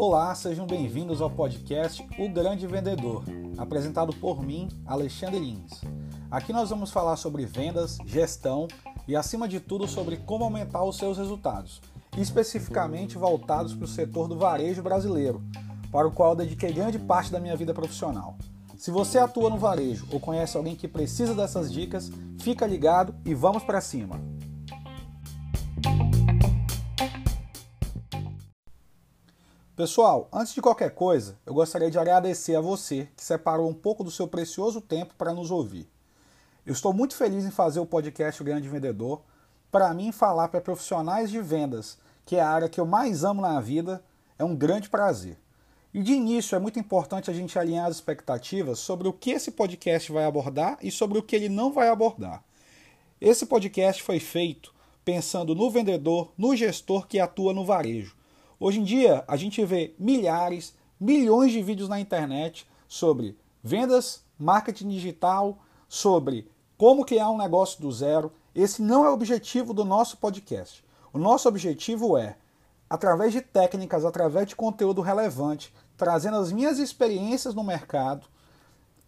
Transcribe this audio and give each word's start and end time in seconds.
Olá, 0.00 0.34
sejam 0.34 0.66
bem-vindos 0.66 1.20
ao 1.20 1.28
podcast 1.28 2.06
O 2.18 2.28
Grande 2.28 2.66
Vendedor, 2.66 3.24
apresentado 3.56 4.12
por 4.14 4.42
mim, 4.42 4.68
Alexandre 4.86 5.38
Lins. 5.38 5.80
Aqui 6.30 6.52
nós 6.52 6.70
vamos 6.70 6.90
falar 6.90 7.16
sobre 7.16 7.44
vendas, 7.44 7.98
gestão 8.06 8.68
e, 9.06 9.16
acima 9.16 9.48
de 9.48 9.60
tudo, 9.60 9.88
sobre 9.88 10.16
como 10.18 10.44
aumentar 10.44 10.84
os 10.84 10.96
seus 10.96 11.18
resultados, 11.18 11.82
especificamente 12.16 13.18
voltados 13.18 13.74
para 13.74 13.84
o 13.84 13.88
setor 13.88 14.28
do 14.28 14.38
varejo 14.38 14.82
brasileiro, 14.82 15.42
para 15.90 16.06
o 16.06 16.12
qual 16.12 16.36
dediquei 16.36 16.72
grande 16.72 16.98
parte 16.98 17.32
da 17.32 17.40
minha 17.40 17.56
vida 17.56 17.74
profissional. 17.74 18.36
Se 18.78 18.92
você 18.92 19.18
atua 19.18 19.50
no 19.50 19.58
varejo 19.58 20.06
ou 20.08 20.20
conhece 20.20 20.56
alguém 20.56 20.76
que 20.76 20.86
precisa 20.86 21.34
dessas 21.34 21.72
dicas, 21.72 22.12
fica 22.38 22.64
ligado 22.64 23.12
e 23.24 23.34
vamos 23.34 23.64
para 23.64 23.80
cima! 23.80 24.20
Pessoal, 29.74 30.28
antes 30.32 30.54
de 30.54 30.62
qualquer 30.62 30.94
coisa, 30.94 31.36
eu 31.44 31.52
gostaria 31.52 31.90
de 31.90 31.98
agradecer 31.98 32.54
a 32.54 32.60
você 32.60 33.08
que 33.16 33.24
separou 33.24 33.68
um 33.68 33.74
pouco 33.74 34.04
do 34.04 34.12
seu 34.12 34.28
precioso 34.28 34.80
tempo 34.80 35.12
para 35.18 35.34
nos 35.34 35.50
ouvir. 35.50 35.90
Eu 36.64 36.72
estou 36.72 36.92
muito 36.92 37.16
feliz 37.16 37.44
em 37.44 37.50
fazer 37.50 37.80
o 37.80 37.86
podcast 37.86 38.40
O 38.40 38.44
Grande 38.44 38.68
Vendedor. 38.68 39.22
Para 39.72 39.92
mim, 39.92 40.12
falar 40.12 40.48
para 40.48 40.60
profissionais 40.60 41.30
de 41.30 41.40
vendas, 41.40 41.98
que 42.24 42.36
é 42.36 42.40
a 42.40 42.48
área 42.48 42.68
que 42.68 42.80
eu 42.80 42.86
mais 42.86 43.24
amo 43.24 43.42
na 43.42 43.60
vida, 43.60 44.00
é 44.38 44.44
um 44.44 44.54
grande 44.54 44.88
prazer. 44.88 45.36
E 45.92 46.02
de 46.02 46.12
início 46.12 46.54
é 46.54 46.58
muito 46.58 46.78
importante 46.78 47.30
a 47.30 47.34
gente 47.34 47.58
alinhar 47.58 47.86
as 47.86 47.96
expectativas 47.96 48.78
sobre 48.78 49.08
o 49.08 49.12
que 49.12 49.30
esse 49.30 49.52
podcast 49.52 50.12
vai 50.12 50.24
abordar 50.24 50.78
e 50.82 50.90
sobre 50.90 51.18
o 51.18 51.22
que 51.22 51.34
ele 51.34 51.48
não 51.48 51.72
vai 51.72 51.88
abordar. 51.88 52.44
Esse 53.18 53.46
podcast 53.46 54.02
foi 54.02 54.20
feito 54.20 54.74
pensando 55.02 55.54
no 55.54 55.70
vendedor, 55.70 56.30
no 56.36 56.54
gestor 56.54 57.06
que 57.06 57.18
atua 57.18 57.54
no 57.54 57.64
varejo. 57.64 58.14
Hoje 58.60 58.80
em 58.80 58.84
dia, 58.84 59.24
a 59.26 59.36
gente 59.36 59.64
vê 59.64 59.94
milhares, 59.98 60.74
milhões 61.00 61.52
de 61.52 61.62
vídeos 61.62 61.88
na 61.88 61.98
internet 61.98 62.66
sobre 62.86 63.34
vendas, 63.62 64.22
marketing 64.38 64.88
digital, 64.88 65.58
sobre 65.88 66.50
como 66.76 67.04
criar 67.04 67.30
um 67.30 67.38
negócio 67.38 67.80
do 67.80 67.90
zero. 67.90 68.30
Esse 68.54 68.82
não 68.82 69.06
é 69.06 69.08
o 69.08 69.14
objetivo 69.14 69.72
do 69.72 69.86
nosso 69.86 70.18
podcast. 70.18 70.84
O 71.12 71.18
nosso 71.18 71.48
objetivo 71.48 72.18
é, 72.18 72.36
através 72.88 73.32
de 73.32 73.40
técnicas, 73.40 74.04
através 74.04 74.46
de 74.46 74.56
conteúdo 74.56 75.00
relevante, 75.00 75.72
trazendo 75.96 76.36
as 76.36 76.52
minhas 76.52 76.78
experiências 76.78 77.54
no 77.54 77.64
mercado, 77.64 78.26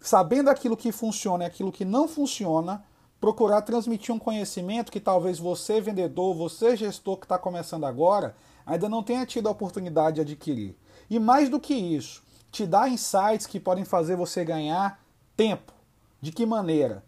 sabendo 0.00 0.50
aquilo 0.50 0.77
que 0.77 0.92
funciona 0.92 1.45
e 1.45 1.47
aquilo 1.47 1.72
que 1.72 1.84
não 1.84 2.09
funciona, 2.09 2.84
procurar 3.20 3.62
transmitir 3.62 4.14
um 4.14 4.19
conhecimento 4.19 4.91
que 4.91 5.00
talvez 5.00 5.39
você, 5.39 5.81
vendedor, 5.81 6.34
você, 6.34 6.77
gestor 6.77 7.19
que 7.19 7.27
está 7.27 7.39
começando 7.39 7.84
agora, 7.84 8.34
ainda 8.64 8.89
não 8.89 9.03
tenha 9.03 9.27
tido 9.27 9.48
a 9.48 9.53
oportunidade 9.53 10.17
de 10.17 10.20
adquirir. 10.22 10.77
E 11.09 11.19
mais 11.19 11.48
do 11.48 11.61
que 11.61 11.75
isso, 11.75 12.22
te 12.50 12.67
dá 12.67 12.89
insights 12.89 13.47
que 13.47 13.61
podem 13.61 13.84
fazer 13.84 14.17
você 14.17 14.44
ganhar 14.44 15.00
tempo. 15.37 15.72
De 16.20 16.33
que 16.33 16.47
maneira? 16.47 17.05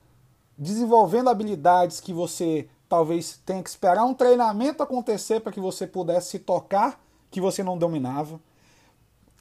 Desenvolvendo 0.56 1.30
habilidades 1.30 2.00
que 2.00 2.12
você 2.12 2.68
talvez 2.92 3.40
tenha 3.46 3.62
que 3.62 3.70
esperar 3.70 4.04
um 4.04 4.12
treinamento 4.12 4.82
acontecer 4.82 5.40
para 5.40 5.50
que 5.50 5.58
você 5.58 5.86
pudesse 5.86 6.32
se 6.32 6.38
tocar 6.38 7.02
que 7.30 7.40
você 7.40 7.62
não 7.62 7.78
dominava. 7.78 8.38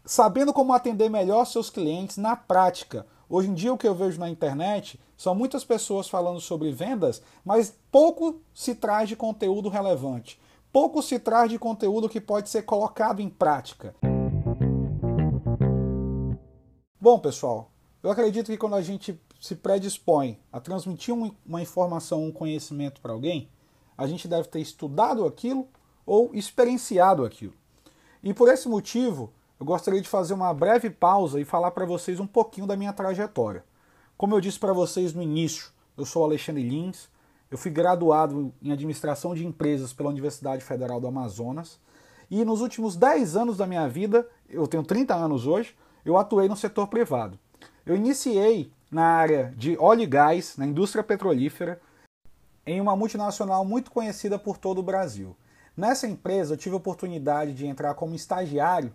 Sabendo 0.05 0.53
como 0.53 0.71
atender 0.71 1.09
melhor 1.09 1.44
seus 1.44 1.69
clientes 1.69 2.16
na 2.16 2.33
prática. 2.33 3.05
Hoje 3.27 3.49
em 3.49 3.53
dia 3.53 3.73
o 3.73 3.77
que 3.77 3.85
eu 3.85 3.94
vejo 3.94 4.17
na 4.22 4.29
internet 4.29 4.97
são 5.17 5.35
muitas 5.35 5.66
pessoas 5.66 6.07
falando 6.07 6.39
sobre 6.39 6.72
vendas, 6.72 7.22
mas 7.44 7.75
pouco 7.91 8.39
se 8.53 8.73
traz 8.73 9.09
de 9.09 9.17
conteúdo 9.17 9.67
relevante 9.67 10.39
pouco 10.72 11.02
se 11.02 11.19
traz 11.19 11.52
de 11.52 11.59
conteúdo 11.59 12.07
que 12.07 12.22
pode 12.22 12.49
ser 12.49 12.61
colocado 12.61 13.19
em 13.19 13.29
prática. 13.29 13.94
Bom, 16.97 17.19
pessoal, 17.19 17.69
eu 18.01 18.09
acredito 18.09 18.47
que 18.47 18.57
quando 18.57 18.78
a 18.78 18.81
gente 18.81 19.19
se 19.41 19.56
predispõe 19.56 20.40
a 20.53 20.59
transmitir 20.59 21.16
uma 21.44 21.62
informação, 21.62 22.24
um 22.24 22.31
conhecimento 22.31 23.02
para 23.02 23.12
alguém, 23.12 23.50
a 23.97 24.06
gente 24.06 24.28
deve 24.28 24.47
ter 24.47 24.59
estudado 24.59 25.25
aquilo 25.25 25.68
ou 26.06 26.29
experienciado 26.34 27.25
aquilo. 27.25 27.53
E 28.24 28.35
por 28.35 28.47
esse 28.50 28.69
motivo, 28.69 29.34
eu 29.59 29.66
gostaria 29.66 30.00
de 30.00 30.07
fazer 30.07 30.35
uma 30.35 30.53
breve 30.53 30.91
pausa 30.91 31.41
e 31.41 31.46
falar 31.46 31.72
para 31.72 31.88
vocês 31.88 32.19
um 32.19 32.28
pouquinho 32.28 32.68
da 32.68 32.78
minha 32.78 32.94
trajetória. 32.94 33.66
Como 34.16 34.35
eu 34.35 34.40
disse 34.40 34.59
para 34.59 34.74
vocês 34.74 35.12
no 35.12 35.24
início, 35.24 35.72
eu 35.97 36.06
sou 36.06 36.24
Alexandre 36.24 36.62
Lins, 36.62 37.09
eu 37.50 37.57
fui 37.57 37.72
graduado 37.72 38.53
em 38.62 38.72
administração 38.72 39.34
de 39.34 39.44
empresas 39.44 39.91
pela 39.91 40.09
Universidade 40.09 40.63
Federal 40.63 41.01
do 41.01 41.07
Amazonas 41.07 41.80
e 42.30 42.46
nos 42.46 42.62
últimos 42.62 42.96
10 42.96 43.35
anos 43.35 43.57
da 43.57 43.66
minha 43.66 43.90
vida, 43.90 44.28
eu 44.47 44.68
tenho 44.68 44.84
30 44.84 45.16
anos 45.16 45.47
hoje, 45.47 45.75
eu 46.06 46.16
atuei 46.16 46.47
no 46.47 46.56
setor 46.56 46.88
privado. 46.88 47.40
Eu 47.84 47.96
iniciei 47.96 48.72
na 48.91 49.06
área 49.06 49.53
de 49.56 49.78
óleo 49.79 50.02
e 50.02 50.06
gás, 50.06 50.57
na 50.57 50.66
indústria 50.66 51.03
petrolífera, 51.03 51.81
em 52.66 52.81
uma 52.81 52.96
multinacional 52.96 53.63
muito 53.63 53.90
conhecida 53.90 54.38
por 54.38 54.57
todo 54.57 54.79
o 54.79 54.84
Brasil. 54.84 55.35
Nessa 55.75 56.06
empresa 56.06 56.53
eu 56.53 56.57
tive 56.57 56.75
a 56.75 56.78
oportunidade 56.78 57.53
de 57.53 57.66
entrar 57.66 57.94
como 57.94 58.13
estagiário 58.13 58.94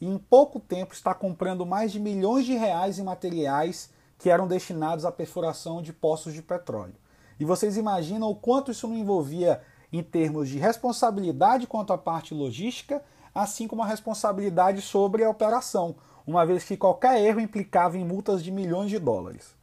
e 0.00 0.06
em 0.06 0.18
pouco 0.18 0.58
tempo 0.58 0.92
estar 0.92 1.14
comprando 1.14 1.64
mais 1.64 1.92
de 1.92 2.00
milhões 2.00 2.44
de 2.44 2.54
reais 2.54 2.98
em 2.98 3.04
materiais 3.04 3.90
que 4.18 4.28
eram 4.28 4.48
destinados 4.48 5.04
à 5.04 5.12
perfuração 5.12 5.80
de 5.80 5.92
poços 5.92 6.34
de 6.34 6.42
petróleo. 6.42 6.94
E 7.38 7.44
vocês 7.44 7.76
imaginam 7.76 8.28
o 8.28 8.34
quanto 8.34 8.70
isso 8.70 8.88
não 8.88 8.96
envolvia 8.96 9.62
em 9.92 10.02
termos 10.02 10.48
de 10.48 10.58
responsabilidade 10.58 11.66
quanto 11.66 11.92
à 11.92 11.98
parte 11.98 12.34
logística, 12.34 13.02
assim 13.34 13.68
como 13.68 13.82
a 13.82 13.86
responsabilidade 13.86 14.80
sobre 14.80 15.22
a 15.22 15.30
operação, 15.30 15.94
uma 16.26 16.44
vez 16.44 16.64
que 16.64 16.76
qualquer 16.76 17.20
erro 17.20 17.40
implicava 17.40 17.96
em 17.96 18.04
multas 18.04 18.42
de 18.42 18.50
milhões 18.50 18.90
de 18.90 18.98
dólares. 18.98 19.54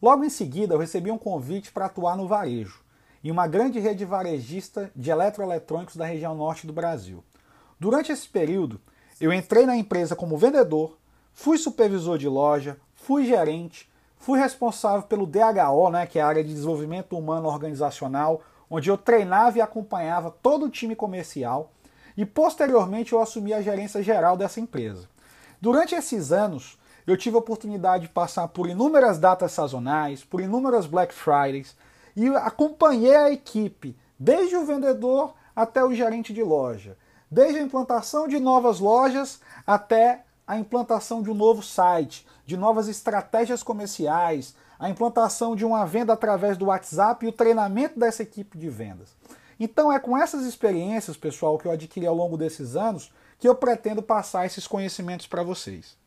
Logo 0.00 0.24
em 0.24 0.30
seguida, 0.30 0.74
eu 0.74 0.78
recebi 0.78 1.10
um 1.10 1.18
convite 1.18 1.72
para 1.72 1.86
atuar 1.86 2.16
no 2.16 2.28
varejo, 2.28 2.84
em 3.22 3.30
uma 3.30 3.46
grande 3.46 3.78
rede 3.78 4.04
varejista 4.04 4.90
de 4.94 5.10
eletroeletrônicos 5.10 5.96
da 5.96 6.04
região 6.04 6.34
norte 6.34 6.66
do 6.66 6.72
Brasil. 6.72 7.24
Durante 7.80 8.12
esse 8.12 8.28
período, 8.28 8.80
eu 9.20 9.32
entrei 9.32 9.66
na 9.66 9.76
empresa 9.76 10.14
como 10.14 10.38
vendedor, 10.38 10.98
fui 11.32 11.58
supervisor 11.58 12.18
de 12.18 12.28
loja, 12.28 12.78
fui 12.94 13.24
gerente, 13.24 13.90
Fui 14.24 14.38
responsável 14.38 15.02
pelo 15.02 15.26
DHO, 15.26 15.90
né, 15.90 16.06
que 16.06 16.18
é 16.18 16.22
a 16.22 16.26
área 16.26 16.42
de 16.42 16.48
desenvolvimento 16.48 17.14
humano 17.14 17.46
organizacional, 17.46 18.40
onde 18.70 18.88
eu 18.88 18.96
treinava 18.96 19.58
e 19.58 19.60
acompanhava 19.60 20.30
todo 20.30 20.64
o 20.64 20.70
time 20.70 20.96
comercial, 20.96 21.70
e 22.16 22.24
posteriormente 22.24 23.12
eu 23.12 23.20
assumi 23.20 23.52
a 23.52 23.60
gerência 23.60 24.02
geral 24.02 24.34
dessa 24.34 24.60
empresa. 24.60 25.06
Durante 25.64 25.94
esses 25.94 26.30
anos, 26.30 26.78
eu 27.06 27.16
tive 27.16 27.36
a 27.36 27.38
oportunidade 27.38 28.06
de 28.06 28.12
passar 28.12 28.48
por 28.48 28.68
inúmeras 28.68 29.18
datas 29.18 29.52
sazonais, 29.52 30.22
por 30.22 30.42
inúmeras 30.42 30.84
Black 30.84 31.14
Fridays, 31.14 31.74
e 32.14 32.28
acompanhei 32.36 33.16
a 33.16 33.32
equipe, 33.32 33.96
desde 34.18 34.54
o 34.56 34.66
vendedor 34.66 35.32
até 35.56 35.82
o 35.82 35.94
gerente 35.94 36.34
de 36.34 36.42
loja, 36.42 36.98
desde 37.30 37.60
a 37.60 37.62
implantação 37.62 38.28
de 38.28 38.38
novas 38.38 38.78
lojas 38.78 39.40
até 39.66 40.24
a 40.46 40.58
implantação 40.58 41.22
de 41.22 41.30
um 41.30 41.34
novo 41.34 41.62
site, 41.62 42.26
de 42.44 42.58
novas 42.58 42.86
estratégias 42.86 43.62
comerciais, 43.62 44.54
a 44.78 44.90
implantação 44.90 45.56
de 45.56 45.64
uma 45.64 45.86
venda 45.86 46.12
através 46.12 46.58
do 46.58 46.66
WhatsApp 46.66 47.24
e 47.24 47.28
o 47.30 47.32
treinamento 47.32 47.98
dessa 47.98 48.22
equipe 48.22 48.58
de 48.58 48.68
vendas. 48.68 49.16
Então 49.58 49.90
é 49.90 49.98
com 49.98 50.14
essas 50.14 50.44
experiências, 50.44 51.16
pessoal, 51.16 51.56
que 51.56 51.66
eu 51.66 51.72
adquiri 51.72 52.06
ao 52.06 52.14
longo 52.14 52.36
desses 52.36 52.76
anos, 52.76 53.10
que 53.44 53.48
eu 53.48 53.54
pretendo 53.54 54.02
passar 54.02 54.46
esses 54.46 54.66
conhecimentos 54.66 55.26
para 55.26 55.42
vocês. 55.42 55.98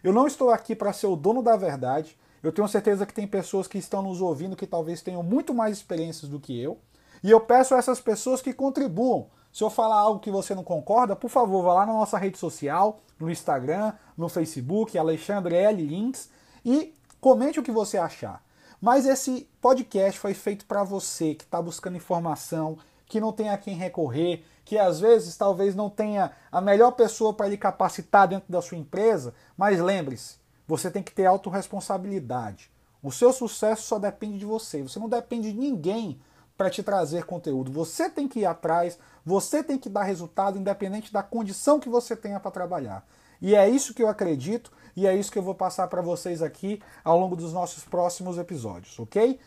Eu 0.00 0.12
não 0.12 0.28
estou 0.28 0.50
aqui 0.50 0.76
para 0.76 0.92
ser 0.92 1.08
o 1.08 1.16
dono 1.16 1.42
da 1.42 1.56
verdade. 1.56 2.16
Eu 2.40 2.52
tenho 2.52 2.68
certeza 2.68 3.04
que 3.04 3.12
tem 3.12 3.26
pessoas 3.26 3.66
que 3.66 3.78
estão 3.78 4.00
nos 4.00 4.20
ouvindo 4.20 4.54
que 4.54 4.64
talvez 4.64 5.02
tenham 5.02 5.20
muito 5.20 5.52
mais 5.52 5.76
experiências 5.76 6.30
do 6.30 6.38
que 6.38 6.56
eu. 6.56 6.78
E 7.20 7.32
eu 7.32 7.40
peço 7.40 7.74
a 7.74 7.78
essas 7.78 8.00
pessoas 8.00 8.40
que 8.40 8.52
contribuam 8.52 9.26
se 9.52 9.64
eu 9.64 9.70
falar 9.70 9.96
algo 9.96 10.20
que 10.20 10.30
você 10.30 10.54
não 10.54 10.62
concorda, 10.62 11.16
por 11.16 11.28
favor, 11.28 11.64
vá 11.64 11.74
lá 11.74 11.84
na 11.84 11.94
nossa 11.94 12.16
rede 12.16 12.38
social, 12.38 13.00
no 13.18 13.28
Instagram, 13.28 13.92
no 14.16 14.28
Facebook, 14.28 14.96
Alexandre 14.96 15.56
L. 15.56 15.84
Links, 15.84 16.30
e 16.64 16.94
comente 17.20 17.58
o 17.58 17.62
que 17.64 17.72
você 17.72 17.98
achar. 17.98 18.40
Mas 18.80 19.04
esse 19.04 19.50
podcast 19.60 20.20
foi 20.20 20.32
feito 20.32 20.64
para 20.64 20.84
você 20.84 21.34
que 21.34 21.42
está 21.42 21.60
buscando 21.60 21.96
informação, 21.96 22.78
que 23.04 23.20
não 23.20 23.32
tem 23.32 23.48
a 23.48 23.58
quem 23.58 23.74
recorrer, 23.74 24.44
que 24.64 24.78
às 24.78 25.00
vezes 25.00 25.36
talvez 25.36 25.74
não 25.74 25.90
tenha 25.90 26.32
a 26.50 26.60
melhor 26.60 26.92
pessoa 26.92 27.34
para 27.34 27.48
lhe 27.48 27.56
capacitar 27.56 28.28
dentro 28.28 28.50
da 28.50 28.62
sua 28.62 28.78
empresa, 28.78 29.34
mas 29.56 29.80
lembre-se, 29.80 30.36
você 30.66 30.90
tem 30.90 31.02
que 31.02 31.12
ter 31.12 31.26
autorresponsabilidade. 31.26 32.70
O 33.02 33.12
seu 33.12 33.32
sucesso 33.32 33.82
só 33.82 33.98
depende 33.98 34.38
de 34.38 34.46
você, 34.46 34.82
você 34.82 34.98
não 34.98 35.08
depende 35.08 35.52
de 35.52 35.58
ninguém 35.58 36.18
para 36.56 36.70
te 36.70 36.82
trazer 36.82 37.24
conteúdo. 37.24 37.70
Você 37.72 38.08
tem 38.08 38.28
que 38.28 38.40
ir 38.40 38.46
atrás, 38.46 38.98
você 39.24 39.62
tem 39.62 39.78
que 39.78 39.88
dar 39.88 40.04
resultado, 40.04 40.58
independente 40.58 41.12
da 41.12 41.22
condição 41.22 41.80
que 41.80 41.88
você 41.88 42.16
tenha 42.16 42.40
para 42.40 42.50
trabalhar. 42.50 43.06
E 43.42 43.54
é 43.54 43.68
isso 43.68 43.92
que 43.92 44.02
eu 44.02 44.08
acredito 44.08 44.72
e 44.96 45.06
é 45.06 45.14
isso 45.14 45.30
que 45.30 45.38
eu 45.38 45.42
vou 45.42 45.54
passar 45.54 45.88
para 45.88 46.00
vocês 46.00 46.40
aqui 46.40 46.80
ao 47.02 47.18
longo 47.18 47.36
dos 47.36 47.52
nossos 47.52 47.84
próximos 47.84 48.38
episódios, 48.38 48.98
ok? 48.98 49.38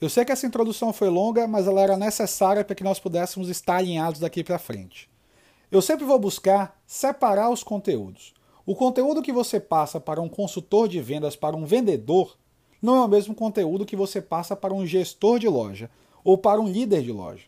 Eu 0.00 0.08
sei 0.08 0.24
que 0.24 0.32
essa 0.32 0.46
introdução 0.46 0.94
foi 0.94 1.10
longa, 1.10 1.46
mas 1.46 1.66
ela 1.66 1.80
era 1.80 1.96
necessária 1.96 2.64
para 2.64 2.74
que 2.74 2.82
nós 2.82 2.98
pudéssemos 2.98 3.50
estar 3.50 3.76
alinhados 3.76 4.18
daqui 4.18 4.42
para 4.42 4.58
frente. 4.58 5.10
Eu 5.70 5.82
sempre 5.82 6.06
vou 6.06 6.18
buscar 6.18 6.80
separar 6.86 7.50
os 7.50 7.62
conteúdos. 7.62 8.32
O 8.64 8.74
conteúdo 8.74 9.20
que 9.20 9.32
você 9.32 9.60
passa 9.60 10.00
para 10.00 10.20
um 10.20 10.28
consultor 10.28 10.88
de 10.88 11.00
vendas, 11.02 11.36
para 11.36 11.54
um 11.54 11.66
vendedor, 11.66 12.38
não 12.80 12.96
é 12.96 13.04
o 13.04 13.08
mesmo 13.08 13.34
conteúdo 13.34 13.84
que 13.84 13.94
você 13.94 14.22
passa 14.22 14.56
para 14.56 14.72
um 14.72 14.86
gestor 14.86 15.38
de 15.38 15.48
loja 15.48 15.90
ou 16.24 16.38
para 16.38 16.60
um 16.60 16.66
líder 16.66 17.02
de 17.02 17.12
loja. 17.12 17.44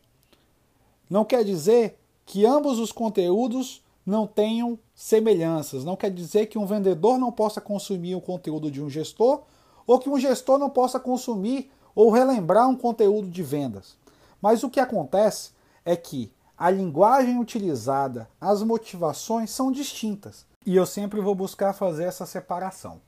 Não 1.09 1.25
quer 1.25 1.45
dizer 1.45 1.99
que 2.27 2.45
ambos 2.45 2.79
os 2.79 2.93
conteúdos 2.93 3.83
não 4.05 4.27
tenham 4.27 4.79
semelhanças. 4.95 5.85
Não 5.85 5.97
quer 5.97 6.11
dizer 6.11 6.47
que 6.47 6.59
um 6.59 6.67
vendedor 6.67 7.19
não 7.19 7.33
possa 7.33 7.63
consumir 7.63 8.15
o 8.15 8.21
conteúdo 8.21 8.71
de 8.71 8.83
um 8.83 8.91
gestor 8.91 9.43
ou 9.87 9.99
que 9.99 10.11
um 10.11 10.19
gestor 10.19 10.59
não 10.59 10.69
possa 10.69 11.01
consumir 11.01 11.71
ou 11.95 12.11
relembrar 12.11 12.69
um 12.69 12.77
conteúdo 12.77 13.29
de 13.29 13.43
vendas. 13.43 13.97
Mas 14.41 14.63
o 14.63 14.71
que 14.71 14.81
acontece 14.81 15.51
é 15.85 15.97
que 15.97 16.33
a 16.57 16.71
linguagem 16.71 17.39
utilizada, 17.39 18.29
as 18.41 18.63
motivações 18.63 19.51
são 19.51 19.73
distintas. 19.73 20.47
E 20.65 20.77
eu 20.77 20.87
sempre 20.87 21.21
vou 21.21 21.35
buscar 21.35 21.73
fazer 21.73 22.05
essa 22.05 22.25
separação. 22.25 23.01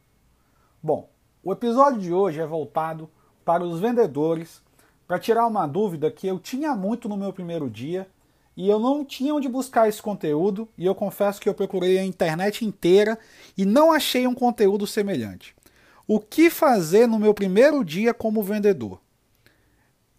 Bom, 0.83 1.09
o 1.43 1.53
episódio 1.53 2.01
de 2.01 2.13
hoje 2.13 2.41
é 2.41 2.47
voltado 2.47 3.09
para 3.45 3.63
os 3.63 3.79
vendedores, 3.79 4.63
para 5.07 5.19
tirar 5.19 5.47
uma 5.47 5.67
dúvida 5.67 6.11
que 6.11 6.27
eu 6.27 6.39
tinha 6.39 6.75
muito 6.75 7.09
no 7.09 7.17
meu 7.17 7.33
primeiro 7.33 7.71
dia 7.71 8.09
e 8.57 8.69
eu 8.69 8.79
não 8.79 9.05
tinha 9.05 9.35
onde 9.35 9.49
buscar 9.49 9.89
esse 9.89 10.01
conteúdo, 10.01 10.69
e 10.79 10.87
eu 10.87 10.95
confesso 10.95 11.41
que 11.41 11.49
eu 11.49 11.55
procurei 11.55 11.99
a 11.99 12.05
internet 12.05 12.65
inteira 12.65 13.19
e 13.57 13.65
não 13.65 13.93
achei 13.93 14.27
um 14.27 14.35
conteúdo 14.35 14.87
semelhante. 14.87 15.57
O 16.07 16.21
que 16.21 16.51
fazer 16.51 17.07
no 17.07 17.19
meu 17.19 17.33
primeiro 17.33 17.83
dia 17.83 18.13
como 18.13 18.43
vendedor? 18.43 19.01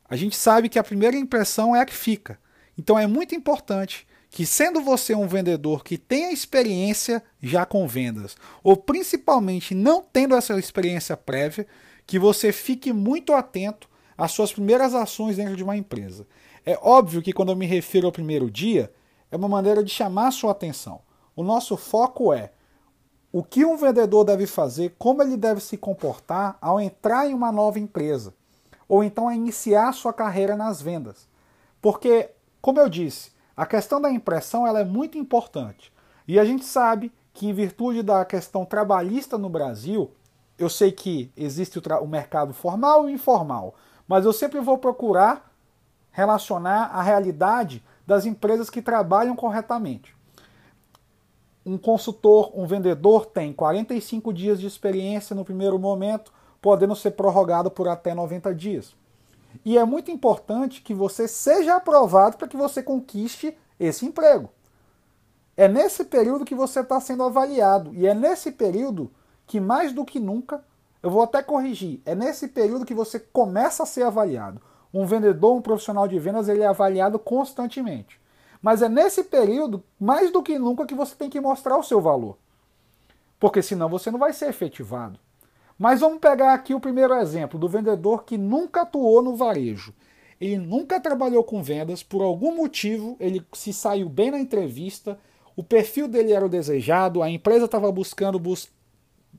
A 0.09 0.15
gente 0.15 0.35
sabe 0.35 0.69
que 0.69 0.79
a 0.79 0.83
primeira 0.83 1.15
impressão 1.15 1.75
é 1.75 1.81
a 1.81 1.85
que 1.85 1.93
fica. 1.93 2.39
Então 2.77 2.97
é 2.97 3.05
muito 3.05 3.35
importante 3.35 4.07
que, 4.29 4.45
sendo 4.45 4.81
você 4.81 5.13
um 5.13 5.27
vendedor 5.27 5.83
que 5.83 5.97
tenha 5.97 6.31
experiência 6.31 7.23
já 7.41 7.65
com 7.65 7.87
vendas, 7.87 8.35
ou 8.63 8.75
principalmente 8.75 9.73
não 9.73 10.01
tendo 10.01 10.35
essa 10.35 10.57
experiência 10.59 11.15
prévia, 11.15 11.67
que 12.05 12.19
você 12.19 12.51
fique 12.51 12.91
muito 12.91 13.33
atento 13.33 13.87
às 14.17 14.31
suas 14.31 14.51
primeiras 14.51 14.93
ações 14.93 15.37
dentro 15.37 15.55
de 15.55 15.63
uma 15.63 15.77
empresa. 15.77 16.27
É 16.65 16.77
óbvio 16.81 17.21
que 17.21 17.31
quando 17.31 17.51
eu 17.51 17.55
me 17.55 17.65
refiro 17.65 18.07
ao 18.07 18.11
primeiro 18.11 18.49
dia, 18.49 18.91
é 19.31 19.35
uma 19.35 19.47
maneira 19.47 19.83
de 19.83 19.91
chamar 19.91 20.31
sua 20.31 20.51
atenção. 20.51 21.01
O 21.35 21.43
nosso 21.43 21.77
foco 21.77 22.33
é 22.33 22.51
o 23.35 23.43
que 23.43 23.65
um 23.65 23.75
vendedor 23.75 24.23
deve 24.23 24.47
fazer, 24.47 24.95
como 24.97 25.21
ele 25.21 25.35
deve 25.35 25.59
se 25.59 25.75
comportar 25.75 26.57
ao 26.61 26.79
entrar 26.79 27.27
em 27.27 27.33
uma 27.33 27.51
nova 27.51 27.77
empresa, 27.77 28.33
ou 28.87 29.03
então 29.03 29.27
a 29.27 29.35
iniciar 29.35 29.91
sua 29.91 30.13
carreira 30.13 30.55
nas 30.55 30.81
vendas. 30.81 31.27
Porque, 31.81 32.29
como 32.61 32.79
eu 32.79 32.87
disse, 32.87 33.33
a 33.53 33.65
questão 33.65 33.99
da 33.99 34.09
impressão 34.09 34.65
ela 34.65 34.79
é 34.79 34.85
muito 34.85 35.17
importante. 35.17 35.91
E 36.25 36.39
a 36.39 36.45
gente 36.45 36.63
sabe 36.63 37.11
que, 37.33 37.45
em 37.45 37.53
virtude 37.53 38.01
da 38.01 38.23
questão 38.23 38.63
trabalhista 38.63 39.37
no 39.37 39.49
Brasil, 39.49 40.09
eu 40.57 40.69
sei 40.69 40.93
que 40.93 41.29
existe 41.35 41.77
o, 41.77 41.81
o 42.01 42.07
mercado 42.07 42.53
formal 42.53 43.09
e 43.09 43.11
informal, 43.11 43.75
mas 44.07 44.23
eu 44.23 44.31
sempre 44.31 44.61
vou 44.61 44.77
procurar 44.77 45.53
relacionar 46.09 46.85
a 46.85 47.01
realidade 47.01 47.83
das 48.07 48.25
empresas 48.25 48.69
que 48.69 48.81
trabalham 48.81 49.35
corretamente. 49.35 50.15
Um 51.65 51.77
consultor, 51.77 52.51
um 52.53 52.67
vendedor 52.67 53.25
tem 53.25 53.51
45 53.51 54.31
dias 54.31 54.59
de 54.59 54.67
experiência 54.67 55.35
no 55.35 55.43
primeiro 55.43 55.79
momento, 55.79 56.31
podendo 56.61 56.95
ser 56.95 57.11
prorrogado 57.11 57.71
por 57.71 57.87
até 57.87 58.13
90 58.13 58.53
dias. 58.53 58.95
E 59.63 59.77
é 59.77 59.83
muito 59.83 60.11
importante 60.11 60.81
que 60.81 60.93
você 60.93 61.27
seja 61.27 61.75
aprovado 61.75 62.37
para 62.37 62.47
que 62.47 62.57
você 62.57 62.83
conquiste 62.83 63.57
esse 63.79 64.05
emprego. 64.05 64.49
É 65.57 65.67
nesse 65.67 66.03
período 66.03 66.45
que 66.45 66.53
você 66.53 66.81
está 66.81 66.99
sendo 66.99 67.23
avaliado. 67.23 67.93
E 67.93 68.05
é 68.05 68.13
nesse 68.13 68.51
período 68.51 69.11
que, 69.47 69.59
mais 69.59 69.93
do 69.93 70.05
que 70.05 70.19
nunca, 70.19 70.63
eu 71.01 71.09
vou 71.09 71.21
até 71.21 71.41
corrigir, 71.41 72.01
é 72.05 72.15
nesse 72.15 72.47
período 72.47 72.85
que 72.85 72.93
você 72.93 73.19
começa 73.19 73.83
a 73.83 73.85
ser 73.85 74.03
avaliado. 74.03 74.59
Um 74.93 75.05
vendedor, 75.05 75.55
um 75.55 75.61
profissional 75.61 76.07
de 76.07 76.17
vendas, 76.19 76.49
ele 76.49 76.61
é 76.61 76.67
avaliado 76.67 77.19
constantemente. 77.19 78.19
Mas 78.65 78.81
é 78.81 78.89
nesse 78.89 79.23
período, 79.23 79.83
mais 79.99 80.31
do 80.31 80.41
que 80.41 80.57
nunca, 80.57 80.87
que 80.87 80.95
você 80.95 81.13
tem 81.13 81.29
que 81.29 81.39
mostrar 81.39 81.77
o 81.77 81.83
seu 81.83 82.01
valor. 82.01 82.35
Porque 83.39 83.61
senão 83.61 83.87
você 83.87 84.09
não 84.09 84.17
vai 84.17 84.33
ser 84.33 84.49
efetivado. 84.49 85.19
Mas 85.77 85.99
vamos 85.99 86.17
pegar 86.17 86.51
aqui 86.51 86.73
o 86.73 86.79
primeiro 86.79 87.13
exemplo 87.13 87.59
do 87.59 87.69
vendedor 87.69 88.23
que 88.23 88.39
nunca 88.39 88.81
atuou 88.81 89.21
no 89.21 89.35
varejo. 89.35 89.93
Ele 90.41 90.57
nunca 90.57 90.99
trabalhou 90.99 91.43
com 91.43 91.61
vendas, 91.61 92.01
por 92.01 92.23
algum 92.23 92.55
motivo 92.55 93.15
ele 93.19 93.45
se 93.53 93.71
saiu 93.71 94.09
bem 94.09 94.31
na 94.31 94.39
entrevista, 94.39 95.19
o 95.55 95.61
perfil 95.61 96.07
dele 96.07 96.33
era 96.33 96.43
o 96.43 96.49
desejado, 96.49 97.21
a 97.21 97.29
empresa 97.29 97.65
estava 97.65 97.91
buscando 97.91 98.39
bus 98.39 98.67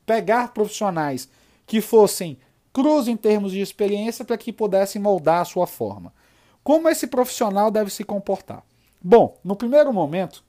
pegar 0.05 0.53
profissionais 0.53 1.27
que 1.65 1.81
fossem 1.81 2.39
cruz 2.71 3.09
em 3.09 3.17
termos 3.17 3.51
de 3.51 3.59
experiência 3.59 4.23
para 4.23 4.37
que 4.37 4.53
pudessem 4.53 5.01
moldar 5.01 5.41
a 5.41 5.45
sua 5.45 5.67
forma. 5.67 6.13
Como 6.63 6.87
esse 6.87 7.07
profissional 7.07 7.69
deve 7.69 7.89
se 7.89 8.05
comportar? 8.05 8.63
Bom, 9.01 9.37
no 9.43 9.55
primeiro 9.55 9.93
momento, 9.93 10.43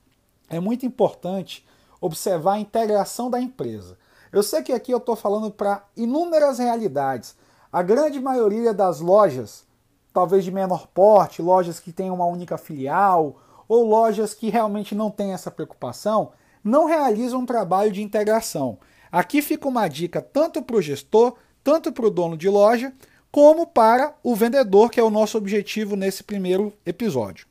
é 0.49 0.59
muito 0.59 0.85
importante 0.85 1.65
observar 2.01 2.53
a 2.53 2.59
integração 2.59 3.29
da 3.29 3.39
empresa. 3.39 3.97
Eu 4.31 4.43
sei 4.43 4.61
que 4.61 4.73
aqui 4.73 4.91
eu 4.91 4.97
estou 4.97 5.15
falando 5.15 5.51
para 5.51 5.83
inúmeras 5.95 6.59
realidades. 6.59 7.35
A 7.71 7.81
grande 7.81 8.19
maioria 8.19 8.73
das 8.73 8.99
lojas, 8.99 9.65
talvez 10.13 10.43
de 10.43 10.51
menor 10.51 10.87
porte, 10.87 11.41
lojas 11.41 11.79
que 11.79 11.91
têm 11.91 12.11
uma 12.11 12.25
única 12.25 12.57
filial, 12.57 13.39
ou 13.67 13.87
lojas 13.87 14.33
que 14.33 14.49
realmente 14.49 14.95
não 14.95 15.11
têm 15.11 15.33
essa 15.33 15.51
preocupação, 15.51 16.31
não 16.63 16.85
realizam 16.85 17.41
um 17.41 17.45
trabalho 17.45 17.91
de 17.91 18.01
integração. 18.01 18.79
Aqui 19.11 19.41
fica 19.41 19.67
uma 19.67 19.87
dica 19.87 20.21
tanto 20.21 20.61
para 20.61 20.75
o 20.75 20.81
gestor 20.81 21.35
tanto 21.63 21.91
para 21.91 22.05
o 22.05 22.09
dono 22.09 22.37
de 22.37 22.49
loja 22.49 22.93
como 23.31 23.67
para 23.67 24.15
o 24.23 24.35
vendedor, 24.35 24.89
que 24.89 24.99
é 24.99 25.03
o 25.03 25.09
nosso 25.09 25.37
objetivo 25.37 25.95
nesse 25.95 26.23
primeiro 26.23 26.73
episódio. 26.85 27.48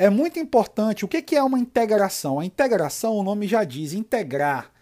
É 0.00 0.08
muito 0.08 0.38
importante 0.38 1.04
o 1.04 1.08
que 1.08 1.36
é 1.36 1.42
uma 1.42 1.58
integração. 1.58 2.40
A 2.40 2.44
integração, 2.46 3.18
o 3.18 3.22
nome 3.22 3.46
já 3.46 3.64
diz, 3.64 3.92
integrar. 3.92 4.72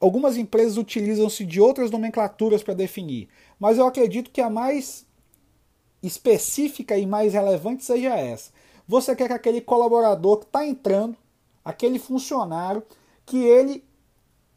Algumas 0.00 0.38
empresas 0.38 0.78
utilizam-se 0.78 1.44
de 1.44 1.60
outras 1.60 1.90
nomenclaturas 1.90 2.62
para 2.62 2.72
definir, 2.72 3.28
mas 3.60 3.76
eu 3.76 3.86
acredito 3.86 4.30
que 4.30 4.40
a 4.40 4.48
mais 4.48 5.06
específica 6.02 6.96
e 6.96 7.04
mais 7.04 7.34
relevante 7.34 7.84
seja 7.84 8.16
essa. 8.16 8.50
Você 8.88 9.14
quer 9.14 9.26
que 9.28 9.34
aquele 9.34 9.60
colaborador 9.60 10.38
que 10.38 10.46
está 10.46 10.66
entrando, 10.66 11.18
aquele 11.62 11.98
funcionário, 11.98 12.82
que 13.26 13.44
ele 13.44 13.84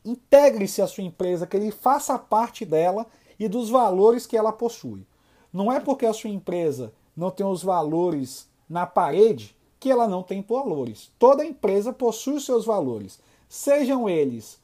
integre-se 0.06 0.82
à 0.82 0.88
sua 0.88 1.04
empresa, 1.04 1.46
que 1.46 1.58
ele 1.58 1.72
faça 1.72 2.18
parte 2.18 2.64
dela 2.64 3.06
e 3.38 3.50
dos 3.50 3.70
valores 3.70 4.26
que 4.26 4.38
ela 4.38 4.54
possui. 4.54 5.06
Não 5.52 5.70
é 5.70 5.82
porque 5.82 6.06
a 6.06 6.14
sua 6.14 6.30
empresa 6.30 6.94
não 7.14 7.30
tem 7.30 7.46
os 7.46 7.62
valores 7.62 8.48
na 8.70 8.88
parede 8.88 9.54
que 9.86 9.92
ela 9.92 10.08
não 10.08 10.24
tem 10.24 10.42
valores. 10.42 11.12
Toda 11.20 11.46
empresa 11.46 11.94
possui 11.94 12.38
os 12.38 12.44
seus 12.44 12.66
valores, 12.66 13.20
sejam 13.48 14.10
eles 14.10 14.60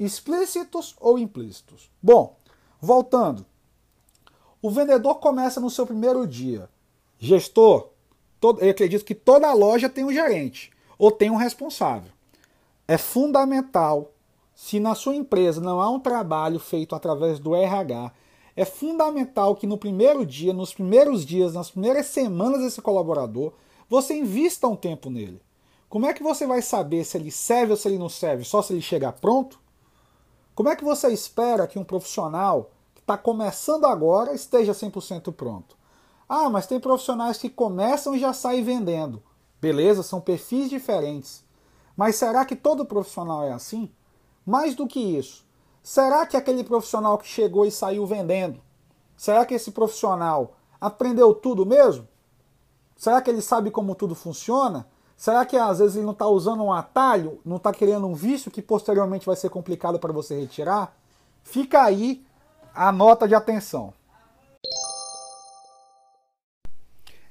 explícitos 0.00 0.96
ou 1.00 1.16
implícitos. 1.16 1.88
Bom, 2.02 2.34
voltando. 2.80 3.46
O 4.60 4.68
vendedor 4.68 5.20
começa 5.20 5.60
no 5.60 5.70
seu 5.70 5.86
primeiro 5.86 6.26
dia. 6.26 6.68
Gestor, 7.20 7.90
todo, 8.40 8.60
eu 8.62 8.70
acredito 8.72 9.04
que 9.04 9.14
toda 9.14 9.54
loja 9.54 9.88
tem 9.88 10.02
um 10.02 10.12
gerente 10.12 10.72
ou 10.98 11.12
tem 11.12 11.30
um 11.30 11.36
responsável. 11.36 12.10
É 12.88 12.98
fundamental 12.98 14.10
se 14.56 14.80
na 14.80 14.96
sua 14.96 15.14
empresa 15.14 15.60
não 15.60 15.80
há 15.80 15.88
um 15.88 16.00
trabalho 16.00 16.58
feito 16.58 16.96
através 16.96 17.38
do 17.38 17.54
RH, 17.54 18.10
é 18.56 18.64
fundamental 18.64 19.54
que 19.54 19.68
no 19.68 19.78
primeiro 19.78 20.26
dia, 20.26 20.52
nos 20.52 20.74
primeiros 20.74 21.24
dias, 21.24 21.54
nas 21.54 21.70
primeiras 21.70 22.06
semanas 22.06 22.60
desse 22.60 22.82
colaborador, 22.82 23.52
você 23.88 24.14
invista 24.14 24.66
um 24.66 24.76
tempo 24.76 25.10
nele. 25.10 25.40
Como 25.88 26.06
é 26.06 26.12
que 26.12 26.22
você 26.22 26.46
vai 26.46 26.60
saber 26.60 27.04
se 27.04 27.16
ele 27.16 27.30
serve 27.30 27.72
ou 27.72 27.76
se 27.76 27.86
ele 27.88 27.98
não 27.98 28.08
serve 28.08 28.44
só 28.44 28.60
se 28.62 28.72
ele 28.72 28.82
chegar 28.82 29.12
pronto? 29.12 29.60
Como 30.54 30.68
é 30.68 30.76
que 30.76 30.84
você 30.84 31.08
espera 31.08 31.66
que 31.66 31.78
um 31.78 31.84
profissional 31.84 32.70
que 32.94 33.00
está 33.00 33.16
começando 33.16 33.84
agora 33.86 34.34
esteja 34.34 34.72
100% 34.72 35.32
pronto? 35.32 35.76
Ah, 36.28 36.48
mas 36.48 36.66
tem 36.66 36.80
profissionais 36.80 37.38
que 37.38 37.48
começam 37.50 38.14
e 38.14 38.18
já 38.18 38.32
saem 38.32 38.64
vendendo. 38.64 39.22
Beleza, 39.60 40.02
são 40.02 40.20
perfis 40.20 40.68
diferentes. 40.68 41.44
Mas 41.96 42.16
será 42.16 42.44
que 42.44 42.56
todo 42.56 42.84
profissional 42.84 43.44
é 43.44 43.52
assim? 43.52 43.90
Mais 44.44 44.74
do 44.74 44.86
que 44.86 45.00
isso, 45.00 45.44
será 45.82 46.26
que 46.26 46.36
aquele 46.36 46.64
profissional 46.64 47.16
que 47.18 47.26
chegou 47.26 47.64
e 47.64 47.70
saiu 47.70 48.04
vendendo, 48.04 48.60
será 49.16 49.46
que 49.46 49.54
esse 49.54 49.70
profissional 49.70 50.56
aprendeu 50.80 51.34
tudo 51.34 51.64
mesmo? 51.64 52.06
Será 52.96 53.20
que 53.20 53.30
ele 53.30 53.42
sabe 53.42 53.70
como 53.70 53.94
tudo 53.94 54.14
funciona? 54.14 54.86
Será 55.16 55.44
que 55.44 55.56
às 55.56 55.78
vezes 55.78 55.96
ele 55.96 56.04
não 56.04 56.12
está 56.12 56.26
usando 56.26 56.62
um 56.62 56.72
atalho, 56.72 57.40
não 57.44 57.56
está 57.56 57.72
querendo 57.72 58.06
um 58.06 58.14
vício 58.14 58.50
que 58.50 58.60
posteriormente 58.60 59.26
vai 59.26 59.36
ser 59.36 59.48
complicado 59.50 59.98
para 59.98 60.12
você 60.12 60.38
retirar? 60.38 60.96
Fica 61.42 61.82
aí 61.82 62.24
a 62.74 62.90
nota 62.90 63.28
de 63.28 63.34
atenção. 63.34 63.92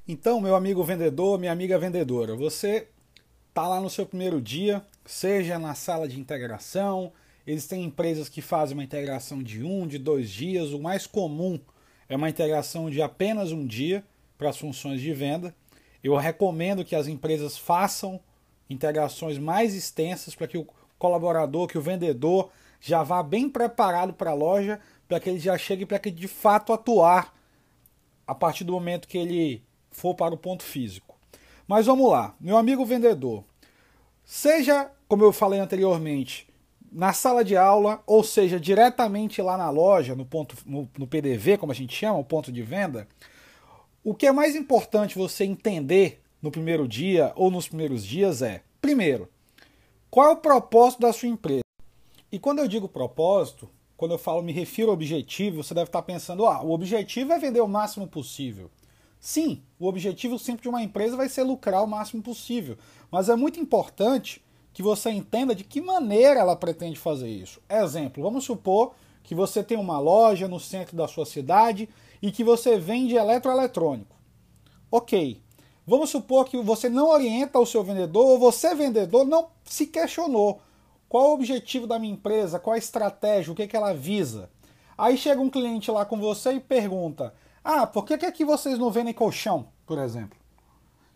Então, 0.08 0.42
meu 0.42 0.56
amigo 0.56 0.84
vendedor, 0.84 1.40
minha 1.40 1.52
amiga 1.52 1.80
vendedora, 1.80 2.36
você 2.36 2.90
está 3.50 3.68
lá 3.68 3.80
no 3.80 3.90
seu 3.90 4.06
primeiro 4.06 4.42
dia, 4.42 4.86
seja 5.06 5.58
na 5.58 5.74
sala 5.76 6.08
de 6.08 6.20
integração, 6.20 7.12
eles 7.48 7.68
têm 7.68 7.86
empresas 7.86 8.28
que 8.28 8.42
fazem 8.42 8.76
uma 8.76 8.84
integração 8.84 9.42
de 9.42 9.64
um, 9.64 9.88
de 9.88 9.98
dois 9.98 10.30
dias, 10.30 10.72
o 10.72 10.80
mais 10.80 11.08
comum 11.08 11.60
é 12.10 12.16
uma 12.16 12.30
integração 12.30 12.90
de 12.90 13.02
apenas 13.02 13.52
um 13.52 13.66
dia 13.66 14.04
para 14.44 14.50
as 14.50 14.58
funções 14.58 15.00
de 15.00 15.14
venda. 15.14 15.56
Eu 16.04 16.18
recomendo 16.18 16.84
que 16.84 16.98
as 16.98 17.08
empresas 17.08 17.58
façam 17.58 18.20
integrações 18.70 19.38
mais 19.38 19.74
extensas 19.74 20.36
para 20.36 20.50
que 20.50 20.58
o 20.58 20.68
colaborador, 21.00 21.66
que 21.66 21.78
o 21.78 21.82
vendedor 21.82 22.52
já 22.82 23.04
vá 23.04 23.24
bem 23.24 23.50
preparado 23.50 24.12
para 24.12 24.32
a 24.32 24.34
loja, 24.34 24.82
para 25.08 25.18
que 25.18 25.30
ele 25.30 25.40
já 25.40 25.58
chegue 25.58 25.86
para 25.86 25.98
que 25.98 26.12
de 26.12 26.28
fato 26.28 26.74
atuar 26.74 27.34
a 28.28 28.36
partir 28.36 28.66
do 28.66 28.74
momento 28.74 29.08
que 29.08 29.18
ele 29.18 29.64
for 29.92 30.14
para 30.14 30.34
o 30.34 30.38
ponto 30.38 30.64
físico. 30.64 31.18
Mas 31.66 31.86
vamos 31.86 32.12
lá, 32.12 32.36
meu 32.38 32.58
amigo 32.58 32.86
vendedor, 32.86 33.46
seja, 34.26 34.92
como 35.08 35.24
eu 35.24 35.32
falei 35.32 35.62
anteriormente, 35.62 36.50
na 36.92 37.14
sala 37.14 37.46
de 37.46 37.56
aula, 37.56 38.04
ou 38.06 38.22
seja, 38.26 38.60
diretamente 38.60 39.42
lá 39.42 39.56
na 39.56 39.70
loja, 39.70 40.14
no, 40.16 40.26
ponto, 40.26 40.58
no, 40.66 40.90
no 40.98 41.08
PDV, 41.08 41.58
como 41.58 41.72
a 41.72 41.76
gente 41.76 41.96
chama, 41.96 42.20
o 42.20 42.26
ponto 42.26 42.52
de 42.52 42.62
venda, 42.62 43.08
o 44.04 44.14
que 44.14 44.28
é 44.28 44.32
mais 44.32 44.56
importante 44.56 45.18
você 45.18 45.46
entender 45.46 46.22
no 46.42 46.52
primeiro 46.52 46.88
dia 46.88 47.32
ou 47.36 47.50
nos 47.50 47.68
primeiros 47.68 48.06
dias 48.06 48.42
é, 48.42 48.62
primeiro, 48.82 49.30
qual 50.12 50.28
é 50.28 50.32
o 50.32 50.38
propósito 50.38 51.02
da 51.02 51.14
sua 51.14 51.30
empresa? 51.30 51.64
E 52.30 52.38
quando 52.38 52.60
eu 52.60 52.68
digo 52.68 52.90
propósito, 52.90 53.70
quando 53.96 54.12
eu 54.12 54.18
falo 54.18 54.42
me 54.42 54.52
refiro 54.52 54.90
ao 54.90 54.96
objetivo, 54.96 55.64
você 55.64 55.74
deve 55.74 55.88
estar 55.88 56.02
pensando, 56.02 56.46
ah, 56.46 56.62
o 56.62 56.72
objetivo 56.72 57.32
é 57.32 57.40
vender 57.40 57.62
o 57.62 57.68
máximo 57.68 58.06
possível. 58.06 58.70
Sim, 59.20 59.64
o 59.80 59.88
objetivo 59.88 60.38
sempre 60.38 60.64
de 60.64 60.70
uma 60.70 60.84
empresa 60.84 61.16
vai 61.16 61.30
ser 61.30 61.44
lucrar 61.44 61.82
o 61.82 61.88
máximo 61.88 62.22
possível, 62.22 62.78
mas 63.10 63.30
é 63.30 63.36
muito 63.38 63.58
importante 63.58 64.44
que 64.74 64.84
você 64.84 65.12
entenda 65.12 65.56
de 65.56 65.64
que 65.64 65.80
maneira 65.80 66.42
ela 66.42 66.58
pretende 66.58 67.00
fazer 67.00 67.30
isso. 67.30 67.62
Exemplo, 67.70 68.22
vamos 68.22 68.44
supor 68.44 68.94
que 69.24 69.34
você 69.34 69.64
tem 69.64 69.78
uma 69.78 70.00
loja 70.00 70.48
no 70.48 70.60
centro 70.60 70.98
da 70.98 71.08
sua 71.08 71.26
cidade 71.26 71.88
e 72.24 72.32
que 72.32 72.42
você 72.42 72.80
vende 72.80 73.18
eletroeletrônico. 73.18 74.16
Ok, 74.90 75.44
vamos 75.86 76.10
supor 76.10 76.46
que 76.46 76.56
você 76.62 76.88
não 76.88 77.10
orienta 77.10 77.60
o 77.60 77.66
seu 77.66 77.84
vendedor 77.84 78.26
ou 78.26 78.40
você, 78.40 78.74
vendedor, 78.74 79.26
não 79.26 79.50
se 79.66 79.88
questionou 79.88 80.62
qual 81.10 81.32
o 81.32 81.34
objetivo 81.34 81.86
da 81.86 82.00
minha 82.00 82.14
empresa, 82.14 82.62
qual 82.62 82.76
a 82.76 82.78
estratégia, 82.78 83.52
o 83.52 83.56
que, 83.56 83.68
que 83.68 83.76
ela 83.76 83.94
visa. 83.94 84.50
Aí 84.98 85.18
chega 85.18 85.42
um 85.42 85.50
cliente 85.50 85.92
lá 85.92 86.06
com 86.06 86.18
você 86.18 86.54
e 86.54 86.60
pergunta: 86.62 87.34
ah, 87.62 87.86
por 87.86 88.06
que, 88.06 88.18
que 88.18 88.26
aqui 88.26 88.46
vocês 88.46 88.80
não 88.80 88.90
vendem 88.90 89.14
colchão, 89.14 89.68
por 89.86 89.98
exemplo? 90.00 90.40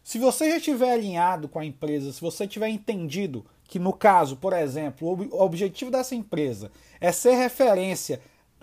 Se 0.03 0.19
você 0.19 0.49
já 0.49 0.57
estiver 0.57 0.91
alinhado 0.91 1.47
com 1.47 1.59
a 1.59 1.65
empresa, 1.65 2.11
se 2.11 2.19
você 2.19 2.45
tiver 2.45 2.67
entendido 2.67 3.45
que, 3.63 3.79
no 3.79 3.93
caso, 3.93 4.35
por 4.35 4.51
exemplo, 4.51 5.07
o 5.31 5.41
objetivo 5.41 5.89
dessa 5.89 6.15
empresa 6.15 6.69
é 6.99 7.13
ser 7.13 7.35
referência, 7.35 8.19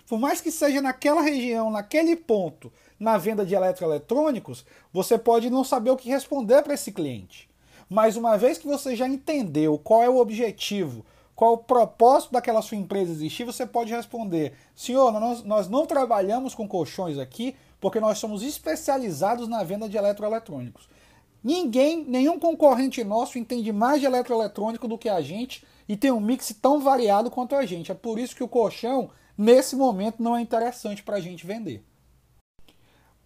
por 0.07 0.19
mais 0.19 0.41
que 0.41 0.51
seja 0.51 0.81
naquela 0.81 1.21
região, 1.21 1.69
naquele 1.69 2.15
ponto, 2.15 2.71
na 2.99 3.17
venda 3.17 3.45
de 3.45 3.55
eletroeletrônicos, 3.55 4.65
você 4.93 5.17
pode 5.17 5.49
não 5.49 5.63
saber 5.63 5.89
o 5.89 5.97
que 5.97 6.09
responder 6.09 6.61
para 6.61 6.73
esse 6.73 6.91
cliente. 6.91 7.49
Mas 7.89 8.15
uma 8.15 8.37
vez 8.37 8.57
que 8.57 8.67
você 8.67 8.95
já 8.95 9.07
entendeu 9.07 9.77
qual 9.77 10.03
é 10.03 10.09
o 10.09 10.17
objetivo, 10.17 11.05
qual 11.35 11.53
o 11.53 11.57
propósito 11.57 12.31
daquela 12.31 12.61
sua 12.61 12.77
empresa 12.77 13.11
existir, 13.11 13.43
você 13.43 13.65
pode 13.65 13.93
responder: 13.93 14.53
senhor, 14.75 15.11
nós, 15.11 15.43
nós 15.43 15.69
não 15.69 15.85
trabalhamos 15.85 16.55
com 16.55 16.67
colchões 16.67 17.19
aqui, 17.19 17.55
porque 17.79 17.99
nós 17.99 18.17
somos 18.17 18.41
especializados 18.41 19.47
na 19.47 19.63
venda 19.63 19.89
de 19.89 19.97
eletroeletrônicos. 19.97 20.87
Ninguém, 21.43 22.03
nenhum 22.03 22.39
concorrente 22.39 23.03
nosso 23.03 23.37
entende 23.37 23.71
mais 23.71 23.99
de 23.99 24.07
eletroeletrônico 24.07 24.87
do 24.87 24.97
que 24.97 25.09
a 25.09 25.21
gente 25.21 25.63
e 25.87 25.95
tem 25.95 26.11
um 26.11 26.19
mix 26.19 26.55
tão 26.59 26.79
variado 26.79 27.29
quanto 27.29 27.55
a 27.55 27.63
gente. 27.65 27.91
É 27.91 27.95
por 27.95 28.17
isso 28.17 28.35
que 28.35 28.43
o 28.43 28.47
colchão, 28.47 29.11
nesse 29.37 29.75
momento, 29.75 30.21
não 30.21 30.35
é 30.35 30.41
interessante 30.41 31.03
para 31.03 31.17
a 31.17 31.21
gente 31.21 31.45
vender. 31.45 31.83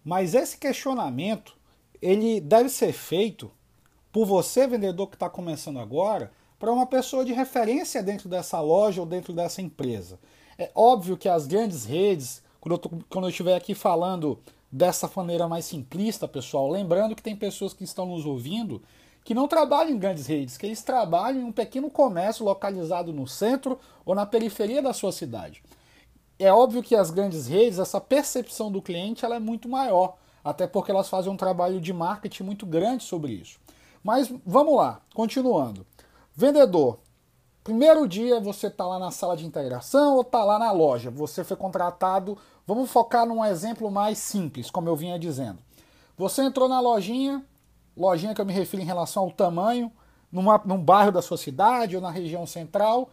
Mas 0.04 0.34
esse 0.34 0.56
questionamento, 0.56 1.56
ele 2.00 2.40
deve 2.40 2.68
ser 2.68 2.92
feito 2.92 3.50
por 4.12 4.26
você, 4.26 4.66
vendedor 4.66 5.08
que 5.08 5.16
está 5.16 5.28
começando 5.28 5.78
agora, 5.78 6.32
para 6.58 6.72
uma 6.72 6.86
pessoa 6.86 7.24
de 7.24 7.32
referência 7.32 8.02
dentro 8.02 8.28
dessa 8.28 8.60
loja 8.60 9.00
ou 9.00 9.06
dentro 9.06 9.32
dessa 9.32 9.62
empresa. 9.62 10.18
É 10.58 10.70
óbvio 10.74 11.16
que 11.16 11.28
as 11.28 11.46
grandes 11.46 11.84
redes, 11.84 12.42
quando 12.60 12.74
eu, 12.74 12.78
tô, 12.78 12.90
quando 13.08 13.24
eu 13.24 13.30
estiver 13.30 13.56
aqui 13.56 13.74
falando 13.74 14.38
dessa 14.70 15.10
maneira 15.16 15.48
mais 15.48 15.64
simplista, 15.64 16.28
pessoal, 16.28 16.68
lembrando 16.68 17.16
que 17.16 17.22
tem 17.22 17.34
pessoas 17.34 17.72
que 17.72 17.84
estão 17.84 18.06
nos 18.06 18.26
ouvindo 18.26 18.82
que 19.24 19.34
não 19.34 19.46
trabalham 19.46 19.92
em 19.92 19.98
grandes 19.98 20.26
redes, 20.26 20.56
que 20.56 20.66
eles 20.66 20.82
trabalham 20.82 21.42
em 21.42 21.44
um 21.44 21.52
pequeno 21.52 21.90
comércio 21.90 22.44
localizado 22.44 23.12
no 23.12 23.26
centro 23.26 23.78
ou 24.04 24.14
na 24.14 24.26
periferia 24.26 24.82
da 24.82 24.92
sua 24.92 25.12
cidade. 25.12 25.62
É 26.40 26.52
óbvio 26.52 26.82
que 26.82 26.96
as 26.96 27.10
grandes 27.10 27.46
redes, 27.46 27.78
essa 27.78 28.00
percepção 28.00 28.72
do 28.72 28.82
cliente 28.82 29.24
ela 29.24 29.36
é 29.36 29.40
muito 29.40 29.68
maior, 29.68 30.16
até 30.42 30.66
porque 30.66 30.90
elas 30.90 31.08
fazem 31.08 31.30
um 31.30 31.36
trabalho 31.36 31.80
de 31.80 31.92
marketing 31.92 32.42
muito 32.42 32.64
grande 32.66 33.04
sobre 33.04 33.32
isso. 33.32 33.60
Mas 34.02 34.32
vamos 34.44 34.74
lá, 34.76 35.00
continuando. 35.14 35.86
Vendedor, 36.34 36.98
Primeiro 37.62 38.08
dia 38.08 38.40
você 38.40 38.68
está 38.68 38.86
lá 38.86 38.98
na 38.98 39.10
sala 39.10 39.36
de 39.36 39.44
integração 39.44 40.14
ou 40.14 40.22
está 40.22 40.42
lá 40.42 40.58
na 40.58 40.72
loja. 40.72 41.10
Você 41.10 41.44
foi 41.44 41.56
contratado. 41.56 42.38
Vamos 42.66 42.90
focar 42.90 43.26
num 43.26 43.44
exemplo 43.44 43.90
mais 43.90 44.18
simples, 44.18 44.70
como 44.70 44.88
eu 44.88 44.96
vinha 44.96 45.18
dizendo. 45.18 45.58
Você 46.16 46.42
entrou 46.42 46.68
na 46.68 46.80
lojinha, 46.80 47.44
lojinha 47.96 48.34
que 48.34 48.40
eu 48.40 48.46
me 48.46 48.52
refiro 48.52 48.82
em 48.82 48.86
relação 48.86 49.24
ao 49.24 49.30
tamanho, 49.30 49.92
numa, 50.32 50.60
num 50.64 50.82
bairro 50.82 51.12
da 51.12 51.20
sua 51.20 51.36
cidade 51.36 51.96
ou 51.96 52.02
na 52.02 52.10
região 52.10 52.46
central. 52.46 53.10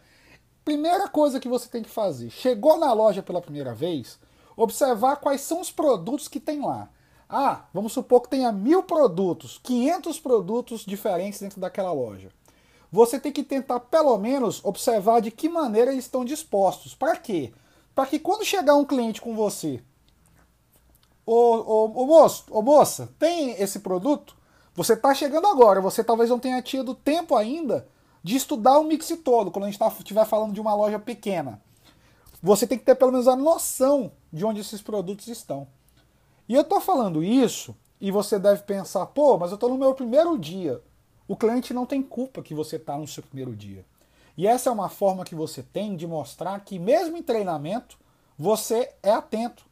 Primeira 0.68 1.08
coisa 1.08 1.40
que 1.40 1.48
você 1.48 1.66
tem 1.66 1.82
que 1.82 1.88
fazer: 1.88 2.28
chegou 2.28 2.76
na 2.76 2.92
loja 2.92 3.22
pela 3.22 3.40
primeira 3.40 3.72
vez, 3.72 4.18
observar 4.54 5.16
quais 5.16 5.40
são 5.40 5.62
os 5.62 5.70
produtos 5.70 6.28
que 6.28 6.38
tem 6.38 6.60
lá. 6.60 6.90
Ah, 7.26 7.64
vamos 7.72 7.94
supor 7.94 8.20
que 8.20 8.28
tenha 8.28 8.52
mil 8.52 8.82
produtos, 8.82 9.58
500 9.62 10.20
produtos 10.20 10.84
diferentes 10.84 11.40
dentro 11.40 11.58
daquela 11.58 11.90
loja 11.90 12.28
você 12.90 13.18
tem 13.18 13.32
que 13.32 13.42
tentar 13.42 13.80
pelo 13.80 14.16
menos 14.18 14.62
observar 14.64 15.20
de 15.20 15.30
que 15.30 15.48
maneira 15.48 15.92
eles 15.92 16.04
estão 16.04 16.24
dispostos. 16.24 16.94
Para 16.94 17.16
quê? 17.16 17.52
Para 17.94 18.06
que 18.06 18.18
quando 18.18 18.44
chegar 18.44 18.74
um 18.76 18.84
cliente 18.84 19.20
com 19.22 19.34
você, 19.34 19.82
ô, 21.26 21.86
ô, 21.94 22.06
moço, 22.06 22.44
ô 22.50 22.62
moça, 22.62 23.08
tem 23.18 23.50
esse 23.60 23.80
produto? 23.80 24.36
Você 24.74 24.92
está 24.92 25.14
chegando 25.14 25.46
agora, 25.46 25.80
você 25.80 26.04
talvez 26.04 26.30
não 26.30 26.38
tenha 26.38 26.62
tido 26.62 26.94
tempo 26.94 27.34
ainda 27.34 27.86
de 28.22 28.36
estudar 28.36 28.78
o 28.78 28.84
mix 28.84 29.12
todo, 29.24 29.50
quando 29.50 29.64
a 29.64 29.70
gente 29.70 29.82
estiver 29.82 30.20
tá, 30.20 30.26
falando 30.26 30.52
de 30.52 30.60
uma 30.60 30.74
loja 30.74 30.98
pequena. 30.98 31.60
Você 32.42 32.66
tem 32.66 32.78
que 32.78 32.84
ter 32.84 32.94
pelo 32.94 33.12
menos 33.12 33.28
a 33.28 33.36
noção 33.36 34.12
de 34.32 34.44
onde 34.44 34.60
esses 34.60 34.80
produtos 34.80 35.26
estão. 35.28 35.66
E 36.48 36.54
eu 36.54 36.62
estou 36.62 36.80
falando 36.80 37.22
isso, 37.22 37.74
e 38.00 38.10
você 38.10 38.38
deve 38.38 38.62
pensar, 38.62 39.06
pô, 39.06 39.36
mas 39.36 39.50
eu 39.50 39.56
estou 39.56 39.68
no 39.68 39.78
meu 39.78 39.94
primeiro 39.94 40.38
dia. 40.38 40.80
O 41.26 41.36
cliente 41.36 41.74
não 41.74 41.84
tem 41.84 42.02
culpa 42.02 42.42
que 42.42 42.54
você 42.54 42.76
está 42.76 42.96
no 42.96 43.06
seu 43.06 43.22
primeiro 43.22 43.54
dia. 43.54 43.84
E 44.36 44.46
essa 44.46 44.70
é 44.70 44.72
uma 44.72 44.88
forma 44.88 45.24
que 45.24 45.34
você 45.34 45.62
tem 45.62 45.96
de 45.96 46.06
mostrar 46.06 46.60
que, 46.60 46.78
mesmo 46.78 47.16
em 47.16 47.22
treinamento, 47.22 47.98
você 48.38 48.92
é 49.02 49.10
atento. 49.10 49.66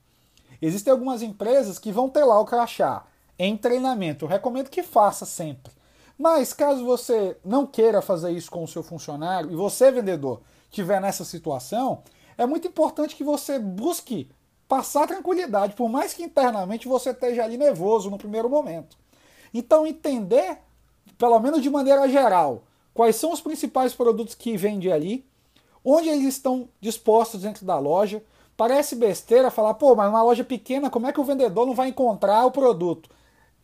Existem 0.61 0.91
algumas 0.91 1.23
empresas 1.23 1.79
que 1.79 1.93
vão 1.93 2.09
ter 2.09 2.25
lá 2.25 2.41
o 2.41 2.45
crachá 2.45 3.07
em 3.39 3.57
treinamento. 3.57 4.25
Eu 4.25 4.29
recomendo 4.29 4.69
que 4.69 4.83
faça 4.83 5.25
sempre. 5.25 5.73
Mas 6.19 6.53
caso 6.53 6.85
você 6.85 7.37
não 7.45 7.67
queira 7.67 8.01
fazer 8.01 8.31
isso 8.31 8.51
com 8.51 8.65
o 8.65 8.69
seu 8.69 8.83
funcionário 8.83 9.51
e 9.51 9.57
você, 9.57 9.91
vendedor, 9.91 10.41
estiver 10.71 11.01
nessa 11.01 11.25
situação, 11.25 12.03
é 12.39 12.47
muito 12.47 12.69
importante 12.69 13.15
que 13.15 13.25
você 13.25 13.59
busque 13.59 14.31
passar 14.69 15.07
tranquilidade, 15.07 15.75
por 15.75 15.89
mais 15.89 16.15
que 16.15 16.23
internamente 16.23 16.89
você 16.89 17.11
esteja 17.11 17.45
ali 17.45 17.57
nervoso 17.57 18.11
no 18.11 18.19
primeiro 18.19 18.49
momento. 18.49 18.97
Então, 19.53 19.87
entender 19.87 20.59
pelo 21.19 21.39
menos 21.41 21.63
de 21.63 21.71
maneira 21.71 22.09
geral, 22.09 22.63
quais 22.93 23.17
são 23.17 23.33
os 23.33 23.41
principais 23.41 23.95
produtos 23.95 24.35
que 24.35 24.57
vende 24.57 24.91
ali, 24.91 25.25
onde 25.85 26.09
eles 26.09 26.27
estão 26.27 26.69
dispostos 26.81 27.43
dentro 27.43 27.65
da 27.65 27.79
loja. 27.79 28.23
Parece 28.57 28.97
besteira 28.97 29.51
falar, 29.51 29.75
pô, 29.75 29.95
mas 29.95 30.09
uma 30.09 30.23
loja 30.23 30.43
pequena, 30.43 30.91
como 30.91 31.07
é 31.07 31.13
que 31.13 31.21
o 31.21 31.25
vendedor 31.25 31.67
não 31.67 31.75
vai 31.75 31.89
encontrar 31.89 32.45
o 32.45 32.51
produto? 32.51 33.11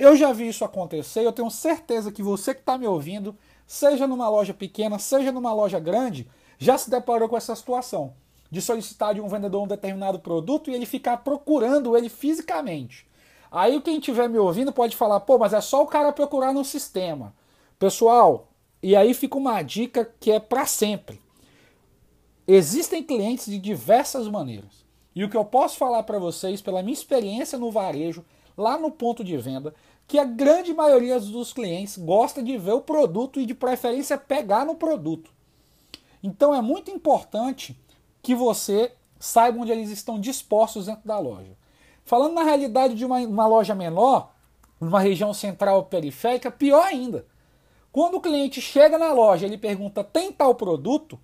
Eu 0.02 0.16
já 0.16 0.32
vi 0.32 0.48
isso 0.48 0.64
acontecer, 0.64 1.24
eu 1.24 1.30
tenho 1.30 1.48
certeza 1.48 2.10
que 2.10 2.24
você 2.24 2.52
que 2.52 2.58
está 2.58 2.76
me 2.76 2.88
ouvindo, 2.88 3.36
seja 3.64 4.04
numa 4.04 4.28
loja 4.28 4.52
pequena, 4.52 4.98
seja 4.98 5.30
numa 5.30 5.54
loja 5.54 5.78
grande, 5.78 6.28
já 6.58 6.76
se 6.76 6.90
deparou 6.90 7.28
com 7.28 7.36
essa 7.36 7.54
situação 7.54 8.12
de 8.50 8.60
solicitar 8.60 9.14
de 9.14 9.20
um 9.20 9.28
vendedor 9.28 9.62
um 9.62 9.68
determinado 9.68 10.18
produto 10.18 10.68
e 10.68 10.74
ele 10.74 10.86
ficar 10.86 11.18
procurando 11.18 11.96
ele 11.96 12.08
fisicamente. 12.08 13.06
Aí 13.48 13.80
quem 13.80 13.98
estiver 13.98 14.28
me 14.28 14.38
ouvindo 14.38 14.72
pode 14.72 14.96
falar, 14.96 15.20
pô, 15.20 15.38
mas 15.38 15.52
é 15.52 15.60
só 15.60 15.84
o 15.84 15.86
cara 15.86 16.10
procurar 16.10 16.52
no 16.52 16.64
sistema. 16.64 17.32
Pessoal, 17.78 18.48
e 18.82 18.96
aí 18.96 19.14
fica 19.14 19.38
uma 19.38 19.62
dica 19.62 20.12
que 20.18 20.32
é 20.32 20.40
para 20.40 20.66
sempre. 20.66 21.22
Existem 22.44 23.04
clientes 23.04 23.46
de 23.46 23.56
diversas 23.56 24.26
maneiras. 24.26 24.84
E 25.14 25.22
o 25.22 25.30
que 25.30 25.36
eu 25.36 25.44
posso 25.44 25.78
falar 25.78 26.02
para 26.02 26.18
vocês, 26.18 26.60
pela 26.60 26.82
minha 26.82 26.92
experiência 26.92 27.56
no 27.56 27.70
varejo, 27.70 28.24
lá 28.56 28.78
no 28.78 28.90
ponto 28.90 29.24
de 29.24 29.36
venda, 29.36 29.74
que 30.06 30.18
a 30.18 30.24
grande 30.24 30.74
maioria 30.74 31.18
dos 31.18 31.52
clientes 31.52 31.96
gosta 31.96 32.42
de 32.42 32.58
ver 32.58 32.72
o 32.72 32.80
produto 32.80 33.40
e 33.40 33.46
de 33.46 33.54
preferência 33.54 34.18
pegar 34.18 34.64
no 34.64 34.74
produto. 34.74 35.30
Então 36.22 36.54
é 36.54 36.60
muito 36.60 36.90
importante 36.90 37.76
que 38.22 38.34
você 38.34 38.92
saiba 39.18 39.58
onde 39.58 39.72
eles 39.72 39.90
estão 39.90 40.20
dispostos 40.20 40.86
dentro 40.86 41.06
da 41.06 41.18
loja. 41.18 41.56
Falando 42.04 42.34
na 42.34 42.42
realidade 42.42 42.94
de 42.94 43.04
uma, 43.04 43.18
uma 43.18 43.46
loja 43.46 43.74
menor, 43.74 44.32
numa 44.80 45.00
região 45.00 45.32
central 45.32 45.76
ou 45.76 45.84
periférica, 45.84 46.50
pior 46.50 46.84
ainda. 46.84 47.24
Quando 47.92 48.16
o 48.16 48.20
cliente 48.20 48.60
chega 48.60 48.98
na 48.98 49.12
loja, 49.12 49.46
ele 49.46 49.58
pergunta: 49.58 50.02
tem 50.02 50.32
tal 50.32 50.54
produto? 50.54 51.18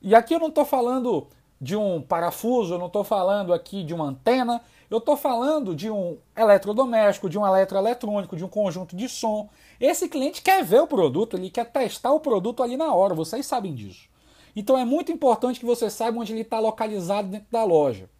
E 0.00 0.14
aqui 0.14 0.34
eu 0.34 0.40
não 0.40 0.48
estou 0.48 0.64
falando 0.64 1.28
de 1.60 1.76
um 1.76 2.00
parafuso, 2.00 2.74
eu 2.74 2.78
não 2.78 2.86
estou 2.86 3.04
falando 3.04 3.52
aqui 3.52 3.84
de 3.84 3.94
uma 3.94 4.06
antena, 4.06 4.60
eu 4.94 4.98
estou 4.98 5.16
falando 5.16 5.74
de 5.74 5.90
um 5.90 6.18
eletrodoméstico, 6.36 7.30
de 7.30 7.38
um 7.38 7.46
eletroeletrônico, 7.46 8.36
de 8.36 8.44
um 8.44 8.48
conjunto 8.48 8.94
de 8.94 9.08
som. 9.08 9.48
Esse 9.80 10.06
cliente 10.06 10.42
quer 10.42 10.62
ver 10.62 10.82
o 10.82 10.86
produto, 10.86 11.36
ele 11.36 11.48
quer 11.48 11.64
testar 11.64 12.12
o 12.12 12.20
produto 12.20 12.62
ali 12.62 12.76
na 12.76 12.94
hora, 12.94 13.14
vocês 13.14 13.46
sabem 13.46 13.74
disso. 13.74 14.06
Então 14.54 14.76
é 14.76 14.84
muito 14.84 15.10
importante 15.10 15.58
que 15.58 15.64
você 15.64 15.88
saiba 15.88 16.18
onde 16.18 16.34
ele 16.34 16.42
está 16.42 16.58
localizado 16.58 17.28
dentro 17.28 17.46
da 17.50 17.64
loja. 17.64 18.10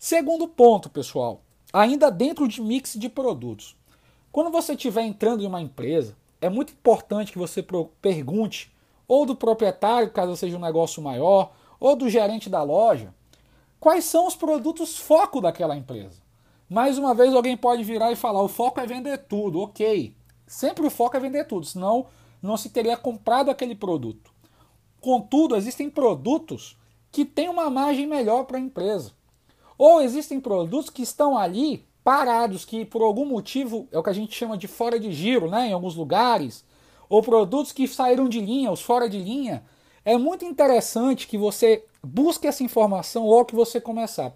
Segundo 0.00 0.48
ponto, 0.48 0.90
pessoal, 0.90 1.42
ainda 1.72 2.10
dentro 2.10 2.48
de 2.48 2.60
mix 2.60 2.94
de 2.94 3.08
produtos. 3.08 3.76
Quando 4.32 4.50
você 4.50 4.72
estiver 4.72 5.02
entrando 5.02 5.44
em 5.44 5.46
uma 5.46 5.62
empresa, 5.62 6.16
é 6.40 6.48
muito 6.48 6.72
importante 6.72 7.30
que 7.30 7.38
você 7.38 7.64
pergunte 8.02 8.72
ou 9.06 9.24
do 9.24 9.36
proprietário, 9.36 10.10
caso 10.10 10.36
seja 10.36 10.56
um 10.56 10.60
negócio 10.60 11.00
maior, 11.00 11.52
ou 11.78 11.94
do 11.94 12.08
gerente 12.08 12.50
da 12.50 12.62
loja, 12.64 13.14
quais 13.80 14.04
são 14.04 14.26
os 14.26 14.36
produtos 14.36 14.98
foco 14.98 15.40
daquela 15.40 15.76
empresa. 15.76 16.20
Mais 16.68 16.98
uma 16.98 17.14
vez 17.14 17.34
alguém 17.34 17.56
pode 17.56 17.82
virar 17.82 18.12
e 18.12 18.16
falar: 18.16 18.42
o 18.42 18.48
foco 18.48 18.78
é 18.78 18.86
vender 18.86 19.18
tudo, 19.26 19.60
ok. 19.60 20.14
Sempre 20.46 20.86
o 20.86 20.90
foco 20.90 21.16
é 21.16 21.20
vender 21.20 21.44
tudo, 21.46 21.66
senão 21.66 22.06
não 22.42 22.56
se 22.56 22.68
teria 22.68 22.96
comprado 22.96 23.50
aquele 23.50 23.74
produto. 23.74 24.32
Contudo, 25.00 25.56
existem 25.56 25.88
produtos 25.88 26.76
que 27.10 27.24
têm 27.24 27.48
uma 27.48 27.70
margem 27.70 28.06
melhor 28.06 28.44
para 28.44 28.58
a 28.58 28.60
empresa. 28.60 29.12
Ou 29.78 30.00
existem 30.02 30.38
produtos 30.38 30.90
que 30.90 31.02
estão 31.02 31.36
ali 31.38 31.86
parados, 32.04 32.64
que 32.64 32.84
por 32.84 33.02
algum 33.02 33.24
motivo 33.24 33.88
é 33.90 33.98
o 33.98 34.02
que 34.02 34.10
a 34.10 34.12
gente 34.14 34.34
chama 34.34 34.56
de 34.56 34.68
fora 34.68 35.00
de 35.00 35.10
giro, 35.12 35.50
né, 35.50 35.68
em 35.68 35.72
alguns 35.72 35.96
lugares. 35.96 36.64
Ou 37.08 37.22
produtos 37.22 37.72
que 37.72 37.88
saíram 37.88 38.28
de 38.28 38.40
linha, 38.40 38.70
os 38.70 38.82
fora 38.82 39.08
de 39.08 39.18
linha. 39.18 39.64
É 40.04 40.16
muito 40.16 40.44
interessante 40.44 41.26
que 41.26 41.38
você 41.38 41.84
busque 42.02 42.46
essa 42.46 42.62
informação 42.62 43.26
logo 43.26 43.46
que 43.46 43.54
você 43.54 43.80
começar. 43.80 44.32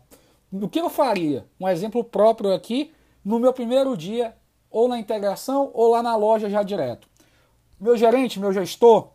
O 0.52 0.68
que 0.68 0.80
eu 0.80 0.90
faria? 0.90 1.46
Um 1.58 1.68
exemplo 1.68 2.04
próprio 2.04 2.52
aqui, 2.52 2.92
no 3.24 3.38
meu 3.38 3.52
primeiro 3.52 3.96
dia, 3.96 4.36
ou 4.70 4.88
na 4.88 4.98
integração, 4.98 5.70
ou 5.74 5.90
lá 5.90 6.02
na 6.02 6.16
loja 6.16 6.48
já 6.48 6.62
direto. 6.62 7.08
Meu 7.80 7.96
gerente, 7.96 8.38
meu 8.38 8.52
gestor, 8.52 9.14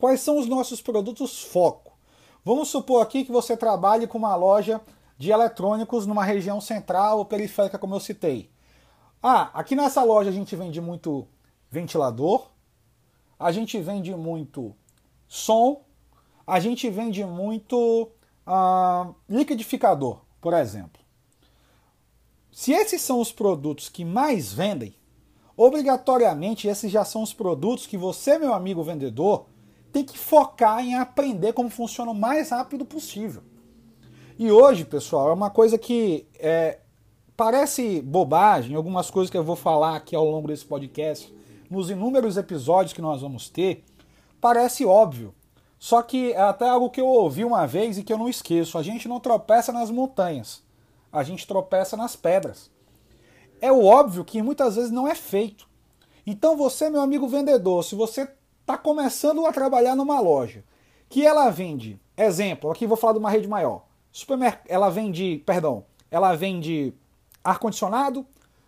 Quais 0.00 0.22
são 0.22 0.38
os 0.38 0.46
nossos 0.46 0.80
produtos 0.80 1.42
foco? 1.42 1.92
Vamos 2.42 2.70
supor 2.70 3.02
aqui 3.02 3.22
que 3.22 3.30
você 3.30 3.54
trabalhe 3.54 4.06
com 4.06 4.16
uma 4.16 4.34
loja 4.34 4.80
de 5.18 5.30
eletrônicos 5.30 6.06
numa 6.06 6.24
região 6.24 6.58
central 6.58 7.18
ou 7.18 7.24
periférica, 7.26 7.78
como 7.78 7.94
eu 7.94 8.00
citei. 8.00 8.50
Ah, 9.22 9.50
aqui 9.52 9.76
nessa 9.76 10.02
loja 10.02 10.30
a 10.30 10.32
gente 10.32 10.56
vende 10.56 10.80
muito 10.80 11.28
ventilador, 11.70 12.46
a 13.38 13.52
gente 13.52 13.78
vende 13.78 14.14
muito 14.16 14.74
som, 15.28 15.82
a 16.50 16.58
gente 16.58 16.90
vende 16.90 17.24
muito 17.24 18.10
ah, 18.44 19.12
liquidificador, 19.28 20.18
por 20.40 20.52
exemplo. 20.52 21.00
Se 22.50 22.72
esses 22.72 23.00
são 23.00 23.20
os 23.20 23.30
produtos 23.30 23.88
que 23.88 24.04
mais 24.04 24.52
vendem, 24.52 24.92
obrigatoriamente 25.56 26.66
esses 26.66 26.90
já 26.90 27.04
são 27.04 27.22
os 27.22 27.32
produtos 27.32 27.86
que 27.86 27.96
você, 27.96 28.36
meu 28.36 28.52
amigo 28.52 28.82
vendedor, 28.82 29.46
tem 29.92 30.04
que 30.04 30.18
focar 30.18 30.84
em 30.84 30.96
aprender 30.96 31.52
como 31.52 31.70
funciona 31.70 32.10
o 32.10 32.14
mais 32.14 32.50
rápido 32.50 32.84
possível. 32.84 33.42
E 34.36 34.50
hoje, 34.50 34.84
pessoal, 34.84 35.28
é 35.28 35.32
uma 35.32 35.50
coisa 35.50 35.78
que 35.78 36.26
é, 36.36 36.80
parece 37.36 38.02
bobagem, 38.02 38.74
algumas 38.74 39.08
coisas 39.08 39.30
que 39.30 39.38
eu 39.38 39.44
vou 39.44 39.54
falar 39.54 39.94
aqui 39.94 40.16
ao 40.16 40.24
longo 40.24 40.48
desse 40.48 40.64
podcast, 40.64 41.32
nos 41.70 41.90
inúmeros 41.90 42.36
episódios 42.36 42.92
que 42.92 43.00
nós 43.00 43.20
vamos 43.20 43.48
ter, 43.48 43.84
parece 44.40 44.84
óbvio. 44.84 45.32
Só 45.80 46.02
que 46.02 46.34
é 46.34 46.40
até 46.42 46.68
algo 46.68 46.90
que 46.90 47.00
eu 47.00 47.06
ouvi 47.06 47.42
uma 47.42 47.66
vez 47.66 47.96
e 47.96 48.04
que 48.04 48.12
eu 48.12 48.18
não 48.18 48.28
esqueço: 48.28 48.76
a 48.76 48.82
gente 48.82 49.08
não 49.08 49.18
tropeça 49.18 49.72
nas 49.72 49.90
montanhas, 49.90 50.62
a 51.10 51.22
gente 51.22 51.46
tropeça 51.46 51.96
nas 51.96 52.14
pedras. 52.14 52.70
É 53.62 53.72
o 53.72 53.84
óbvio 53.84 54.22
que 54.22 54.42
muitas 54.42 54.76
vezes 54.76 54.90
não 54.90 55.08
é 55.08 55.14
feito. 55.14 55.66
Então, 56.26 56.54
você, 56.54 56.90
meu 56.90 57.00
amigo 57.00 57.26
vendedor, 57.26 57.82
se 57.82 57.94
você 57.94 58.28
está 58.60 58.76
começando 58.76 59.44
a 59.46 59.52
trabalhar 59.52 59.96
numa 59.96 60.20
loja 60.20 60.62
que 61.08 61.26
ela 61.26 61.48
vende, 61.48 61.98
exemplo, 62.16 62.70
aqui 62.70 62.86
vou 62.86 62.96
falar 62.96 63.14
de 63.14 63.18
uma 63.18 63.30
rede 63.30 63.48
maior, 63.48 63.86
supermercado, 64.12 64.66
ela 64.68 64.90
vende, 64.90 65.42
perdão, 65.46 65.84
ela 66.10 66.36
vende 66.36 66.94
ar-condicionado, 67.42 68.26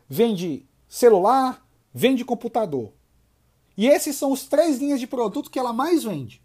vende 0.09 0.67
celular, 0.89 1.65
vende 1.93 2.25
computador. 2.25 2.91
E 3.77 3.87
esses 3.87 4.17
são 4.17 4.33
os 4.33 4.45
três 4.45 4.79
linhas 4.79 4.99
de 4.99 5.07
produtos 5.07 5.51
que 5.51 5.59
ela 5.59 5.75
mais 5.75 6.05
vende. 6.05 6.42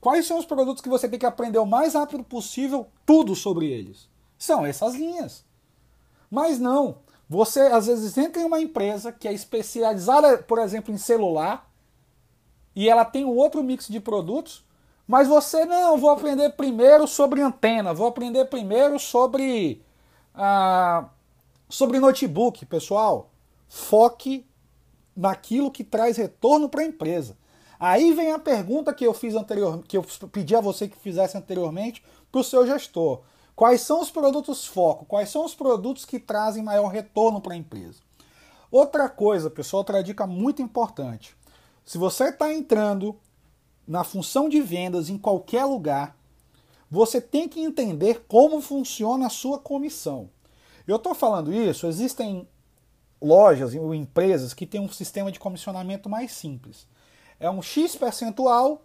Quais 0.00 0.26
são 0.26 0.38
os 0.38 0.46
produtos 0.46 0.80
que 0.80 0.88
você 0.88 1.08
tem 1.08 1.18
que 1.18 1.26
aprender 1.26 1.58
o 1.58 1.66
mais 1.66 1.94
rápido 1.94 2.22
possível 2.22 2.86
tudo 3.04 3.34
sobre 3.34 3.66
eles? 3.66 4.08
São 4.38 4.64
essas 4.64 4.94
linhas. 4.94 5.44
Mas 6.30 6.58
não, 6.58 6.98
você 7.28 7.60
às 7.60 7.86
vezes 7.86 8.16
entra 8.16 8.40
em 8.40 8.44
uma 8.44 8.60
empresa 8.60 9.10
que 9.10 9.26
é 9.26 9.32
especializada, 9.32 10.38
por 10.38 10.58
exemplo, 10.58 10.94
em 10.94 10.98
celular, 10.98 11.68
e 12.76 12.88
ela 12.88 13.04
tem 13.04 13.24
um 13.24 13.36
outro 13.36 13.62
mix 13.62 13.88
de 13.88 13.98
produtos, 13.98 14.64
mas 15.06 15.26
você 15.26 15.64
não, 15.64 15.98
vou 15.98 16.10
aprender 16.10 16.50
primeiro 16.50 17.08
sobre 17.08 17.40
antena, 17.40 17.92
vou 17.92 18.06
aprender 18.06 18.44
primeiro 18.44 18.98
sobre 18.98 19.82
ah, 20.34 21.08
sobre 21.68 21.98
notebook, 21.98 22.64
pessoal. 22.66 23.30
Foque 23.68 24.46
naquilo 25.16 25.70
que 25.70 25.82
traz 25.82 26.16
retorno 26.16 26.68
para 26.68 26.82
a 26.82 26.86
empresa. 26.86 27.36
Aí 27.78 28.12
vem 28.12 28.32
a 28.32 28.38
pergunta 28.38 28.92
que 28.92 29.06
eu 29.06 29.14
fiz 29.14 29.34
anterior, 29.34 29.82
que 29.86 29.96
eu 29.96 30.04
pedi 30.32 30.56
a 30.56 30.60
você 30.60 30.88
que 30.88 30.96
fizesse 30.96 31.36
anteriormente 31.36 32.02
para 32.30 32.40
o 32.40 32.44
seu 32.44 32.66
gestor. 32.66 33.20
Quais 33.54 33.80
são 33.80 34.00
os 34.00 34.10
produtos 34.10 34.66
foco? 34.66 35.04
Quais 35.04 35.28
são 35.30 35.44
os 35.44 35.54
produtos 35.54 36.04
que 36.04 36.18
trazem 36.18 36.62
maior 36.62 36.88
retorno 36.88 37.40
para 37.40 37.54
a 37.54 37.56
empresa? 37.56 38.00
Outra 38.70 39.08
coisa, 39.08 39.48
pessoal, 39.48 39.80
outra 39.80 40.02
dica 40.02 40.26
muito 40.26 40.60
importante. 40.60 41.36
Se 41.84 41.96
você 41.98 42.24
está 42.24 42.52
entrando 42.52 43.16
na 43.86 44.04
função 44.04 44.48
de 44.48 44.60
vendas 44.60 45.08
em 45.08 45.16
qualquer 45.16 45.64
lugar, 45.64 46.16
você 46.90 47.20
tem 47.20 47.48
que 47.48 47.60
entender 47.60 48.24
como 48.28 48.60
funciona 48.60 49.26
a 49.26 49.30
sua 49.30 49.58
comissão. 49.58 50.28
Eu 50.86 50.96
estou 50.96 51.14
falando 51.14 51.52
isso, 51.52 51.86
existem 51.86 52.46
lojas 53.20 53.74
ou 53.74 53.94
empresas 53.94 54.54
que 54.54 54.66
têm 54.66 54.80
um 54.80 54.90
sistema 54.90 55.32
de 55.32 55.38
comissionamento 55.38 56.08
mais 56.08 56.32
simples. 56.32 56.86
É 57.40 57.50
um 57.50 57.62
X 57.62 57.94
percentual, 57.96 58.82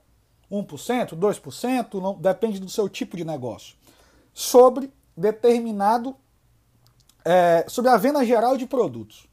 1%, 0.51 1.15
2%, 1.15 2.01
não, 2.01 2.13
depende 2.13 2.59
do 2.59 2.69
seu 2.69 2.87
tipo 2.87 3.17
de 3.17 3.23
negócio, 3.23 3.75
sobre 4.33 4.91
determinado. 5.15 6.15
É, 7.25 7.65
sobre 7.69 7.89
a 7.89 7.95
venda 7.95 8.25
geral 8.25 8.57
de 8.57 8.65
produtos. 8.65 9.27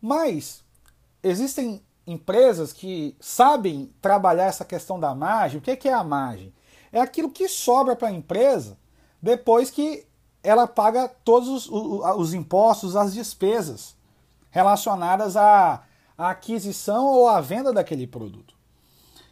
Mas 0.00 0.62
existem 1.24 1.82
empresas 2.06 2.72
que 2.72 3.16
sabem 3.20 3.92
trabalhar 4.00 4.44
essa 4.44 4.64
questão 4.64 4.98
da 4.98 5.12
margem. 5.14 5.58
O 5.58 5.60
que 5.60 5.88
é 5.88 5.92
a 5.92 6.04
margem? 6.04 6.54
É 6.92 7.00
aquilo 7.00 7.30
que 7.30 7.48
sobra 7.48 7.96
para 7.96 8.08
a 8.08 8.12
empresa 8.12 8.78
depois 9.20 9.70
que 9.70 10.06
ela 10.42 10.66
paga 10.66 11.08
todos 11.24 11.48
os, 11.48 11.68
os, 11.68 12.32
impostos, 12.32 12.96
as 12.96 13.12
despesas 13.12 13.96
relacionadas 14.50 15.36
à, 15.36 15.82
à 16.18 16.30
aquisição 16.30 17.06
ou 17.06 17.28
à 17.28 17.40
venda 17.40 17.72
daquele 17.72 18.06
produto. 18.06 18.58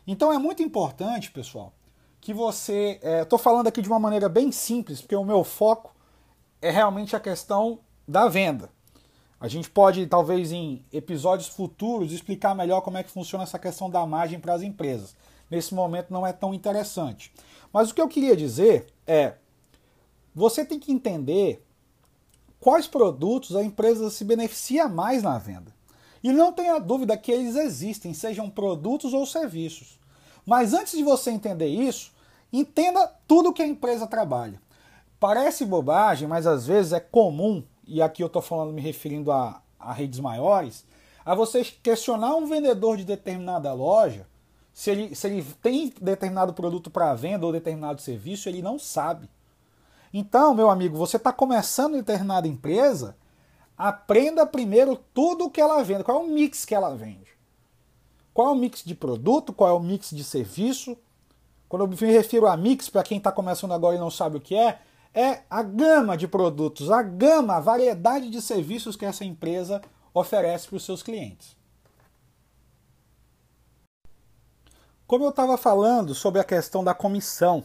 Então 0.06 0.32
é 0.32 0.38
muito 0.38 0.62
importante, 0.62 1.32
pessoal, 1.32 1.72
que 2.20 2.32
você. 2.32 3.00
Estou 3.22 3.38
é, 3.38 3.42
falando 3.42 3.66
aqui 3.66 3.82
de 3.82 3.88
uma 3.88 3.98
maneira 3.98 4.28
bem 4.28 4.52
simples, 4.52 5.00
porque 5.00 5.16
o 5.16 5.24
meu 5.24 5.42
foco 5.42 5.92
é 6.62 6.70
realmente 6.70 7.16
a 7.16 7.20
questão 7.20 7.80
da 8.06 8.28
venda. 8.28 8.70
A 9.38 9.48
gente 9.48 9.68
pode, 9.68 10.06
talvez, 10.06 10.52
em 10.52 10.82
episódios 10.92 11.48
futuros, 11.48 12.12
explicar 12.12 12.54
melhor 12.54 12.80
como 12.80 12.96
é 12.96 13.02
que 13.02 13.10
funciona 13.10 13.44
essa 13.44 13.58
questão 13.58 13.90
da 13.90 14.06
margem 14.06 14.40
para 14.40 14.54
as 14.54 14.62
empresas. 14.62 15.14
Nesse 15.50 15.74
momento 15.74 16.12
não 16.12 16.26
é 16.26 16.32
tão 16.32 16.54
interessante. 16.54 17.32
Mas 17.72 17.90
o 17.90 17.94
que 17.94 18.00
eu 18.00 18.08
queria 18.08 18.36
dizer 18.36 18.86
é: 19.06 19.34
você 20.34 20.64
tem 20.64 20.78
que 20.78 20.92
entender 20.92 21.64
quais 22.60 22.86
produtos 22.86 23.54
a 23.54 23.62
empresa 23.62 24.08
se 24.08 24.24
beneficia 24.24 24.88
mais 24.88 25.22
na 25.22 25.36
venda. 25.36 25.75
E 26.26 26.32
não 26.32 26.52
tenha 26.52 26.80
dúvida 26.80 27.16
que 27.16 27.30
eles 27.30 27.54
existem, 27.54 28.12
sejam 28.12 28.50
produtos 28.50 29.14
ou 29.14 29.24
serviços. 29.24 29.96
Mas 30.44 30.74
antes 30.74 30.98
de 30.98 31.04
você 31.04 31.30
entender 31.30 31.68
isso, 31.68 32.12
entenda 32.52 33.06
tudo 33.28 33.52
que 33.52 33.62
a 33.62 33.66
empresa 33.66 34.08
trabalha. 34.08 34.60
Parece 35.20 35.64
bobagem, 35.64 36.26
mas 36.26 36.44
às 36.44 36.66
vezes 36.66 36.92
é 36.92 36.98
comum 36.98 37.62
e 37.86 38.02
aqui 38.02 38.24
eu 38.24 38.26
estou 38.26 38.42
falando 38.42 38.72
me 38.72 38.80
referindo 38.80 39.30
a, 39.30 39.62
a 39.78 39.92
redes 39.92 40.18
maiores, 40.18 40.84
a 41.24 41.32
você 41.32 41.62
questionar 41.62 42.34
um 42.34 42.46
vendedor 42.46 42.96
de 42.96 43.04
determinada 43.04 43.72
loja 43.72 44.26
se 44.74 44.90
ele, 44.90 45.14
se 45.14 45.28
ele 45.28 45.46
tem 45.62 45.94
determinado 46.00 46.52
produto 46.52 46.90
para 46.90 47.14
venda 47.14 47.46
ou 47.46 47.52
determinado 47.52 48.02
serviço, 48.02 48.48
ele 48.48 48.62
não 48.62 48.80
sabe. 48.80 49.30
Então, 50.12 50.52
meu 50.54 50.70
amigo, 50.70 50.96
você 50.96 51.18
está 51.18 51.32
começando 51.32 51.94
em 51.94 51.98
determinada 51.98 52.48
empresa, 52.48 53.16
aprenda 53.76 54.46
primeiro 54.46 54.96
tudo 55.12 55.46
o 55.46 55.50
que 55.50 55.60
ela 55.60 55.82
vende, 55.82 56.04
qual 56.04 56.22
é 56.22 56.24
o 56.24 56.28
mix 56.28 56.64
que 56.64 56.74
ela 56.74 56.94
vende. 56.94 57.36
Qual 58.32 58.48
é 58.48 58.50
o 58.50 58.54
mix 58.54 58.82
de 58.84 58.94
produto, 58.94 59.52
qual 59.52 59.70
é 59.70 59.72
o 59.72 59.80
mix 59.80 60.10
de 60.10 60.22
serviço. 60.22 60.96
Quando 61.68 61.82
eu 61.82 61.88
me 61.88 62.12
refiro 62.12 62.46
a 62.46 62.56
mix, 62.56 62.88
para 62.88 63.02
quem 63.02 63.18
está 63.18 63.32
começando 63.32 63.72
agora 63.72 63.96
e 63.96 63.98
não 63.98 64.10
sabe 64.10 64.36
o 64.36 64.40
que 64.40 64.54
é, 64.54 64.78
é 65.14 65.42
a 65.48 65.62
gama 65.62 66.16
de 66.16 66.28
produtos, 66.28 66.90
a 66.90 67.02
gama, 67.02 67.56
a 67.56 67.60
variedade 67.60 68.28
de 68.30 68.40
serviços 68.42 68.94
que 68.94 69.04
essa 69.04 69.24
empresa 69.24 69.80
oferece 70.12 70.68
para 70.68 70.76
os 70.76 70.84
seus 70.84 71.02
clientes. 71.02 71.56
Como 75.06 75.24
eu 75.24 75.30
estava 75.30 75.56
falando 75.56 76.14
sobre 76.14 76.40
a 76.40 76.44
questão 76.44 76.84
da 76.84 76.92
comissão, 76.92 77.64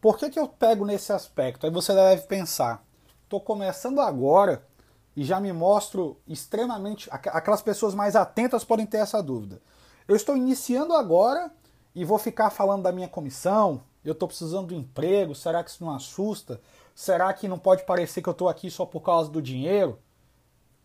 por 0.00 0.18
que, 0.18 0.28
que 0.28 0.38
eu 0.38 0.46
pego 0.46 0.84
nesse 0.84 1.12
aspecto? 1.12 1.64
Aí 1.64 1.72
você 1.72 1.94
deve 1.94 2.26
pensar, 2.26 2.84
estou 3.22 3.40
começando 3.40 4.00
agora 4.00 4.66
e 5.16 5.24
já 5.24 5.40
me 5.40 5.52
mostro 5.52 6.18
extremamente. 6.26 7.08
Aquelas 7.10 7.62
pessoas 7.62 7.94
mais 7.94 8.16
atentas 8.16 8.64
podem 8.64 8.86
ter 8.86 8.98
essa 8.98 9.22
dúvida. 9.22 9.60
Eu 10.08 10.16
estou 10.16 10.36
iniciando 10.36 10.94
agora 10.94 11.52
e 11.94 12.04
vou 12.04 12.18
ficar 12.18 12.50
falando 12.50 12.82
da 12.82 12.92
minha 12.92 13.08
comissão. 13.08 13.82
Eu 14.04 14.12
estou 14.12 14.28
precisando 14.28 14.74
um 14.74 14.78
emprego. 14.78 15.34
Será 15.34 15.62
que 15.62 15.70
isso 15.70 15.84
não 15.84 15.94
assusta? 15.94 16.60
Será 16.94 17.32
que 17.32 17.48
não 17.48 17.58
pode 17.58 17.84
parecer 17.84 18.22
que 18.22 18.28
eu 18.28 18.32
estou 18.32 18.48
aqui 18.48 18.70
só 18.70 18.84
por 18.84 19.00
causa 19.00 19.30
do 19.30 19.40
dinheiro? 19.40 19.98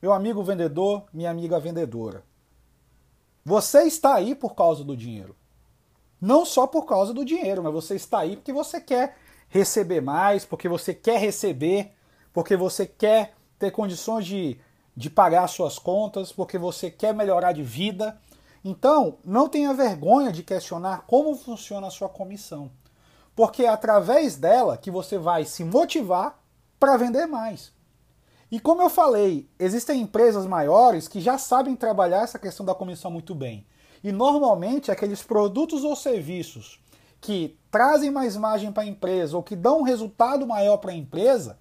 Meu 0.01 0.13
amigo 0.13 0.43
vendedor, 0.43 1.03
minha 1.11 1.29
amiga 1.29 1.59
vendedora. 1.59 2.23
Você 3.43 3.83
está 3.83 4.15
aí 4.15 4.35
por 4.35 4.55
causa 4.55 4.83
do 4.83 4.95
dinheiro. 4.95 5.35
Não 6.21 6.45
só 6.45 6.67
por 6.67 6.85
causa 6.85 7.13
do 7.13 7.25
dinheiro, 7.25 7.63
mas 7.63 7.73
você 7.73 7.95
está 7.95 8.19
aí 8.19 8.35
porque 8.35 8.53
você 8.53 8.79
quer 8.79 9.17
receber 9.47 10.01
mais, 10.01 10.45
porque 10.45 10.69
você 10.69 10.93
quer 10.93 11.19
receber, 11.19 11.91
porque 12.31 12.55
você 12.55 12.85
quer 12.85 13.33
ter 13.60 13.72
condições 13.72 14.26
de, 14.26 14.58
de 14.95 15.10
pagar 15.10 15.48
suas 15.48 15.78
contas, 15.78 16.32
porque 16.32 16.58
você 16.58 16.89
quer 16.89 17.13
melhorar 17.13 17.52
de 17.52 17.62
vida. 17.62 18.17
Então, 18.63 19.17
não 19.24 19.50
tenha 19.50 19.74
vergonha 19.74 20.32
de 20.32 20.41
questionar 20.41 21.04
como 21.06 21.36
funciona 21.36 21.88
a 21.88 21.91
sua 21.91 22.10
comissão, 22.10 22.72
porque 23.36 23.63
é 23.63 23.69
através 23.69 24.38
dela 24.38 24.78
que 24.78 24.89
você 24.89 25.17
vai 25.17 25.45
se 25.45 25.63
motivar 25.63 26.41
para 26.80 26.98
vender 26.98 27.28
mais. 27.28 27.72
E 28.52 28.60
como 28.60 28.82
eu 28.82 28.89
falei, 28.89 29.48
existem 29.60 30.02
empresas 30.02 30.45
maiores 30.48 31.08
que 31.08 31.22
já 31.22 31.38
sabem 31.38 31.76
trabalhar 31.76 32.24
essa 32.24 32.39
questão 32.39 32.65
da 32.65 32.74
comissão 32.74 33.12
muito 33.12 33.36
bem. 33.36 33.67
E 34.04 34.12
normalmente 34.12 34.91
aqueles 34.91 35.22
produtos 35.22 35.84
ou 35.84 35.95
serviços 35.95 36.80
que 37.22 37.60
trazem 37.69 38.10
mais 38.10 38.36
margem 38.36 38.72
para 38.72 38.84
a 38.84 38.88
empresa 38.88 39.36
ou 39.36 39.43
que 39.43 39.56
dão 39.56 39.80
um 39.80 39.84
resultado 39.84 40.48
maior 40.48 40.78
para 40.78 40.91
a 40.91 40.95
empresa 40.95 41.60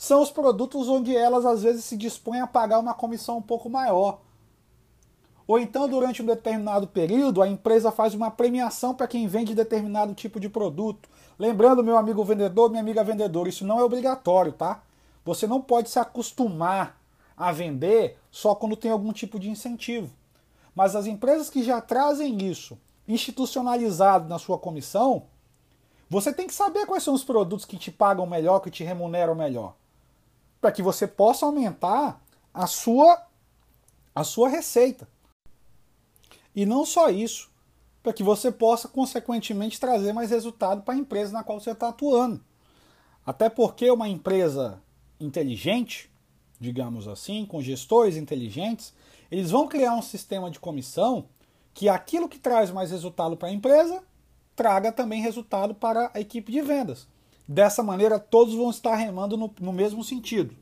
são 0.00 0.22
os 0.22 0.30
produtos 0.30 0.88
onde 0.88 1.14
elas 1.14 1.44
às 1.44 1.62
vezes 1.62 1.84
se 1.84 1.94
dispõem 1.94 2.40
a 2.40 2.46
pagar 2.46 2.78
uma 2.78 2.94
comissão 2.94 3.36
um 3.36 3.42
pouco 3.42 3.68
maior. 3.68 4.22
Ou 5.46 5.58
então, 5.58 5.86
durante 5.86 6.22
um 6.22 6.24
determinado 6.24 6.86
período, 6.86 7.42
a 7.42 7.46
empresa 7.46 7.92
faz 7.92 8.14
uma 8.14 8.30
premiação 8.30 8.94
para 8.94 9.06
quem 9.06 9.26
vende 9.26 9.54
determinado 9.54 10.14
tipo 10.14 10.40
de 10.40 10.48
produto. 10.48 11.06
Lembrando, 11.38 11.84
meu 11.84 11.98
amigo 11.98 12.24
vendedor, 12.24 12.70
minha 12.70 12.80
amiga 12.80 13.04
vendedora, 13.04 13.50
isso 13.50 13.62
não 13.62 13.78
é 13.78 13.84
obrigatório, 13.84 14.54
tá? 14.54 14.82
Você 15.22 15.46
não 15.46 15.60
pode 15.60 15.90
se 15.90 15.98
acostumar 15.98 16.98
a 17.36 17.52
vender 17.52 18.16
só 18.30 18.54
quando 18.54 18.76
tem 18.76 18.90
algum 18.90 19.12
tipo 19.12 19.38
de 19.38 19.50
incentivo. 19.50 20.10
Mas 20.74 20.96
as 20.96 21.04
empresas 21.04 21.50
que 21.50 21.62
já 21.62 21.78
trazem 21.78 22.38
isso 22.50 22.78
institucionalizado 23.06 24.26
na 24.30 24.38
sua 24.38 24.58
comissão, 24.58 25.24
você 26.08 26.32
tem 26.32 26.46
que 26.46 26.54
saber 26.54 26.86
quais 26.86 27.02
são 27.02 27.12
os 27.12 27.22
produtos 27.22 27.66
que 27.66 27.76
te 27.76 27.90
pagam 27.90 28.24
melhor, 28.24 28.60
que 28.60 28.70
te 28.70 28.82
remuneram 28.82 29.34
melhor, 29.34 29.74
para 30.60 30.72
que 30.72 30.82
você 30.82 31.06
possa 31.06 31.46
aumentar 31.46 32.22
a 32.52 32.66
sua 32.66 33.26
a 34.14 34.24
sua 34.24 34.48
receita. 34.48 35.08
E 36.54 36.66
não 36.66 36.84
só 36.84 37.08
isso, 37.08 37.50
para 38.02 38.12
que 38.12 38.22
você 38.22 38.50
possa 38.50 38.88
consequentemente 38.88 39.78
trazer 39.78 40.12
mais 40.12 40.30
resultado 40.30 40.82
para 40.82 40.94
a 40.94 40.96
empresa 40.96 41.32
na 41.32 41.44
qual 41.44 41.60
você 41.60 41.70
está 41.70 41.88
atuando. 41.88 42.44
Até 43.24 43.48
porque 43.48 43.90
uma 43.90 44.08
empresa 44.08 44.82
inteligente, 45.20 46.10
digamos 46.58 47.06
assim, 47.06 47.46
com 47.46 47.62
gestores 47.62 48.16
inteligentes, 48.16 48.92
eles 49.30 49.50
vão 49.50 49.68
criar 49.68 49.94
um 49.94 50.02
sistema 50.02 50.50
de 50.50 50.58
comissão 50.58 51.28
que 51.72 51.88
aquilo 51.88 52.28
que 52.28 52.38
traz 52.38 52.70
mais 52.70 52.90
resultado 52.90 53.36
para 53.36 53.48
a 53.48 53.52
empresa 53.52 54.02
traga 54.56 54.90
também 54.90 55.22
resultado 55.22 55.74
para 55.74 56.10
a 56.12 56.20
equipe 56.20 56.50
de 56.50 56.60
vendas. 56.60 57.06
Dessa 57.50 57.82
maneira, 57.82 58.20
todos 58.20 58.54
vão 58.54 58.70
estar 58.70 58.94
remando 58.94 59.36
no, 59.36 59.52
no 59.60 59.72
mesmo 59.72 60.04
sentido. 60.04 60.54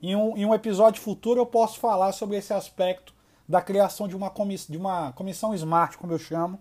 Em 0.00 0.16
um, 0.16 0.38
em 0.38 0.46
um, 0.46 0.54
episódio 0.54 1.02
futuro, 1.02 1.38
eu 1.38 1.44
posso 1.44 1.78
falar 1.78 2.12
sobre 2.12 2.38
esse 2.38 2.50
aspecto 2.50 3.12
da 3.46 3.60
criação 3.60 4.08
de 4.08 4.16
uma, 4.16 4.30
comiss, 4.30 4.66
de 4.66 4.78
uma 4.78 5.12
comissão 5.12 5.54
smart, 5.54 5.98
como 5.98 6.14
eu 6.14 6.18
chamo, 6.18 6.58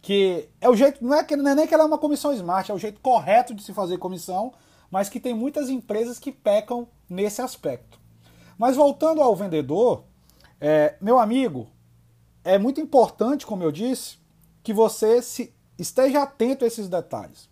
que 0.00 0.48
é 0.60 0.68
o 0.68 0.76
jeito, 0.76 1.04
não 1.04 1.16
é, 1.16 1.24
que, 1.24 1.34
não 1.34 1.50
é 1.50 1.54
nem 1.56 1.66
que 1.66 1.74
ela 1.74 1.82
é 1.82 1.86
uma 1.86 1.98
comissão 1.98 2.32
smart, 2.32 2.70
é 2.70 2.74
o 2.74 2.78
jeito 2.78 3.00
correto 3.00 3.52
de 3.52 3.64
se 3.64 3.72
fazer 3.72 3.98
comissão, 3.98 4.52
mas 4.88 5.08
que 5.08 5.18
tem 5.18 5.34
muitas 5.34 5.68
empresas 5.68 6.20
que 6.20 6.30
pecam 6.30 6.86
nesse 7.10 7.42
aspecto. 7.42 7.98
Mas 8.56 8.76
voltando 8.76 9.20
ao 9.20 9.34
vendedor, 9.34 10.04
é, 10.60 10.94
meu 11.00 11.18
amigo, 11.18 11.66
é 12.44 12.56
muito 12.56 12.80
importante, 12.80 13.44
como 13.44 13.64
eu 13.64 13.72
disse, 13.72 14.16
que 14.62 14.72
você 14.72 15.20
se 15.20 15.52
esteja 15.76 16.22
atento 16.22 16.62
a 16.64 16.68
esses 16.68 16.88
detalhes. 16.88 17.48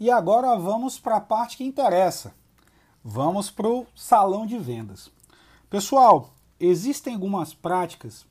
E 0.00 0.12
agora 0.12 0.56
vamos 0.56 0.96
para 0.96 1.16
a 1.16 1.20
parte 1.20 1.56
que 1.56 1.64
interessa. 1.64 2.32
Vamos 3.02 3.50
para 3.50 3.66
o 3.66 3.84
salão 3.96 4.46
de 4.46 4.56
vendas. 4.56 5.10
Pessoal, 5.68 6.30
existem 6.60 7.14
algumas 7.14 7.52
práticas, 7.52 8.24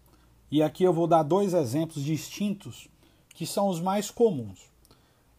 e 0.49 0.63
aqui 0.63 0.85
eu 0.85 0.93
vou 0.93 1.07
dar 1.07 1.23
dois 1.23 1.53
exemplos 1.53 2.03
distintos 2.03 2.87
que 3.29 3.45
são 3.45 3.67
os 3.67 3.81
mais 3.81 4.09
comuns. 4.09 4.71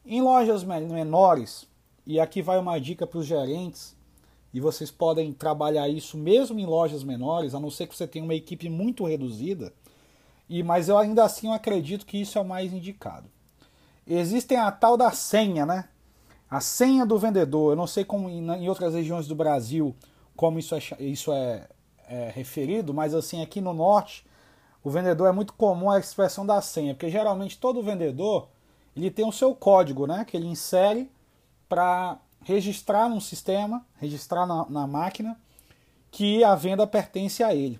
Em 0.04 0.20
lojas 0.20 0.62
menores, 0.64 1.66
e 2.06 2.20
aqui 2.20 2.42
vai 2.42 2.58
uma 2.58 2.78
dica 2.78 3.06
para 3.06 3.18
os 3.18 3.26
gerentes, 3.26 3.96
e 4.52 4.60
vocês 4.60 4.90
podem 4.90 5.32
trabalhar 5.32 5.88
isso 5.88 6.18
mesmo 6.18 6.58
em 6.58 6.66
lojas 6.66 7.02
menores, 7.02 7.54
a 7.54 7.60
não 7.60 7.70
ser 7.70 7.86
que 7.86 7.96
você 7.96 8.06
tenha 8.06 8.24
uma 8.24 8.34
equipe 8.34 8.68
muito 8.68 9.06
reduzida. 9.06 9.72
E 10.46 10.62
mas 10.62 10.90
eu 10.90 10.98
ainda 10.98 11.24
assim 11.24 11.46
eu 11.46 11.52
acredito 11.54 12.04
que 12.04 12.18
isso 12.18 12.36
é 12.38 12.40
o 12.40 12.44
mais 12.44 12.72
indicado. 12.72 13.30
Existem 14.06 14.58
a 14.58 14.70
tal 14.70 14.96
da 14.96 15.10
senha, 15.10 15.64
né? 15.64 15.88
A 16.50 16.60
senha 16.60 17.04
do 17.04 17.18
vendedor. 17.18 17.72
Eu 17.72 17.76
não 17.76 17.86
sei 17.86 18.04
como 18.04 18.28
em 18.28 18.68
outras 18.68 18.94
regiões 18.94 19.26
do 19.26 19.34
Brasil 19.34 19.94
como 20.36 20.58
isso 20.58 20.74
é, 20.74 20.80
isso 21.00 21.32
é, 21.32 21.66
é 22.06 22.30
referido, 22.32 22.94
mas 22.94 23.12
assim 23.12 23.42
aqui 23.42 23.60
no 23.60 23.74
norte 23.74 24.24
o 24.84 24.90
vendedor 24.90 25.28
é 25.28 25.32
muito 25.32 25.52
comum 25.52 25.90
a 25.90 25.98
expressão 25.98 26.46
da 26.46 26.60
senha, 26.60 26.94
porque 26.94 27.10
geralmente 27.10 27.58
todo 27.58 27.82
vendedor 27.82 28.48
ele 28.96 29.10
tem 29.10 29.26
o 29.26 29.32
seu 29.32 29.54
código, 29.54 30.06
né? 30.06 30.24
Que 30.24 30.36
ele 30.36 30.46
insere 30.46 31.10
para 31.68 32.18
registrar 32.42 33.08
num 33.08 33.20
sistema, 33.20 33.84
registrar 33.96 34.46
na, 34.46 34.64
na 34.68 34.86
máquina, 34.86 35.38
que 36.10 36.42
a 36.42 36.54
venda 36.54 36.86
pertence 36.86 37.42
a 37.42 37.54
ele. 37.54 37.78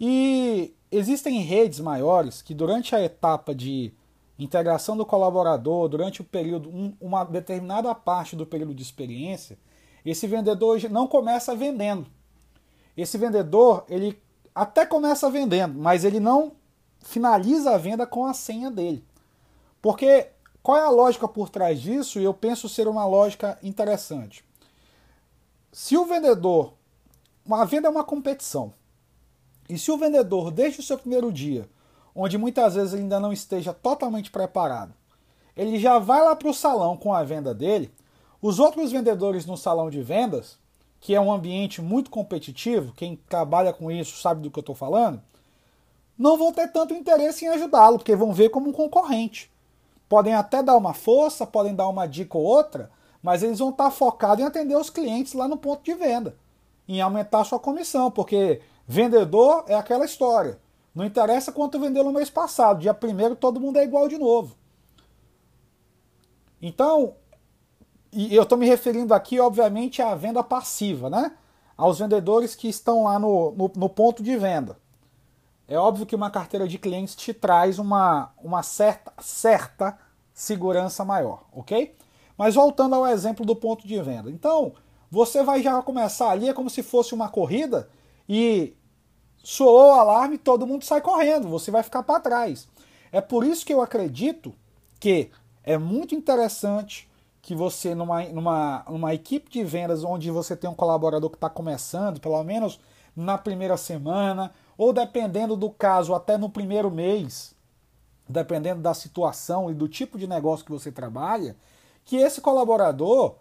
E 0.00 0.74
existem 0.90 1.40
redes 1.42 1.78
maiores 1.78 2.42
que 2.42 2.54
durante 2.54 2.94
a 2.94 3.02
etapa 3.02 3.54
de 3.54 3.92
integração 4.42 4.96
do 4.96 5.06
colaborador, 5.06 5.88
durante 5.88 6.20
o 6.20 6.24
período, 6.24 6.68
um, 6.68 6.94
uma 7.00 7.24
determinada 7.24 7.94
parte 7.94 8.34
do 8.34 8.46
período 8.46 8.74
de 8.74 8.82
experiência, 8.82 9.58
esse 10.04 10.26
vendedor 10.26 10.80
não 10.90 11.06
começa 11.06 11.54
vendendo. 11.54 12.06
Esse 12.96 13.16
vendedor, 13.16 13.84
ele 13.88 14.20
até 14.54 14.84
começa 14.84 15.30
vendendo, 15.30 15.78
mas 15.78 16.04
ele 16.04 16.20
não 16.20 16.52
finaliza 17.00 17.72
a 17.72 17.78
venda 17.78 18.06
com 18.06 18.26
a 18.26 18.34
senha 18.34 18.70
dele. 18.70 19.04
Porque 19.80 20.28
qual 20.62 20.78
é 20.78 20.82
a 20.82 20.90
lógica 20.90 21.26
por 21.26 21.48
trás 21.48 21.80
disso? 21.80 22.20
E 22.20 22.24
eu 22.24 22.32
penso 22.32 22.68
ser 22.68 22.86
uma 22.86 23.04
lógica 23.04 23.58
interessante. 23.62 24.44
Se 25.72 25.96
o 25.96 26.04
vendedor. 26.04 26.74
Uma 27.44 27.64
venda 27.64 27.88
é 27.88 27.90
uma 27.90 28.04
competição. 28.04 28.72
E 29.68 29.76
se 29.76 29.90
o 29.90 29.98
vendedor, 29.98 30.52
desde 30.52 30.78
o 30.78 30.82
seu 30.82 30.96
primeiro 30.96 31.32
dia, 31.32 31.68
onde 32.14 32.38
muitas 32.38 32.74
vezes 32.74 32.94
ainda 32.94 33.18
não 33.18 33.32
esteja 33.32 33.72
totalmente 33.72 34.30
preparado, 34.30 34.94
ele 35.56 35.78
já 35.78 35.98
vai 35.98 36.22
lá 36.22 36.34
para 36.34 36.48
o 36.48 36.54
salão 36.54 36.96
com 36.96 37.12
a 37.12 37.22
venda 37.22 37.54
dele, 37.54 37.92
os 38.40 38.58
outros 38.58 38.90
vendedores 38.90 39.46
no 39.46 39.56
salão 39.56 39.90
de 39.90 40.02
vendas, 40.02 40.58
que 40.98 41.14
é 41.14 41.20
um 41.20 41.32
ambiente 41.32 41.82
muito 41.82 42.10
competitivo, 42.10 42.92
quem 42.94 43.16
trabalha 43.28 43.72
com 43.72 43.90
isso 43.90 44.20
sabe 44.20 44.40
do 44.40 44.50
que 44.50 44.58
eu 44.58 44.62
estou 44.62 44.74
falando, 44.74 45.22
não 46.16 46.38
vão 46.38 46.52
ter 46.52 46.68
tanto 46.68 46.94
interesse 46.94 47.44
em 47.44 47.48
ajudá-lo, 47.48 47.98
porque 47.98 48.14
vão 48.14 48.32
ver 48.32 48.50
como 48.50 48.68
um 48.68 48.72
concorrente. 48.72 49.50
Podem 50.08 50.34
até 50.34 50.62
dar 50.62 50.76
uma 50.76 50.94
força, 50.94 51.46
podem 51.46 51.74
dar 51.74 51.88
uma 51.88 52.06
dica 52.06 52.38
ou 52.38 52.44
outra, 52.44 52.90
mas 53.22 53.42
eles 53.42 53.58
vão 53.58 53.70
estar 53.70 53.90
focados 53.90 54.44
em 54.44 54.46
atender 54.46 54.76
os 54.76 54.90
clientes 54.90 55.32
lá 55.32 55.48
no 55.48 55.56
ponto 55.56 55.82
de 55.82 55.94
venda, 55.94 56.36
em 56.86 57.00
aumentar 57.00 57.44
sua 57.44 57.58
comissão, 57.58 58.10
porque 58.10 58.60
vendedor 58.86 59.64
é 59.66 59.74
aquela 59.74 60.04
história. 60.04 60.58
Não 60.94 61.04
interessa 61.04 61.52
quanto 61.52 61.80
vendeu 61.80 62.04
no 62.04 62.12
mês 62.12 62.28
passado. 62.28 62.80
Dia 62.80 62.92
primeiro 62.92 63.34
todo 63.34 63.60
mundo 63.60 63.78
é 63.78 63.84
igual 63.84 64.08
de 64.08 64.18
novo. 64.18 64.56
Então, 66.60 67.16
e 68.12 68.34
eu 68.34 68.42
estou 68.42 68.58
me 68.58 68.66
referindo 68.66 69.14
aqui, 69.14 69.40
obviamente, 69.40 70.02
à 70.02 70.14
venda 70.14 70.44
passiva, 70.44 71.08
né? 71.08 71.32
Aos 71.76 71.98
vendedores 71.98 72.54
que 72.54 72.68
estão 72.68 73.04
lá 73.04 73.18
no, 73.18 73.52
no, 73.52 73.72
no 73.74 73.88
ponto 73.88 74.22
de 74.22 74.36
venda. 74.36 74.76
É 75.66 75.78
óbvio 75.78 76.04
que 76.04 76.14
uma 76.14 76.30
carteira 76.30 76.68
de 76.68 76.78
clientes 76.78 77.16
te 77.16 77.32
traz 77.32 77.78
uma, 77.78 78.30
uma 78.42 78.62
certa, 78.62 79.12
certa 79.20 79.98
segurança 80.34 81.04
maior, 81.04 81.44
ok? 81.50 81.96
Mas 82.36 82.54
voltando 82.54 82.94
ao 82.94 83.06
exemplo 83.06 83.46
do 83.46 83.56
ponto 83.56 83.86
de 83.86 84.00
venda. 84.02 84.30
Então, 84.30 84.74
você 85.10 85.42
vai 85.42 85.62
já 85.62 85.80
começar 85.82 86.30
ali, 86.30 86.48
é 86.48 86.54
como 86.54 86.68
se 86.68 86.82
fosse 86.82 87.14
uma 87.14 87.28
corrida 87.28 87.88
e 88.28 88.76
soou 89.42 89.90
o 89.90 89.92
alarme, 89.92 90.38
todo 90.38 90.66
mundo 90.66 90.84
sai 90.84 91.00
correndo, 91.00 91.48
você 91.48 91.70
vai 91.70 91.82
ficar 91.82 92.02
para 92.02 92.20
trás. 92.20 92.68
É 93.10 93.20
por 93.20 93.44
isso 93.44 93.66
que 93.66 93.74
eu 93.74 93.82
acredito 93.82 94.54
que 95.00 95.30
é 95.64 95.76
muito 95.76 96.14
interessante 96.14 97.08
que 97.40 97.54
você, 97.54 97.94
numa, 97.94 98.22
numa, 98.24 98.84
numa 98.88 99.14
equipe 99.14 99.50
de 99.50 99.64
vendas 99.64 100.04
onde 100.04 100.30
você 100.30 100.56
tem 100.56 100.70
um 100.70 100.74
colaborador 100.74 101.28
que 101.28 101.36
está 101.36 101.50
começando, 101.50 102.20
pelo 102.20 102.42
menos 102.44 102.78
na 103.16 103.36
primeira 103.36 103.76
semana, 103.76 104.52
ou 104.78 104.92
dependendo 104.92 105.56
do 105.56 105.68
caso, 105.68 106.14
até 106.14 106.38
no 106.38 106.48
primeiro 106.48 106.90
mês, 106.90 107.54
dependendo 108.28 108.80
da 108.80 108.94
situação 108.94 109.70
e 109.70 109.74
do 109.74 109.88
tipo 109.88 110.16
de 110.16 110.26
negócio 110.26 110.64
que 110.64 110.72
você 110.72 110.90
trabalha, 110.90 111.56
que 112.04 112.16
esse 112.16 112.40
colaborador 112.40 113.36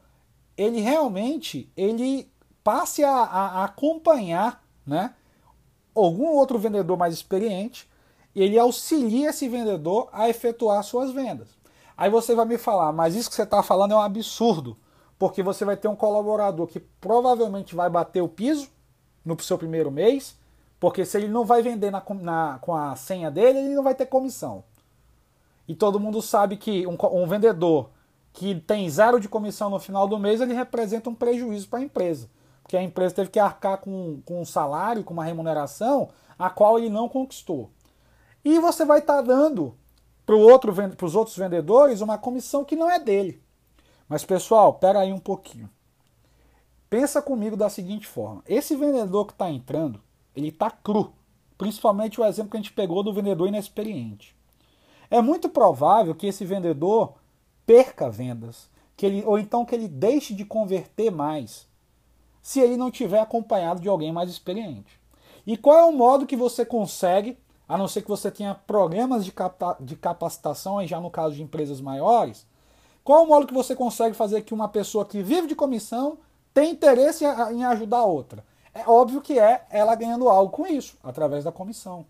ele 0.57 0.81
realmente 0.81 1.71
ele 1.77 2.29
passe 2.63 3.03
a, 3.03 3.15
a, 3.15 3.63
acompanhar 3.63 4.63
né, 4.85 5.13
algum 5.95 6.27
outro 6.27 6.57
vendedor 6.57 6.97
mais 6.97 7.13
experiente, 7.13 7.89
ele 8.35 8.57
auxilia 8.57 9.29
esse 9.29 9.47
vendedor 9.47 10.09
a 10.11 10.29
efetuar 10.29 10.83
suas 10.83 11.11
vendas. 11.11 11.49
Aí 11.97 12.09
você 12.09 12.33
vai 12.33 12.45
me 12.45 12.57
falar, 12.57 12.91
mas 12.91 13.15
isso 13.15 13.29
que 13.29 13.35
você 13.35 13.43
está 13.43 13.61
falando 13.61 13.93
é 13.93 13.95
um 13.95 14.01
absurdo, 14.01 14.77
porque 15.19 15.43
você 15.43 15.63
vai 15.63 15.77
ter 15.77 15.87
um 15.87 15.95
colaborador 15.95 16.65
que 16.67 16.79
provavelmente 16.79 17.75
vai 17.75 17.89
bater 17.89 18.21
o 18.21 18.27
piso 18.27 18.69
no 19.23 19.39
seu 19.39 19.57
primeiro 19.57 19.91
mês, 19.91 20.35
porque 20.79 21.05
se 21.05 21.17
ele 21.17 21.27
não 21.27 21.45
vai 21.45 21.61
vender 21.61 21.91
na, 21.91 22.03
na, 22.21 22.57
com 22.59 22.75
a 22.75 22.95
senha 22.95 23.29
dele, 23.29 23.59
ele 23.59 23.75
não 23.75 23.83
vai 23.83 23.93
ter 23.93 24.07
comissão. 24.07 24.63
E 25.67 25.75
todo 25.75 25.99
mundo 25.99 26.21
sabe 26.21 26.57
que 26.57 26.87
um, 26.87 26.97
um 27.13 27.27
vendedor 27.27 27.91
que 28.33 28.55
tem 28.55 28.89
zero 28.89 29.19
de 29.19 29.29
comissão 29.29 29.69
no 29.69 29.79
final 29.79 30.07
do 30.07 30.17
mês, 30.17 30.41
ele 30.41 30.53
representa 30.53 31.09
um 31.09 31.15
prejuízo 31.15 31.67
para 31.67 31.79
a 31.79 31.83
empresa. 31.83 32.29
Porque 32.61 32.77
a 32.77 32.83
empresa 32.83 33.15
teve 33.15 33.29
que 33.29 33.39
arcar 33.39 33.77
com, 33.79 34.21
com 34.25 34.41
um 34.41 34.45
salário, 34.45 35.03
com 35.03 35.13
uma 35.13 35.25
remuneração, 35.25 36.09
a 36.37 36.49
qual 36.49 36.77
ele 36.77 36.89
não 36.89 37.09
conquistou. 37.09 37.69
E 38.43 38.59
você 38.59 38.85
vai 38.85 38.99
estar 38.99 39.17
tá 39.17 39.21
dando 39.21 39.75
para 40.25 40.35
outro, 40.35 40.73
os 41.01 41.15
outros 41.15 41.37
vendedores 41.37 42.01
uma 42.01 42.17
comissão 42.17 42.63
que 42.63 42.75
não 42.75 42.89
é 42.89 42.99
dele. 42.99 43.41
Mas 44.07 44.25
pessoal, 44.25 44.73
pera 44.73 44.99
aí 44.99 45.13
um 45.13 45.19
pouquinho. 45.19 45.69
Pensa 46.89 47.21
comigo 47.21 47.55
da 47.55 47.69
seguinte 47.69 48.07
forma: 48.07 48.43
esse 48.45 48.75
vendedor 48.75 49.25
que 49.25 49.33
está 49.33 49.49
entrando, 49.49 50.01
ele 50.35 50.49
está 50.49 50.69
cru. 50.69 51.13
Principalmente 51.57 52.19
o 52.19 52.25
exemplo 52.25 52.51
que 52.51 52.57
a 52.57 52.59
gente 52.59 52.73
pegou 52.73 53.03
do 53.03 53.13
vendedor 53.13 53.47
inexperiente. 53.47 54.35
É 55.09 55.21
muito 55.21 55.47
provável 55.47 56.15
que 56.15 56.27
esse 56.27 56.43
vendedor 56.43 57.13
perca 57.65 58.09
vendas, 58.09 58.69
que 58.97 59.05
ele, 59.05 59.23
ou 59.25 59.37
então 59.37 59.63
que 59.63 59.75
ele 59.75 59.87
deixe 59.87 60.33
de 60.33 60.43
converter 60.43 61.11
mais, 61.11 61.67
se 62.41 62.59
ele 62.59 62.77
não 62.77 62.91
tiver 62.91 63.19
acompanhado 63.19 63.81
de 63.81 63.89
alguém 63.89 64.11
mais 64.11 64.29
experiente. 64.29 64.99
E 65.45 65.57
qual 65.57 65.77
é 65.77 65.85
o 65.85 65.91
modo 65.91 66.25
que 66.25 66.35
você 66.35 66.65
consegue 66.65 67.37
a 67.71 67.77
não 67.77 67.87
ser 67.87 68.01
que 68.01 68.09
você 68.09 68.29
tenha 68.29 68.53
programas 68.53 69.23
de, 69.23 69.33
de 69.79 69.95
capacitação, 69.95 70.85
já 70.85 70.99
no 70.99 71.09
caso 71.09 71.35
de 71.35 71.41
empresas 71.41 71.79
maiores, 71.79 72.45
qual 73.01 73.23
o 73.23 73.27
modo 73.27 73.47
que 73.47 73.53
você 73.53 73.73
consegue 73.73 74.13
fazer 74.13 74.41
que 74.41 74.53
uma 74.53 74.67
pessoa 74.67 75.05
que 75.05 75.23
vive 75.23 75.47
de 75.47 75.55
comissão 75.55 76.17
tenha 76.53 76.69
interesse 76.69 77.23
em 77.25 77.63
ajudar 77.63 77.99
a 77.99 78.05
outra? 78.05 78.43
É 78.73 78.83
óbvio 78.85 79.21
que 79.21 79.39
é 79.39 79.65
ela 79.69 79.95
ganhando 79.95 80.27
algo 80.27 80.51
com 80.51 80.67
isso, 80.67 80.97
através 81.01 81.45
da 81.45 81.51
comissão. 81.51 82.05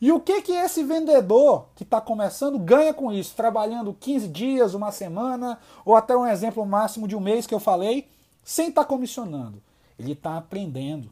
E 0.00 0.12
o 0.12 0.20
que 0.20 0.40
que 0.40 0.52
esse 0.52 0.84
vendedor 0.84 1.66
que 1.74 1.82
está 1.82 2.00
começando 2.00 2.56
ganha 2.56 2.94
com 2.94 3.12
isso? 3.12 3.34
Trabalhando 3.34 3.96
15 3.98 4.28
dias, 4.28 4.72
uma 4.72 4.92
semana, 4.92 5.58
ou 5.84 5.96
até 5.96 6.16
um 6.16 6.26
exemplo 6.28 6.64
máximo 6.64 7.08
de 7.08 7.16
um 7.16 7.20
mês 7.20 7.44
que 7.44 7.54
eu 7.54 7.60
falei, 7.60 8.08
sem 8.42 8.68
estar 8.68 8.82
tá 8.82 8.88
comissionando. 8.88 9.62
Ele 9.98 10.12
está 10.12 10.36
aprendendo. 10.36 11.10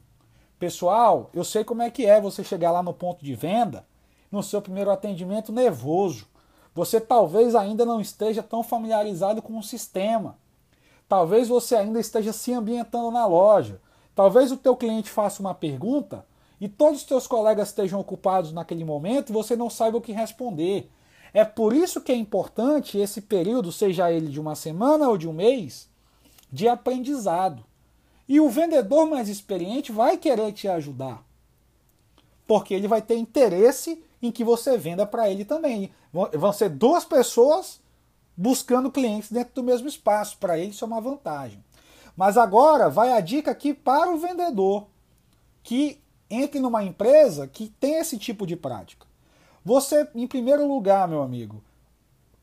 Pessoal, 0.59 1.31
eu 1.33 1.45
sei 1.45 1.65
como 1.65 1.83
é 1.83 1.91
que 1.91 2.07
é 2.07 2.21
você 2.21 2.45
chegar 2.45 2.71
lá 2.71 2.83
no 2.83 2.93
ponto 2.93 3.25
de 3.25 3.35
venda, 3.35 3.85
no 4.31 4.43
seu 4.43 4.61
primeiro 4.61 4.91
atendimento 4.91 5.53
nervoso. 5.53 6.27
Você 6.75 7.01
talvez 7.01 7.55
ainda 7.55 7.85
não 7.85 8.01
esteja 8.01 8.43
tão 8.43 8.63
familiarizado 8.63 9.43
com 9.43 9.59
o 9.59 9.63
sistema. 9.63 10.39
Talvez 11.09 11.49
você 11.49 11.75
ainda 11.75 11.99
esteja 11.99 12.33
se 12.33 12.53
ambientando 12.53 13.11
na 13.11 13.27
loja. 13.27 13.81
Talvez 14.15 14.53
o 14.53 14.57
teu 14.57 14.77
cliente 14.77 15.11
faça 15.11 15.41
uma 15.41 15.55
pergunta 15.55 16.25
e 16.61 16.69
todos 16.69 17.01
os 17.01 17.07
teus 17.07 17.27
colegas 17.27 17.69
estejam 17.69 17.99
ocupados 17.99 18.53
naquele 18.53 18.85
momento 18.85 19.31
e 19.31 19.33
você 19.33 19.57
não 19.57 19.69
saiba 19.69 19.99
o 19.99 20.01
que 20.01 20.13
responder. 20.13 20.91
É 21.33 21.45
por 21.45 21.73
isso 21.73 22.01
que 22.01 22.13
é 22.13 22.15
importante 22.15 22.99
esse 22.99 23.23
período, 23.23 23.73
seja 23.73 24.13
ele 24.13 24.29
de 24.29 24.41
uma 24.41 24.55
semana 24.55 25.09
ou 25.09 25.17
de 25.17 25.27
um 25.27 25.33
mês, 25.33 25.90
de 26.53 26.69
aprendizado. 26.69 27.65
E 28.29 28.41
o 28.41 28.49
vendedor 28.49 29.07
mais 29.07 29.29
experiente 29.29 29.91
vai 29.91 30.17
querer 30.17 30.53
te 30.53 30.69
ajudar. 30.69 31.25
Porque 32.47 32.75
ele 32.75 32.89
vai 32.89 33.03
ter 33.03 33.17
interesse 33.17 34.03
em 34.23 34.31
que 34.31 34.45
você 34.45 34.77
venda 34.77 35.07
para 35.07 35.31
ele 35.31 35.45
também. 35.45 35.91
Vão 36.13 36.53
ser 36.53 36.69
duas 36.69 37.05
pessoas 37.05 37.81
buscando 38.37 38.91
clientes 38.91 39.31
dentro 39.31 39.55
do 39.55 39.63
mesmo 39.63 39.89
espaço. 39.89 40.39
Para 40.39 40.59
ele 40.59 40.71
isso 40.71 40.85
é 40.85 40.87
uma 40.87 41.01
vantagem. 41.01 41.63
Mas 42.17 42.37
agora 42.37 42.89
vai 42.89 43.13
a 43.13 43.21
dica 43.21 43.51
aqui 43.51 43.73
para 43.73 44.11
o 44.11 44.19
vendedor 44.19 44.87
que 45.63 46.01
entre 46.29 46.61
numa 46.61 46.85
empresa 46.85 47.47
que 47.47 47.69
tem 47.81 47.95
esse 47.95 48.17
tipo 48.17 48.47
de 48.47 48.57
prática. 48.57 49.07
Você, 49.65 50.09
em 50.15 50.27
primeiro 50.27 50.67
lugar, 50.67 51.09
meu 51.09 51.23
amigo, 51.23 51.63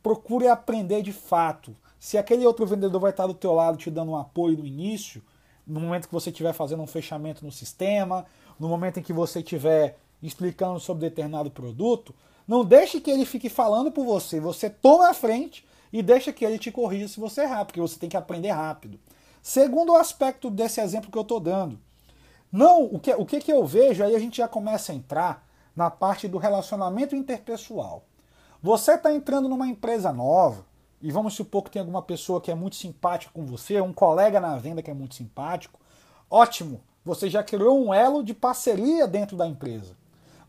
procure 0.03 0.47
aprender 0.47 1.01
de 1.01 1.13
fato. 1.13 1.75
Se 2.07 2.17
aquele 2.17 2.47
outro 2.47 2.65
vendedor 2.65 3.01
vai 3.01 3.11
estar 3.11 3.27
do 3.27 3.33
teu 3.33 3.53
lado 3.53 3.77
te 3.77 3.91
dando 3.91 4.11
um 4.11 4.15
apoio 4.15 4.57
no 4.57 4.65
início, 4.65 5.21
no 5.67 5.81
momento 5.81 6.07
que 6.07 6.13
você 6.13 6.29
estiver 6.29 6.53
fazendo 6.53 6.81
um 6.81 6.87
fechamento 6.87 7.43
no 7.43 7.51
sistema, 7.51 8.25
no 8.57 8.69
momento 8.69 8.97
em 8.97 9.03
que 9.03 9.11
você 9.11 9.39
estiver 9.39 9.97
explicando 10.23 10.79
sobre 10.79 11.09
determinado 11.09 11.51
produto, 11.51 12.15
não 12.47 12.63
deixe 12.63 13.01
que 13.01 13.11
ele 13.11 13.25
fique 13.25 13.49
falando 13.49 13.91
por 13.91 14.05
você. 14.05 14.39
Você 14.39 14.69
toma 14.69 15.09
a 15.09 15.13
frente 15.13 15.67
e 15.91 16.01
deixa 16.01 16.31
que 16.31 16.45
ele 16.45 16.57
te 16.57 16.71
corrija 16.71 17.09
se 17.09 17.19
você 17.19 17.41
errar, 17.41 17.65
porque 17.65 17.81
você 17.81 17.99
tem 17.99 18.07
que 18.07 18.15
aprender 18.15 18.51
rápido. 18.51 18.97
Segundo 19.43 19.93
aspecto 19.93 20.49
desse 20.49 20.79
exemplo 20.79 21.11
que 21.11 21.17
eu 21.17 21.23
estou 21.23 21.41
dando, 21.41 21.77
não 22.49 22.85
o 22.85 22.99
que, 22.99 23.13
o 23.15 23.25
que, 23.25 23.41
que 23.41 23.51
eu 23.51 23.65
vejo, 23.65 24.01
aí 24.01 24.15
a 24.15 24.19
gente 24.19 24.37
já 24.37 24.47
começa 24.47 24.93
a 24.93 24.95
entrar 24.95 25.45
na 25.75 25.91
parte 25.91 26.25
do 26.29 26.37
relacionamento 26.37 27.17
interpessoal. 27.17 28.05
Você 28.63 28.93
está 28.93 29.13
entrando 29.13 29.49
numa 29.49 29.67
empresa 29.67 30.13
nova, 30.13 30.66
e 31.01 31.11
vamos 31.11 31.33
supor 31.33 31.63
que 31.63 31.71
tem 31.71 31.79
alguma 31.79 32.01
pessoa 32.01 32.41
que 32.41 32.51
é 32.51 32.55
muito 32.55 32.75
simpática 32.75 33.31
com 33.33 33.45
você, 33.45 33.79
um 33.81 33.93
colega 33.93 34.39
na 34.39 34.57
venda 34.57 34.81
que 34.81 34.89
é 34.89 34.93
muito 34.93 35.15
simpático, 35.15 35.79
ótimo, 36.29 36.81
você 37.05 37.29
já 37.29 37.43
criou 37.43 37.79
um 37.83 37.93
elo 37.93 38.23
de 38.23 38.33
parceria 38.33 39.07
dentro 39.07 39.37
da 39.37 39.47
empresa. 39.47 39.95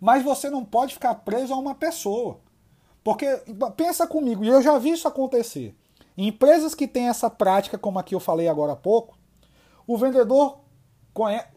Mas 0.01 0.23
você 0.23 0.49
não 0.51 0.65
pode 0.65 0.95
ficar 0.95 1.15
preso 1.17 1.53
a 1.53 1.57
uma 1.57 1.75
pessoa. 1.75 2.39
Porque, 3.03 3.27
pensa 3.77 4.07
comigo, 4.07 4.45
e 4.45 4.49
eu 4.49 4.61
já 4.61 4.79
vi 4.79 4.91
isso 4.91 5.07
acontecer. 5.07 5.75
Em 6.17 6.29
empresas 6.29 6.75
que 6.75 6.89
têm 6.89 7.09
essa 7.09 7.31
prática, 7.31 7.79
como 7.79 7.99
aqui 7.99 8.15
eu 8.15 8.21
falei 8.21 8.49
agora 8.49 8.73
há 8.73 8.77
pouco, 8.77 9.17
o 9.87 9.97
vendedor. 9.97 10.59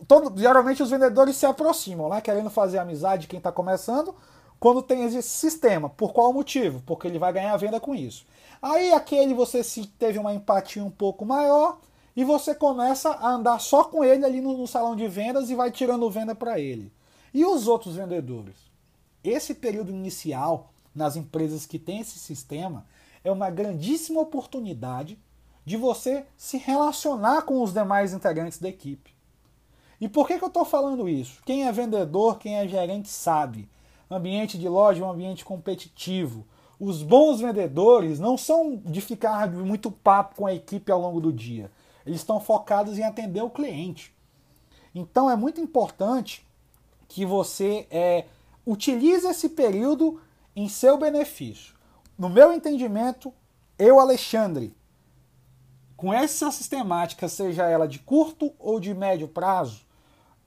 Todo, 0.08 0.39
geralmente 0.39 0.82
os 0.82 0.89
vendedores 0.89 1.36
se 1.36 1.45
aproximam, 1.45 2.10
né, 2.10 2.19
querendo 2.19 2.49
fazer 2.49 2.80
amizade 2.80 3.23
de 3.23 3.27
quem 3.27 3.38
está 3.38 3.51
começando, 3.51 4.15
quando 4.62 4.84
tem 4.84 5.04
esse 5.06 5.24
sistema. 5.24 5.89
Por 5.89 6.13
qual 6.13 6.32
motivo? 6.32 6.84
Porque 6.86 7.08
ele 7.08 7.17
vai 7.17 7.34
ganhar 7.34 7.58
venda 7.58 7.80
com 7.80 7.95
isso. 7.95 8.28
Aí 8.62 8.93
aquele 8.93 9.34
você 9.34 9.63
se 9.63 9.88
teve 9.88 10.19
uma 10.19 10.36
empatia 10.36 10.86
um 10.86 10.91
pouco 10.91 11.26
maior 11.26 11.80
e 12.15 12.24
você 12.24 12.54
começa 12.54 13.10
a 13.10 13.32
andar 13.32 13.58
só 13.58 13.84
com 13.84 14.04
ele 14.04 14.24
ali 14.24 14.39
no, 14.39 14.56
no 14.56 14.67
salão 14.67 14.95
de 14.95 15.08
vendas 15.08 15.50
e 15.50 15.56
vai 15.56 15.71
tirando 15.71 16.08
venda 16.12 16.36
para 16.36 16.60
ele. 16.60 16.93
E 17.34 17.43
os 17.43 17.67
outros 17.67 17.95
vendedores? 17.95 18.56
Esse 19.24 19.56
período 19.56 19.89
inicial 19.89 20.71
nas 20.93 21.15
empresas 21.15 21.65
que 21.65 21.80
têm 21.80 22.00
esse 22.02 22.19
sistema 22.19 22.86
é 23.24 23.32
uma 23.32 23.50
grandíssima 23.50 24.21
oportunidade 24.21 25.17
de 25.65 25.76
você 25.76 26.24
se 26.38 26.58
relacionar 26.58 27.41
com 27.43 27.63
os 27.63 27.74
demais 27.74 28.13
integrantes 28.13 28.60
da 28.60 28.69
equipe. 28.69 29.12
E 30.00 30.08
por 30.08 30.28
que, 30.28 30.38
que 30.38 30.43
eu 30.43 30.50
estou 30.50 30.65
falando 30.65 31.10
isso? 31.10 31.41
Quem 31.45 31.65
é 31.65 31.71
vendedor, 31.71 32.38
quem 32.38 32.58
é 32.58 32.67
gerente 32.67 33.10
sabe. 33.10 33.67
Ambiente 34.12 34.58
de 34.58 34.67
loja 34.67 35.04
um 35.04 35.10
ambiente 35.10 35.43
competitivo 35.43 36.45
os 36.84 37.04
bons 37.04 37.39
vendedores 37.39 38.19
não 38.19 38.36
são 38.36 38.76
de 38.78 39.02
ficar 39.02 39.47
muito 39.52 39.91
papo 39.91 40.38
com 40.38 40.47
a 40.47 40.54
equipe 40.56 40.91
ao 40.91 41.00
longo 41.00 41.21
do 41.21 41.32
dia. 41.32 41.71
Eles 42.04 42.21
estão 42.21 42.39
focados 42.39 42.97
em 42.97 43.04
atender 43.04 43.43
o 43.43 43.52
cliente. 43.52 44.12
Então 44.95 45.30
é 45.30 45.36
muito 45.36 45.62
importante 45.62 46.43
que 47.08 47.24
você 47.24 47.86
é, 47.91 48.26
Utilize 48.65 49.28
esse 49.28 49.50
período 49.50 50.19
em 50.56 50.67
seu 50.67 50.97
benefício. 50.97 51.76
No 52.17 52.30
meu 52.30 52.52
entendimento, 52.52 53.32
eu, 53.78 54.00
Alexandre, 54.00 54.76
com 55.95 56.12
essa 56.12 56.50
sistemática, 56.50 57.28
seja 57.28 57.69
ela 57.69 57.88
de 57.88 58.00
curto 58.00 58.52
ou 58.58 58.80
de 58.80 58.91
médio 58.91 59.28
prazo, 59.28 59.86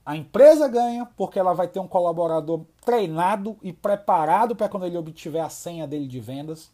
a 0.05 0.15
empresa 0.15 0.67
ganha 0.67 1.09
porque 1.17 1.39
ela 1.39 1.53
vai 1.53 1.67
ter 1.67 1.79
um 1.79 1.87
colaborador 1.87 2.65
treinado 2.85 3.57
e 3.63 3.73
preparado 3.73 4.55
para 4.55 4.69
quando 4.69 4.85
ele 4.85 4.97
obtiver 4.97 5.41
a 5.41 5.49
senha 5.49 5.87
dele 5.87 6.07
de 6.07 6.19
vendas. 6.19 6.69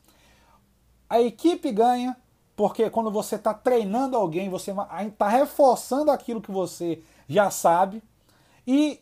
A 1.10 1.22
equipe 1.22 1.72
ganha 1.72 2.18
porque 2.56 2.90
quando 2.90 3.10
você 3.10 3.36
está 3.36 3.54
treinando 3.54 4.18
alguém, 4.18 4.50
você 4.50 4.74
está 5.08 5.30
reforçando 5.30 6.12
aquilo 6.12 6.42
que 6.42 6.52
você 6.52 7.02
já 7.28 7.50
sabe. 7.50 8.04
E 8.68 9.00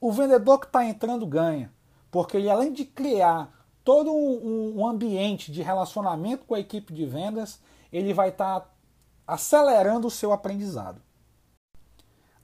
o 0.00 0.12
vendedor 0.12 0.60
que 0.60 0.66
está 0.66 0.84
entrando 0.84 1.26
ganha, 1.26 1.72
porque 2.10 2.36
ele 2.36 2.48
além 2.48 2.72
de 2.72 2.84
criar 2.84 3.52
todo 3.84 4.12
um, 4.12 4.86
ambiente 4.86 5.50
de 5.50 5.62
relacionamento 5.62 6.44
com 6.44 6.54
a 6.54 6.60
equipe 6.60 6.92
de 6.92 7.06
vendas, 7.06 7.60
ele 7.92 8.14
vai 8.14 8.28
estar 8.28 8.60
tá 8.60 8.70
acelerando 9.26 10.06
o 10.06 10.10
seu 10.10 10.32
aprendizado. 10.32 11.00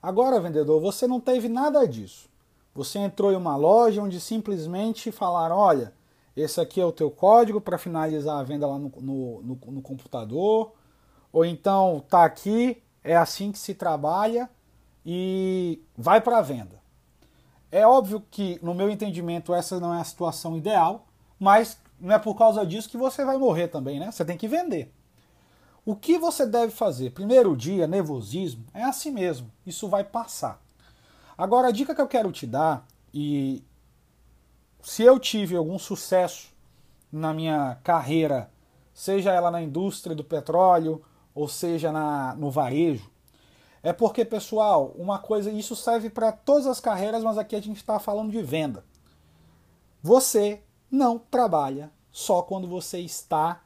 Agora, 0.05 0.39
vendedor, 0.39 0.79
você 0.79 1.07
não 1.07 1.19
teve 1.19 1.49
nada 1.49 1.83
disso. 1.87 2.29
Você 2.75 2.99
entrou 2.99 3.31
em 3.31 3.35
uma 3.35 3.55
loja 3.55 4.03
onde 4.03 4.19
simplesmente 4.19 5.11
falaram: 5.11 5.57
olha, 5.57 5.91
esse 6.37 6.61
aqui 6.61 6.79
é 6.79 6.85
o 6.85 6.91
teu 6.91 7.09
código 7.09 7.59
para 7.59 7.79
finalizar 7.79 8.37
a 8.37 8.43
venda 8.43 8.67
lá 8.67 8.77
no, 8.77 8.91
no, 9.01 9.41
no, 9.41 9.59
no 9.71 9.81
computador. 9.81 10.73
Ou 11.33 11.43
então 11.43 12.03
tá 12.07 12.23
aqui, 12.23 12.83
é 13.03 13.15
assim 13.15 13.51
que 13.51 13.57
se 13.57 13.73
trabalha 13.73 14.47
e 15.03 15.81
vai 15.97 16.21
para 16.21 16.37
a 16.37 16.41
venda. 16.43 16.79
É 17.71 17.87
óbvio 17.87 18.23
que, 18.29 18.59
no 18.61 18.75
meu 18.75 18.91
entendimento, 18.91 19.55
essa 19.55 19.79
não 19.79 19.91
é 19.91 20.01
a 20.01 20.03
situação 20.03 20.55
ideal, 20.55 21.07
mas 21.39 21.79
não 21.99 22.13
é 22.13 22.19
por 22.19 22.35
causa 22.35 22.63
disso 22.63 22.91
que 22.91 22.95
você 22.95 23.25
vai 23.25 23.37
morrer 23.37 23.69
também, 23.69 23.99
né? 23.99 24.11
Você 24.11 24.23
tem 24.23 24.37
que 24.37 24.47
vender. 24.47 24.93
O 25.85 25.95
que 25.95 26.17
você 26.17 26.47
deve 26.47 26.71
fazer? 26.71 27.11
Primeiro 27.11 27.55
dia, 27.55 27.85
nervosismo, 27.85 28.65
é 28.73 28.83
assim 28.83 29.11
mesmo. 29.11 29.51
Isso 29.63 29.87
vai 29.87 30.03
passar. 30.03 30.59
Agora, 31.37 31.67
a 31.67 31.71
dica 31.71 31.93
que 31.93 32.01
eu 32.01 32.07
quero 32.07 32.31
te 32.31 32.47
dar, 32.47 32.87
e 33.13 33.63
se 34.81 35.03
eu 35.03 35.19
tive 35.19 35.55
algum 35.55 35.77
sucesso 35.77 36.51
na 37.11 37.33
minha 37.33 37.77
carreira, 37.83 38.49
seja 38.93 39.31
ela 39.31 39.51
na 39.51 39.61
indústria 39.61 40.15
do 40.15 40.23
petróleo 40.23 41.03
ou 41.35 41.47
seja 41.47 41.91
na, 41.91 42.33
no 42.35 42.49
varejo, 42.49 43.11
é 43.83 43.93
porque, 43.93 44.25
pessoal, 44.25 44.91
uma 44.97 45.19
coisa, 45.19 45.51
isso 45.51 45.75
serve 45.75 46.09
para 46.09 46.31
todas 46.31 46.65
as 46.65 46.79
carreiras, 46.79 47.23
mas 47.23 47.37
aqui 47.37 47.55
a 47.55 47.61
gente 47.61 47.77
está 47.77 47.99
falando 47.99 48.31
de 48.31 48.41
venda. 48.41 48.83
Você 50.01 50.63
não 50.89 51.19
trabalha 51.19 51.91
só 52.11 52.41
quando 52.41 52.67
você 52.67 52.99
está 52.99 53.61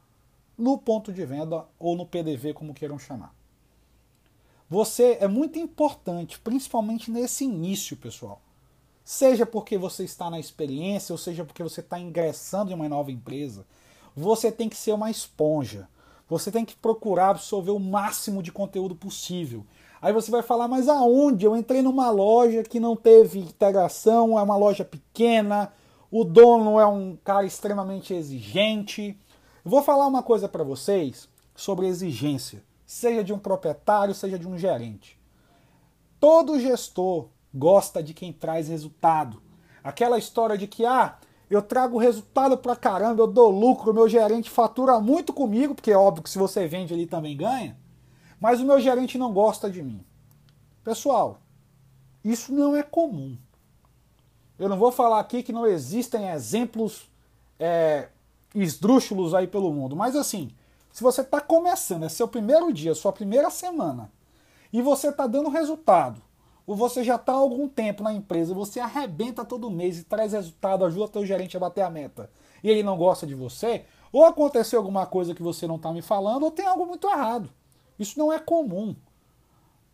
no 0.60 0.78
ponto 0.78 1.12
de 1.14 1.26
venda 1.26 1.66
ou 1.80 1.96
no 1.96 2.06
PDV, 2.06 2.54
como 2.54 2.74
queiram 2.74 3.00
chamar. 3.00 3.34
Você 4.70 5.18
é 5.20 5.28
muito 5.28 5.58
importante, 5.58 6.40
principalmente 6.40 7.10
nesse 7.10 7.46
início, 7.46 7.98
pessoal. 7.98 8.42
Seja 9.04 9.46
porque 9.46 9.78
você 9.78 10.04
está 10.04 10.30
na 10.30 10.40
experiência, 10.40 11.14
ou 11.14 11.18
seja 11.18 11.44
porque 11.44 11.64
você 11.64 11.80
está 11.80 11.98
ingressando 11.98 12.72
em 12.72 12.76
uma 12.76 12.88
nova 12.88 13.12
empresa, 13.12 13.66
você 14.16 14.52
tem 14.52 14.70
que 14.70 14.76
ser 14.76 14.92
uma 14.92 15.10
esponja. 15.10 15.88
Você 16.28 16.52
tem 16.52 16.64
que 16.64 16.76
procurar 16.76 17.32
absorver 17.32 17.72
o 17.72 17.80
máximo 17.80 18.44
de 18.44 18.52
conteúdo 18.52 18.94
possível. 18.94 19.66
Aí 20.00 20.14
você 20.14 20.30
vai 20.30 20.44
falar, 20.44 20.68
mas 20.68 20.88
aonde? 20.88 21.46
Eu 21.46 21.58
entrei 21.58 21.82
numa 21.82 22.12
loja 22.12 22.62
que 22.62 22.80
não 22.80 22.96
teve 22.96 23.40
integração, 23.40 24.38
é 24.38 24.42
uma 24.44 24.56
loja 24.56 24.86
pequena, 24.86 25.74
o 26.12 26.24
dono 26.24 26.80
é 26.80 26.86
um 26.86 27.18
cara 27.24 27.46
extremamente 27.46 28.14
exigente. 28.14 29.18
Vou 29.70 29.84
falar 29.84 30.08
uma 30.08 30.24
coisa 30.24 30.50
para 30.50 30.64
vocês 30.64 31.30
sobre 31.56 31.86
exigência, 31.86 32.64
seja 32.88 33.24
de 33.24 33.32
um 33.32 33.38
proprietário, 33.38 34.16
seja 34.16 34.40
de 34.40 34.48
um 34.48 34.58
gerente. 34.58 35.16
Todo 36.20 36.60
gestor 36.60 37.28
gosta 37.54 38.02
de 38.02 38.16
quem 38.16 38.34
traz 38.34 38.68
resultado. 38.68 39.40
Aquela 39.84 40.18
história 40.18 40.58
de 40.58 40.66
que, 40.66 40.88
ah, 40.88 41.20
eu 41.52 41.62
trago 41.62 42.00
resultado 42.00 42.58
pra 42.58 42.76
caramba, 42.76 43.22
eu 43.22 43.28
dou 43.28 43.52
lucro, 43.52 43.94
meu 43.94 44.10
gerente 44.10 44.50
fatura 44.50 45.00
muito 45.00 45.32
comigo, 45.32 45.76
porque 45.76 45.92
é 45.92 45.98
óbvio 45.98 46.24
que 46.24 46.32
se 46.32 46.40
você 46.40 46.68
vende 46.68 46.96
ele 46.96 47.06
também 47.06 47.38
ganha, 47.38 47.78
mas 48.40 48.60
o 48.60 48.66
meu 48.66 48.80
gerente 48.80 49.20
não 49.20 49.32
gosta 49.32 49.70
de 49.70 49.84
mim. 49.84 50.04
Pessoal, 50.84 51.42
isso 52.24 52.52
não 52.52 52.76
é 52.76 52.82
comum. 52.82 53.38
Eu 54.58 54.68
não 54.68 54.80
vou 54.80 54.92
falar 54.92 55.20
aqui 55.20 55.44
que 55.44 55.54
não 55.54 55.68
existem 55.68 56.28
exemplos 56.32 57.08
é, 57.60 58.10
esdrúxulos 58.62 59.34
aí 59.34 59.48
pelo 59.48 59.74
mundo. 59.74 59.96
Mas 59.96 60.16
assim, 60.16 60.52
se 60.92 61.04
você 61.04 61.22
está 61.22 61.40
começando, 61.40 62.04
é 62.04 62.10
seu 62.10 62.28
primeiro 62.28 62.72
dia, 62.74 62.96
sua 62.96 63.14
primeira 63.14 63.50
semana, 63.50 64.12
e 64.72 64.82
você 64.82 65.10
está 65.10 65.28
dando 65.28 65.50
resultado, 65.50 66.22
ou 66.66 66.76
você 66.76 67.04
já 67.04 67.16
está 67.16 67.32
há 67.32 67.36
algum 67.36 67.68
tempo 67.68 68.04
na 68.04 68.14
empresa, 68.14 68.54
você 68.54 68.80
arrebenta 68.80 69.46
todo 69.46 69.72
mês 69.72 70.00
e 70.00 70.04
traz 70.04 70.34
resultado, 70.34 70.86
ajuda 70.86 71.08
teu 71.08 71.26
gerente 71.26 71.58
a 71.58 71.60
bater 71.60 71.82
a 71.82 71.90
meta, 71.90 72.30
e 72.64 72.70
ele 72.70 72.84
não 72.84 72.98
gosta 72.98 73.26
de 73.26 73.34
você, 73.34 73.86
ou 74.12 74.26
aconteceu 74.26 74.80
alguma 74.80 75.06
coisa 75.06 75.34
que 75.34 75.42
você 75.42 75.68
não 75.68 75.76
está 75.76 75.92
me 75.92 76.02
falando, 76.02 76.44
ou 76.44 76.52
tem 76.52 76.66
algo 76.66 76.86
muito 76.86 77.08
errado. 77.08 77.50
Isso 77.98 78.18
não 78.18 78.32
é 78.32 78.40
comum. 78.40 78.96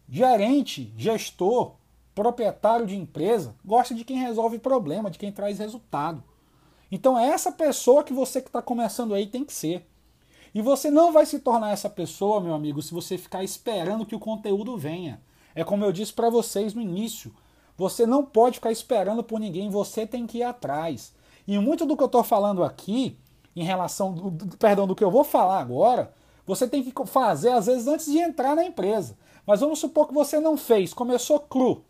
Gerente, 0.08 0.93
gestor, 0.95 1.73
proprietário 2.13 2.86
de 2.86 2.95
empresa 2.95 3.56
gosta 3.63 3.93
de 3.93 4.06
quem 4.06 4.17
resolve 4.17 4.58
problema, 4.58 5.12
de 5.12 5.19
quem 5.19 5.32
traz 5.32 5.60
resultado. 5.60 6.23
Então 6.91 7.17
é 7.17 7.28
essa 7.28 7.52
pessoa 7.52 8.04
que 8.04 8.13
você 8.13 8.41
que 8.41 8.48
está 8.48 8.62
começando 8.62 9.13
aí 9.13 9.28
tem 9.28 9.43
que 9.43 9.54
ser. 9.54 9.88
E 10.54 10.62
você 10.62 10.89
não 10.89 11.12
vai 11.12 11.26
se 11.26 11.39
tornar 11.39 11.71
essa 11.71 11.89
pessoa, 11.89 12.39
meu 12.39 12.54
amigo, 12.54 12.82
se 12.82 12.93
você 12.93 13.17
ficar 13.17 13.43
esperando 13.43 14.06
que 14.06 14.15
o 14.15 14.19
conteúdo 14.19 14.78
venha. 14.78 15.21
É 15.54 15.63
como 15.63 15.84
eu 15.84 15.91
disse 15.91 16.13
para 16.13 16.30
vocês 16.30 16.74
no 16.74 16.82
início. 16.82 17.34
Você 17.78 18.06
não 18.06 18.24
pode 18.24 18.56
ficar 18.56 18.71
esperando 18.71 19.24
por 19.24 19.39
ninguém, 19.39 19.69
você 19.69 20.08
tem 20.08 20.26
que 20.26 20.38
ir 20.38 20.43
atrás. 20.43 21.13
E 21.48 21.60
muito 21.60 21.86
do 21.86 21.98
que 21.98 22.04
eu 22.04 22.08
estou 22.08 22.24
falando 22.24 22.63
aqui, 22.63 23.17
em 23.56 23.63
relação, 23.63 24.13
do, 24.13 24.58
perdão, 24.58 24.88
do 24.88 24.95
que 24.95 25.04
eu 25.04 25.12
vou 25.12 25.24
falar 25.24 25.60
agora, 25.60 26.13
você 26.45 26.67
tem 26.67 26.84
que 26.84 26.93
fazer 27.06 27.50
às 27.50 27.65
vezes 27.65 27.88
antes 27.88 28.06
de 28.06 28.19
entrar 28.19 28.56
na 28.56 28.65
empresa. 28.65 29.17
Mas 29.45 29.60
vamos 29.60 29.80
supor 29.80 30.08
que 30.08 30.13
você 30.13 30.39
não 30.39 30.58
fez, 30.58 30.93
começou 30.93 31.39
cru, 31.39 31.84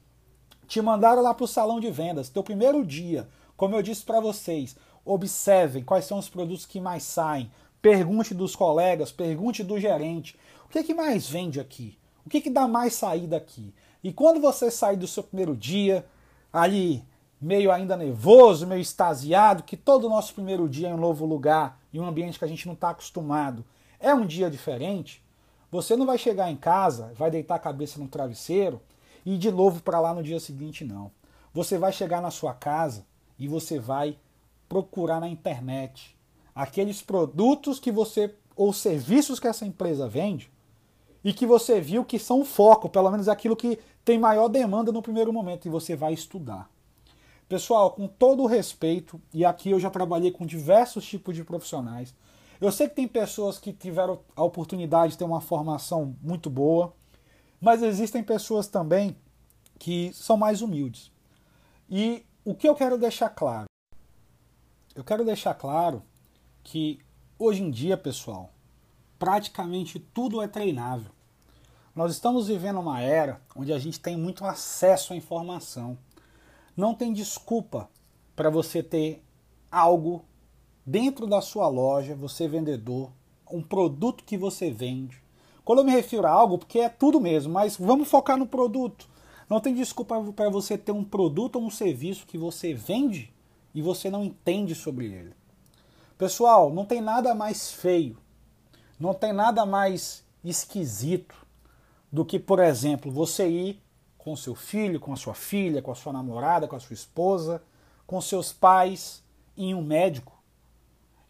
te 0.67 0.81
mandaram 0.81 1.21
lá 1.21 1.33
para 1.33 1.45
o 1.45 1.47
salão 1.47 1.79
de 1.79 1.89
vendas, 1.89 2.29
teu 2.29 2.43
primeiro 2.43 2.85
dia, 2.85 3.27
como 3.57 3.75
eu 3.75 3.81
disse 3.81 4.03
para 4.03 4.19
vocês, 4.19 4.75
observem 5.05 5.83
quais 5.83 6.05
são 6.05 6.17
os 6.17 6.29
produtos 6.29 6.65
que 6.65 6.79
mais 6.79 7.03
saem, 7.03 7.51
pergunte 7.81 8.33
dos 8.33 8.55
colegas, 8.55 9.11
pergunte 9.11 9.63
do 9.63 9.79
gerente, 9.79 10.37
o 10.65 10.69
que, 10.69 10.79
é 10.79 10.83
que 10.83 10.93
mais 10.93 11.29
vende 11.29 11.59
aqui? 11.59 11.97
O 12.25 12.29
que, 12.29 12.37
é 12.37 12.41
que 12.41 12.49
dá 12.49 12.67
mais 12.67 12.93
saída 12.95 13.37
aqui? 13.37 13.73
E 14.03 14.11
quando 14.11 14.41
você 14.41 14.71
sair 14.71 14.97
do 14.97 15.07
seu 15.07 15.23
primeiro 15.23 15.55
dia, 15.55 16.05
ali 16.51 17.03
meio 17.39 17.71
ainda 17.71 17.95
nervoso, 17.95 18.65
meio 18.65 18.81
extasiado, 18.81 19.63
que 19.63 19.77
todo 19.77 20.05
o 20.05 20.09
nosso 20.09 20.33
primeiro 20.33 20.67
dia 20.67 20.89
em 20.89 20.93
um 20.93 20.97
novo 20.97 21.25
lugar, 21.25 21.79
em 21.93 21.99
um 21.99 22.07
ambiente 22.07 22.39
que 22.39 22.45
a 22.45 22.47
gente 22.47 22.65
não 22.65 22.73
está 22.73 22.89
acostumado, 22.89 23.63
é 23.99 24.13
um 24.13 24.25
dia 24.25 24.49
diferente, 24.49 25.23
você 25.71 25.95
não 25.95 26.05
vai 26.05 26.17
chegar 26.17 26.49
em 26.49 26.55
casa, 26.55 27.13
vai 27.15 27.29
deitar 27.29 27.55
a 27.55 27.59
cabeça 27.59 27.99
no 27.99 28.07
travesseiro 28.07 28.81
e 29.25 29.35
ir 29.35 29.37
de 29.37 29.51
novo 29.51 29.81
para 29.81 29.99
lá 29.99 30.13
no 30.13 30.23
dia 30.23 30.39
seguinte, 30.39 30.83
não. 30.83 31.11
Você 31.53 31.77
vai 31.77 31.91
chegar 31.91 32.21
na 32.21 32.31
sua 32.31 32.53
casa 32.53 33.05
e 33.37 33.47
você 33.47 33.79
vai 33.79 34.17
procurar 34.67 35.19
na 35.19 35.29
internet 35.29 36.17
aqueles 36.53 37.01
produtos 37.01 37.79
que 37.79 37.91
você 37.91 38.33
ou 38.55 38.71
serviços 38.71 39.39
que 39.39 39.47
essa 39.47 39.65
empresa 39.65 40.07
vende 40.07 40.49
e 41.23 41.33
que 41.33 41.45
você 41.45 41.81
viu 41.81 42.05
que 42.05 42.17
são 42.17 42.41
o 42.41 42.45
foco, 42.45 42.87
pelo 42.87 43.11
menos 43.11 43.27
aquilo 43.27 43.55
que 43.55 43.79
tem 44.05 44.17
maior 44.17 44.47
demanda 44.47 44.91
no 44.91 45.01
primeiro 45.01 45.33
momento 45.33 45.65
e 45.65 45.71
você 45.71 45.95
vai 45.95 46.13
estudar. 46.13 46.69
Pessoal, 47.49 47.91
com 47.91 48.07
todo 48.07 48.43
o 48.43 48.47
respeito, 48.47 49.21
e 49.33 49.43
aqui 49.43 49.69
eu 49.71 49.79
já 49.79 49.89
trabalhei 49.89 50.31
com 50.31 50.45
diversos 50.45 51.05
tipos 51.05 51.35
de 51.35 51.43
profissionais, 51.43 52.13
eu 52.59 52.71
sei 52.71 52.87
que 52.87 52.95
tem 52.95 53.07
pessoas 53.07 53.59
que 53.59 53.73
tiveram 53.73 54.19
a 54.35 54.43
oportunidade 54.43 55.13
de 55.13 55.17
ter 55.17 55.25
uma 55.25 55.41
formação 55.41 56.15
muito 56.21 56.49
boa, 56.49 56.93
mas 57.59 57.83
existem 57.83 58.23
pessoas 58.23 58.67
também 58.67 59.15
que 59.77 60.11
são 60.13 60.37
mais 60.37 60.61
humildes. 60.61 61.11
E 61.89 62.23
o 62.45 62.53
que 62.53 62.69
eu 62.69 62.75
quero 62.75 62.95
deixar 62.95 63.29
claro? 63.31 63.65
Eu 64.93 65.03
quero 65.03 65.25
deixar 65.25 65.55
claro 65.55 66.03
que 66.63 66.99
hoje 67.39 67.63
em 67.63 67.71
dia, 67.71 67.97
pessoal, 67.97 68.53
praticamente 69.17 69.99
tudo 69.99 70.39
é 70.39 70.47
treinável. 70.47 71.11
Nós 71.95 72.11
estamos 72.11 72.47
vivendo 72.47 72.79
uma 72.79 73.01
era 73.01 73.41
onde 73.55 73.73
a 73.73 73.79
gente 73.79 73.99
tem 73.99 74.15
muito 74.15 74.45
acesso 74.45 75.11
à 75.11 75.15
informação. 75.15 75.97
Não 76.77 76.93
tem 76.93 77.11
desculpa 77.11 77.89
para 78.35 78.51
você 78.51 78.83
ter 78.83 79.23
algo 79.71 80.23
dentro 80.85 81.25
da 81.25 81.41
sua 81.41 81.67
loja, 81.67 82.13
você 82.13 82.47
vendedor, 82.47 83.11
um 83.49 83.63
produto 83.63 84.23
que 84.23 84.37
você 84.37 84.69
vende. 84.69 85.19
Quando 85.63 85.79
eu 85.79 85.85
me 85.85 85.91
refiro 85.91 86.27
a 86.27 86.31
algo, 86.31 86.59
porque 86.59 86.77
é 86.77 86.89
tudo 86.89 87.19
mesmo, 87.19 87.51
mas 87.51 87.75
vamos 87.75 88.07
focar 88.07 88.37
no 88.37 88.45
produto. 88.45 89.09
Não 89.49 89.59
tem 89.59 89.73
desculpa 89.73 90.21
para 90.33 90.49
você 90.49 90.77
ter 90.77 90.91
um 90.91 91.03
produto 91.03 91.57
ou 91.57 91.63
um 91.63 91.69
serviço 91.69 92.25
que 92.25 92.37
você 92.37 92.73
vende 92.73 93.33
e 93.73 93.81
você 93.81 94.09
não 94.09 94.23
entende 94.23 94.73
sobre 94.73 95.05
ele. 95.05 95.33
Pessoal, 96.17 96.73
não 96.73 96.85
tem 96.85 97.01
nada 97.01 97.35
mais 97.35 97.71
feio, 97.71 98.17
não 98.99 99.13
tem 99.13 99.33
nada 99.33 99.65
mais 99.65 100.23
esquisito 100.43 101.35
do 102.11 102.23
que, 102.23 102.39
por 102.39 102.59
exemplo, 102.59 103.11
você 103.11 103.47
ir 103.47 103.81
com 104.17 104.35
seu 104.35 104.55
filho, 104.55 104.99
com 104.99 105.13
a 105.13 105.17
sua 105.17 105.33
filha, 105.33 105.81
com 105.81 105.91
a 105.91 105.95
sua 105.95 106.13
namorada, 106.13 106.67
com 106.67 106.75
a 106.75 106.79
sua 106.79 106.93
esposa, 106.93 107.61
com 108.07 108.19
seus 108.21 108.51
pais 108.51 109.23
em 109.57 109.73
um 109.73 109.81
médico 109.81 110.35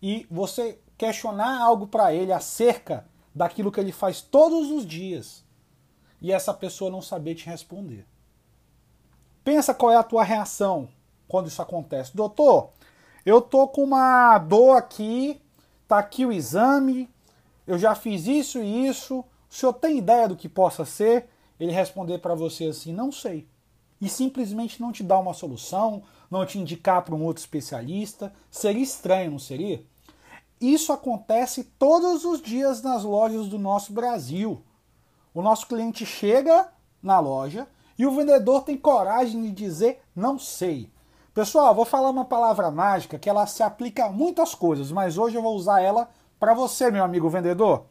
e 0.02 0.26
você 0.30 0.80
questionar 0.98 1.62
algo 1.62 1.88
para 1.88 2.14
ele 2.14 2.32
acerca 2.32 3.06
daquilo 3.34 3.72
que 3.72 3.80
ele 3.80 3.92
faz 3.92 4.22
todos 4.22 4.70
os 4.72 4.86
dias 4.86 5.45
e 6.22 6.32
essa 6.32 6.54
pessoa 6.54 6.92
não 6.92 7.02
saber 7.02 7.36
te 7.36 7.46
responder. 7.46 8.06
Pensa 9.44 9.74
qual 9.74 9.92
é 9.92 9.96
a 9.96 10.04
tua 10.04 10.24
reação 10.24 10.90
quando 11.28 11.48
isso 11.48 11.62
acontece. 11.62 12.16
Doutor, 12.16 12.72
eu 13.26 13.42
tô 13.42 13.68
com 13.68 13.84
uma 13.84 14.38
dor 14.40 14.78
aqui, 14.78 15.42
tá 15.88 16.00
aqui 16.00 16.26
o 16.26 16.32
exame, 16.32 17.10
eu 17.68 17.78
já 17.78 17.96
fiz 17.96 18.28
isso 18.28 18.60
e 18.60 18.88
isso, 18.88 19.20
o 19.20 19.54
senhor 19.54 19.74
tem 19.74 19.98
ideia 19.98 20.28
do 20.28 20.36
que 20.36 20.50
possa 20.50 20.86
ser? 20.86 21.30
Ele 21.60 21.72
responder 21.72 22.18
para 22.20 22.36
você 22.36 22.66
assim, 22.66 22.92
não 22.92 23.12
sei. 23.12 23.48
E 24.02 24.10
simplesmente 24.10 24.82
não 24.82 24.92
te 24.92 25.04
dar 25.04 25.20
uma 25.20 25.34
solução, 25.34 26.04
não 26.30 26.46
te 26.46 26.60
indicar 26.60 27.02
para 27.04 27.16
um 27.16 27.24
outro 27.24 27.42
especialista. 27.42 28.34
Seria 28.52 28.84
estranho, 28.84 29.32
não 29.32 29.40
seria? 29.40 29.84
Isso 30.60 30.92
acontece 30.92 31.64
todos 31.78 32.26
os 32.26 32.42
dias 32.42 32.82
nas 32.82 33.04
lojas 33.04 33.48
do 33.48 33.60
nosso 33.60 33.94
Brasil. 33.94 34.62
O 35.36 35.42
nosso 35.42 35.68
cliente 35.68 36.06
chega 36.06 36.70
na 37.04 37.20
loja 37.20 37.68
e 38.00 38.06
o 38.06 38.16
vendedor 38.16 38.64
tem 38.64 38.78
coragem 38.78 39.42
de 39.42 39.52
dizer 39.52 40.02
não 40.16 40.40
sei. 40.40 40.90
Pessoal, 41.34 41.76
vou 41.76 41.84
falar 41.84 42.10
uma 42.10 42.24
palavra 42.24 42.72
mágica 42.72 43.20
que 43.20 43.30
ela 43.30 43.46
se 43.46 43.62
aplica 43.62 44.06
a 44.06 44.10
muitas 44.10 44.56
coisas, 44.56 44.94
mas 44.94 45.18
hoje 45.18 45.36
eu 45.36 45.42
vou 45.42 45.54
usar 45.54 45.82
ela 45.82 46.10
para 46.40 46.54
você, 46.54 46.90
meu 46.90 47.04
amigo 47.04 47.30
vendedor. 47.30 47.86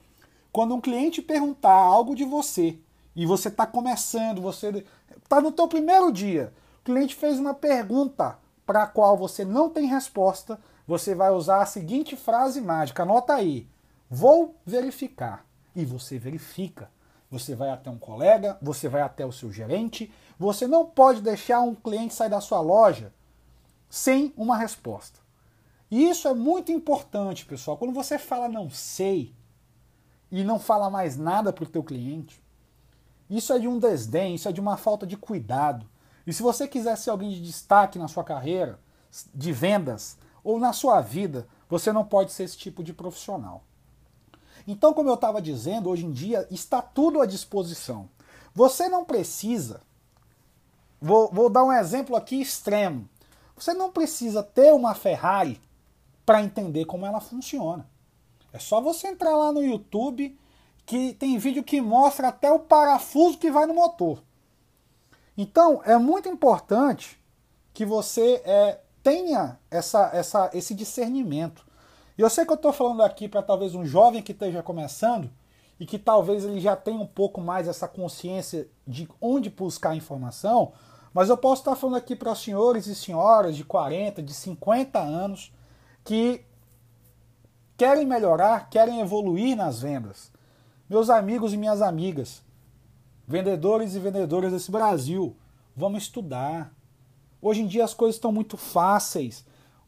Quando 0.50 0.74
um 0.74 0.80
cliente 0.80 1.20
perguntar 1.20 1.74
algo 1.74 2.14
de 2.14 2.24
você 2.24 2.78
e 3.14 3.26
você 3.26 3.48
está 3.48 3.66
começando, 3.66 4.40
você 4.40 4.82
está 5.22 5.38
no 5.38 5.52
teu 5.52 5.68
primeiro 5.68 6.10
dia, 6.10 6.50
o 6.80 6.84
cliente 6.84 7.14
fez 7.14 7.38
uma 7.38 7.52
pergunta 7.52 8.38
para 8.64 8.84
a 8.84 8.86
qual 8.86 9.18
você 9.18 9.44
não 9.44 9.68
tem 9.68 9.84
resposta, 9.84 10.58
você 10.86 11.14
vai 11.14 11.30
usar 11.30 11.60
a 11.60 11.66
seguinte 11.66 12.16
frase 12.16 12.62
mágica, 12.62 13.02
anota 13.02 13.34
aí, 13.34 13.68
vou 14.08 14.56
verificar. 14.64 15.44
E 15.76 15.84
você 15.84 16.18
verifica. 16.18 16.93
Você 17.34 17.52
vai 17.56 17.70
até 17.70 17.90
um 17.90 17.98
colega, 17.98 18.56
você 18.62 18.88
vai 18.88 19.02
até 19.02 19.26
o 19.26 19.32
seu 19.32 19.50
gerente, 19.50 20.08
você 20.38 20.68
não 20.68 20.86
pode 20.86 21.20
deixar 21.20 21.62
um 21.62 21.74
cliente 21.74 22.14
sair 22.14 22.30
da 22.30 22.40
sua 22.40 22.60
loja 22.60 23.12
sem 23.90 24.32
uma 24.36 24.56
resposta. 24.56 25.18
E 25.90 26.08
isso 26.08 26.28
é 26.28 26.32
muito 26.32 26.70
importante, 26.70 27.44
pessoal. 27.44 27.76
Quando 27.76 27.92
você 27.92 28.20
fala 28.20 28.48
não 28.48 28.70
sei 28.70 29.34
e 30.30 30.44
não 30.44 30.60
fala 30.60 30.88
mais 30.88 31.16
nada 31.16 31.52
para 31.52 31.64
o 31.64 31.68
teu 31.68 31.82
cliente, 31.82 32.40
isso 33.28 33.52
é 33.52 33.58
de 33.58 33.66
um 33.66 33.80
desdém, 33.80 34.36
isso 34.36 34.48
é 34.48 34.52
de 34.52 34.60
uma 34.60 34.76
falta 34.76 35.04
de 35.04 35.16
cuidado. 35.16 35.90
E 36.24 36.32
se 36.32 36.40
você 36.40 36.68
quiser 36.68 36.96
ser 36.96 37.10
alguém 37.10 37.30
de 37.30 37.42
destaque 37.42 37.98
na 37.98 38.06
sua 38.06 38.22
carreira, 38.22 38.78
de 39.34 39.50
vendas 39.50 40.16
ou 40.44 40.60
na 40.60 40.72
sua 40.72 41.00
vida, 41.00 41.48
você 41.68 41.90
não 41.90 42.04
pode 42.04 42.30
ser 42.30 42.44
esse 42.44 42.56
tipo 42.56 42.80
de 42.84 42.92
profissional. 42.92 43.64
Então, 44.66 44.94
como 44.94 45.10
eu 45.10 45.14
estava 45.14 45.42
dizendo, 45.42 45.90
hoje 45.90 46.06
em 46.06 46.10
dia 46.10 46.46
está 46.50 46.80
tudo 46.80 47.20
à 47.20 47.26
disposição. 47.26 48.08
Você 48.54 48.88
não 48.88 49.04
precisa. 49.04 49.80
Vou, 51.00 51.30
vou 51.30 51.50
dar 51.50 51.64
um 51.64 51.72
exemplo 51.72 52.16
aqui 52.16 52.40
extremo. 52.40 53.08
Você 53.56 53.74
não 53.74 53.90
precisa 53.90 54.42
ter 54.42 54.72
uma 54.72 54.94
Ferrari 54.94 55.60
para 56.24 56.42
entender 56.42 56.84
como 56.86 57.04
ela 57.04 57.20
funciona. 57.20 57.88
É 58.52 58.58
só 58.58 58.80
você 58.80 59.08
entrar 59.08 59.36
lá 59.36 59.52
no 59.52 59.62
YouTube 59.62 60.38
que 60.86 61.14
tem 61.14 61.38
vídeo 61.38 61.62
que 61.62 61.80
mostra 61.80 62.28
até 62.28 62.50
o 62.50 62.58
parafuso 62.58 63.38
que 63.38 63.50
vai 63.50 63.66
no 63.66 63.74
motor. 63.74 64.22
Então 65.36 65.82
é 65.84 65.96
muito 65.98 66.28
importante 66.28 67.20
que 67.72 67.84
você 67.84 68.40
é, 68.44 68.80
tenha 69.02 69.58
essa, 69.70 70.10
essa, 70.12 70.50
esse 70.54 70.74
discernimento. 70.74 71.66
E 72.16 72.22
eu 72.22 72.30
sei 72.30 72.44
que 72.44 72.52
eu 72.52 72.56
estou 72.56 72.72
falando 72.72 73.02
aqui 73.02 73.28
para 73.28 73.42
talvez 73.42 73.74
um 73.74 73.84
jovem 73.84 74.22
que 74.22 74.32
esteja 74.32 74.62
começando 74.62 75.30
e 75.78 75.84
que 75.84 75.98
talvez 75.98 76.44
ele 76.44 76.60
já 76.60 76.76
tenha 76.76 77.00
um 77.00 77.06
pouco 77.06 77.40
mais 77.40 77.66
essa 77.66 77.88
consciência 77.88 78.68
de 78.86 79.08
onde 79.20 79.50
buscar 79.50 79.96
informação, 79.96 80.72
mas 81.12 81.28
eu 81.28 81.36
posso 81.36 81.62
estar 81.62 81.76
falando 81.76 81.96
aqui 81.96 82.14
para 82.14 82.34
senhores 82.34 82.86
e 82.86 82.94
senhoras 82.94 83.56
de 83.56 83.64
40, 83.64 84.22
de 84.22 84.32
50 84.32 84.98
anos 84.98 85.52
que 86.04 86.44
querem 87.76 88.06
melhorar, 88.06 88.68
querem 88.68 89.00
evoluir 89.00 89.56
nas 89.56 89.80
vendas. 89.80 90.32
Meus 90.88 91.10
amigos 91.10 91.52
e 91.52 91.56
minhas 91.56 91.82
amigas, 91.82 92.42
vendedores 93.26 93.94
e 93.94 93.98
vendedoras 93.98 94.52
desse 94.52 94.70
Brasil, 94.70 95.36
vamos 95.74 96.04
estudar. 96.04 96.72
Hoje 97.40 97.62
em 97.62 97.66
dia 97.66 97.84
as 97.84 97.94
coisas 97.94 98.16
estão 98.16 98.30
muito 98.30 98.56
fáceis. 98.56 99.44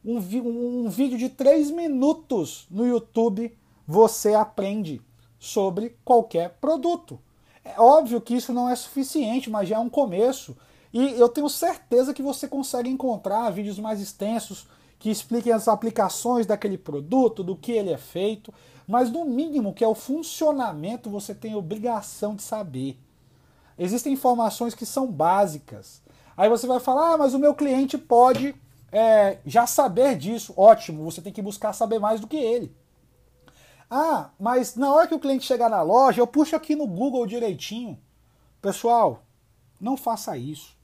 Um, 0.07 0.19
um, 0.19 0.89
vídeo 0.89 1.19
de 1.19 1.29
3 1.29 1.73
minutos 1.73 2.69
no 2.71 2.87
YouTube 2.87 3.53
você 3.85 4.35
aprende 4.35 5.03
sobre 5.37 5.97
qualquer 6.05 6.59
produto. 6.61 7.19
É 7.65 7.81
óbvio 7.81 8.21
que 8.21 8.37
isso 8.37 8.53
não 8.53 8.71
é 8.71 8.77
suficiente, 8.77 9.51
mas 9.51 9.69
já 9.69 9.77
é 9.77 9.79
um 9.81 9.89
começo. 9.89 10.57
E 10.93 11.19
eu 11.19 11.29
tenho 11.29 11.49
certeza 11.49 12.15
que 12.15 12.23
você 12.23 12.47
consegue 12.47 12.89
encontrar 12.89 13.51
vídeos 13.51 13.81
mais 13.81 14.01
extensos 14.01 14.69
que 14.97 15.11
expliquem 15.11 15.53
as 15.53 15.67
aplicações 15.67 16.47
daquele 16.47 16.79
produto, 16.79 17.43
do 17.43 17.57
que 17.57 17.73
ele 17.73 17.91
é 17.91 17.99
feito, 17.99 18.55
mas 18.87 19.11
no 19.11 19.25
mínimo 19.25 19.75
que 19.75 19.83
é 19.83 19.89
o 19.89 19.95
funcionamento 19.95 21.11
você 21.11 21.35
tem 21.35 21.57
obrigação 21.57 22.37
de 22.37 22.43
saber. 22.43 22.97
Existem 23.77 24.13
informações 24.13 24.73
que 24.73 24.87
são 24.87 25.11
básicas. 25.11 26.01
Aí 26.37 26.49
você 26.49 26.65
vai 26.65 26.79
falar, 26.79 27.15
ah, 27.15 27.19
mas 27.19 27.35
o 27.35 27.41
meu 27.41 27.55
cliente 27.55 27.99
pode 27.99 28.55
é, 28.97 29.41
já 29.45 29.67
saber 29.67 30.17
disso. 30.17 30.55
Ótimo, 30.57 31.05
você 31.05 31.21
tem 31.21 31.33
que 31.33 31.43
buscar 31.43 31.75
saber 31.75 31.99
mais 31.99 32.19
do 32.19 32.27
que 32.27 32.37
ele. 32.37 32.75
Ah, 33.91 34.31
mas 34.41 34.75
na 34.75 34.93
hora 34.93 35.07
que 35.07 35.15
o 35.15 35.21
cliente 35.21 35.45
chegar 35.45 35.69
na 35.69 35.83
loja, 35.83 36.21
eu 36.21 36.27
puxo 36.27 36.57
aqui 36.57 36.75
no 36.75 36.87
Google 36.87 37.27
direitinho. 37.27 37.99
Pessoal, 38.61 39.23
não 39.79 39.99
faça 39.99 40.39
isso. 40.39 40.75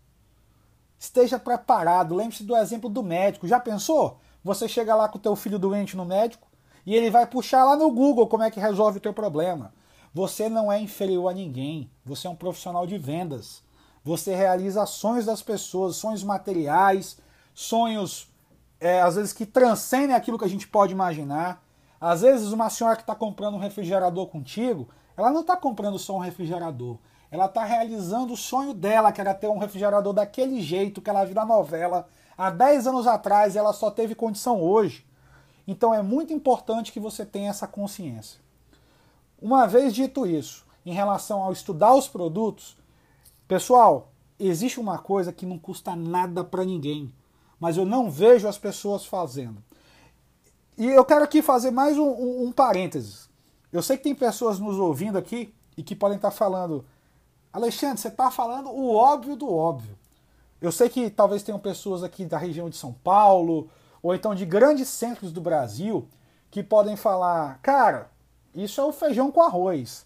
Esteja 0.98 1.38
preparado. 1.38 2.14
Lembre-se 2.14 2.44
do 2.44 2.54
exemplo 2.54 2.90
do 2.90 3.02
médico. 3.02 3.48
Já 3.48 3.58
pensou? 3.58 4.20
Você 4.44 4.68
chega 4.68 4.94
lá 4.94 5.08
com 5.08 5.16
o 5.16 5.20
teu 5.20 5.34
filho 5.34 5.58
doente 5.58 5.96
no 5.96 6.04
médico 6.04 6.46
e 6.84 6.94
ele 6.94 7.10
vai 7.10 7.26
puxar 7.26 7.64
lá 7.64 7.76
no 7.76 7.90
Google 7.90 8.26
como 8.26 8.42
é 8.42 8.50
que 8.50 8.60
resolve 8.60 8.98
o 8.98 9.00
teu 9.00 9.14
problema. 9.14 9.72
Você 10.12 10.50
não 10.50 10.70
é 10.70 10.78
inferior 10.78 11.30
a 11.30 11.34
ninguém. 11.34 11.90
Você 12.04 12.26
é 12.26 12.30
um 12.30 12.36
profissional 12.36 12.86
de 12.86 12.98
vendas. 12.98 13.62
Você 14.04 14.34
realiza 14.34 14.84
sonhos 14.84 15.24
das 15.24 15.42
pessoas, 15.42 15.96
sonhos 15.96 16.22
materiais, 16.22 17.16
sonhos 17.54 18.30
é, 18.80 19.00
às 19.00 19.16
vezes 19.16 19.32
que 19.32 19.46
transcendem 19.46 20.14
aquilo 20.16 20.38
que 20.38 20.44
a 20.44 20.48
gente 20.48 20.66
pode 20.66 20.92
imaginar. 20.92 21.62
Às 22.00 22.22
vezes 22.22 22.52
uma 22.52 22.68
senhora 22.68 22.96
que 22.96 23.02
está 23.02 23.14
comprando 23.14 23.54
um 23.54 23.60
refrigerador 23.60 24.26
contigo, 24.26 24.88
ela 25.16 25.30
não 25.30 25.42
está 25.42 25.56
comprando 25.56 25.98
só 25.98 26.16
um 26.16 26.20
refrigerador 26.20 26.98
ela 27.32 27.46
está 27.46 27.64
realizando 27.64 28.34
o 28.34 28.36
sonho 28.36 28.74
dela, 28.74 29.10
que 29.10 29.18
era 29.18 29.32
ter 29.32 29.48
um 29.48 29.56
refrigerador 29.56 30.12
daquele 30.12 30.60
jeito 30.60 31.00
que 31.00 31.08
ela 31.08 31.24
viu 31.24 31.34
na 31.34 31.46
novela 31.46 32.06
há 32.36 32.50
10 32.50 32.86
anos 32.86 33.06
atrás 33.06 33.54
e 33.54 33.58
ela 33.58 33.72
só 33.72 33.90
teve 33.90 34.14
condição 34.14 34.60
hoje. 34.60 35.06
Então 35.66 35.94
é 35.94 36.02
muito 36.02 36.34
importante 36.34 36.92
que 36.92 37.00
você 37.00 37.24
tenha 37.24 37.48
essa 37.48 37.66
consciência. 37.66 38.38
Uma 39.40 39.66
vez 39.66 39.94
dito 39.94 40.26
isso, 40.26 40.66
em 40.84 40.92
relação 40.92 41.42
ao 41.42 41.52
estudar 41.52 41.94
os 41.94 42.06
produtos, 42.06 42.76
pessoal, 43.48 44.12
existe 44.38 44.78
uma 44.78 44.98
coisa 44.98 45.32
que 45.32 45.46
não 45.46 45.58
custa 45.58 45.96
nada 45.96 46.44
para 46.44 46.66
ninguém, 46.66 47.14
mas 47.62 47.76
eu 47.76 47.86
não 47.86 48.10
vejo 48.10 48.48
as 48.48 48.58
pessoas 48.58 49.06
fazendo. 49.06 49.62
E 50.76 50.84
eu 50.84 51.04
quero 51.04 51.22
aqui 51.22 51.40
fazer 51.40 51.70
mais 51.70 51.96
um, 51.96 52.08
um, 52.08 52.46
um 52.46 52.50
parênteses. 52.50 53.30
Eu 53.72 53.80
sei 53.80 53.96
que 53.96 54.02
tem 54.02 54.16
pessoas 54.16 54.58
nos 54.58 54.80
ouvindo 54.80 55.16
aqui 55.16 55.54
e 55.76 55.82
que 55.84 55.94
podem 55.94 56.16
estar 56.16 56.32
falando, 56.32 56.84
Alexandre, 57.52 58.00
você 58.00 58.08
está 58.08 58.32
falando 58.32 58.68
o 58.68 58.92
óbvio 58.92 59.36
do 59.36 59.48
óbvio. 59.48 59.96
Eu 60.60 60.72
sei 60.72 60.88
que 60.88 61.08
talvez 61.08 61.44
tenham 61.44 61.58
pessoas 61.60 62.02
aqui 62.02 62.24
da 62.24 62.36
região 62.36 62.68
de 62.68 62.76
São 62.76 62.92
Paulo, 62.92 63.70
ou 64.02 64.12
então 64.12 64.34
de 64.34 64.44
grandes 64.44 64.88
centros 64.88 65.30
do 65.30 65.40
Brasil, 65.40 66.08
que 66.50 66.64
podem 66.64 66.96
falar: 66.96 67.60
cara, 67.62 68.10
isso 68.52 68.80
é 68.80 68.84
o 68.84 68.90
feijão 68.90 69.30
com 69.30 69.40
arroz. 69.40 70.04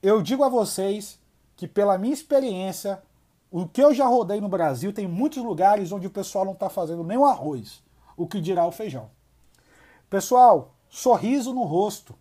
Eu 0.00 0.22
digo 0.22 0.44
a 0.44 0.48
vocês 0.48 1.18
que, 1.56 1.66
pela 1.66 1.98
minha 1.98 2.14
experiência, 2.14 3.02
o 3.50 3.66
que 3.66 3.82
eu 3.82 3.92
já 3.92 4.06
rodei 4.06 4.40
no 4.40 4.48
Brasil, 4.48 4.92
tem 4.92 5.08
muitos 5.08 5.42
lugares 5.42 5.92
onde 5.92 6.06
o 6.06 6.10
pessoal 6.10 6.44
não 6.44 6.52
está 6.52 6.70
fazendo 6.70 7.02
nem 7.02 7.18
o 7.18 7.24
arroz, 7.24 7.82
o 8.16 8.26
que 8.26 8.40
dirá 8.40 8.66
o 8.66 8.72
feijão. 8.72 9.10
Pessoal, 10.08 10.74
sorriso 10.88 11.52
no 11.52 11.64
rosto. 11.64 12.14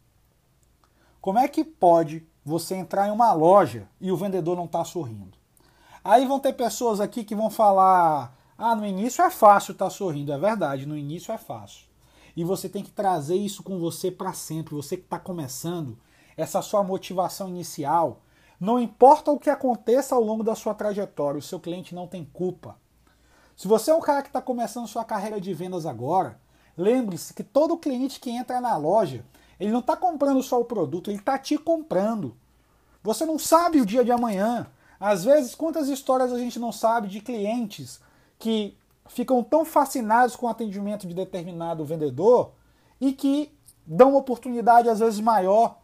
Como 1.22 1.38
é 1.38 1.48
que 1.48 1.64
pode 1.64 2.26
você 2.50 2.76
entrar 2.76 3.08
em 3.08 3.12
uma 3.12 3.32
loja 3.34 3.88
e 4.02 4.12
o 4.12 4.18
vendedor 4.18 4.58
não 4.58 4.66
está 4.66 4.84
sorrindo. 4.84 5.38
Aí 6.04 6.26
vão 6.26 6.40
ter 6.40 6.54
pessoas 6.54 7.00
aqui 7.00 7.24
que 7.24 7.36
vão 7.36 7.50
falar: 7.50 8.36
Ah, 8.58 8.76
no 8.76 8.86
início 8.86 9.24
é 9.24 9.30
fácil 9.30 9.74
estar 9.74 9.86
tá 9.86 9.92
sorrindo, 9.92 10.34
é 10.34 10.38
verdade, 10.38 10.86
no 10.86 10.98
início 10.98 11.34
é 11.34 11.38
fácil. 11.38 11.88
E 12.36 12.44
você 12.44 12.70
tem 12.70 12.84
que 12.84 12.92
trazer 12.92 13.36
isso 13.36 13.64
com 13.64 13.80
você 13.80 14.10
para 14.10 14.34
sempre. 14.34 14.76
Você 14.76 14.96
que 14.96 15.04
está 15.04 15.20
começando, 15.20 15.98
essa 16.38 16.62
sua 16.62 16.84
motivação 16.84 17.50
inicial, 17.50 18.22
não 18.60 18.80
importa 18.80 19.32
o 19.32 19.40
que 19.40 19.50
aconteça 19.50 20.14
ao 20.14 20.22
longo 20.22 20.44
da 20.44 20.54
sua 20.54 20.74
trajetória, 20.74 21.40
o 21.40 21.42
seu 21.42 21.60
cliente 21.60 21.96
não 21.96 22.08
tem 22.08 22.26
culpa. 22.26 22.78
Se 23.56 23.68
você 23.68 23.92
é 23.92 23.96
um 23.96 24.02
cara 24.02 24.22
que 24.22 24.30
está 24.30 24.42
começando 24.42 24.88
sua 24.88 25.06
carreira 25.06 25.40
de 25.40 25.54
vendas 25.54 25.86
agora, 25.86 26.40
lembre-se 26.78 27.34
que 27.34 27.44
todo 27.44 27.78
cliente 27.78 28.20
que 28.20 28.30
entra 28.30 28.60
na 28.60 28.76
loja, 28.76 29.26
ele 29.60 29.72
não 29.72 29.80
está 29.80 29.96
comprando 29.96 30.42
só 30.42 30.60
o 30.60 30.66
produto, 30.66 31.10
ele 31.10 31.20
está 31.20 31.38
te 31.38 31.58
comprando. 31.58 32.36
Você 33.04 33.26
não 33.26 33.40
sabe 33.40 33.80
o 33.80 33.86
dia 33.86 34.04
de 34.04 34.12
amanhã. 34.12 34.68
Às 35.00 35.24
vezes, 35.24 35.56
quantas 35.56 35.88
histórias 35.88 36.34
a 36.34 36.38
gente 36.38 36.60
não 36.60 36.72
sabe 36.72 37.08
de 37.08 37.22
clientes 37.22 38.02
que 38.38 38.78
ficam 39.08 39.44
tão 39.44 39.66
fascinados 39.66 40.36
com 40.36 40.46
o 40.46 40.50
atendimento 40.50 41.08
de 41.08 41.14
determinado 41.14 41.86
vendedor 41.86 42.52
e 43.00 43.14
que 43.14 43.52
dão 43.86 44.10
uma 44.10 44.20
oportunidade 44.20 44.90
às 44.90 45.00
vezes 45.00 45.20
maior. 45.20 45.80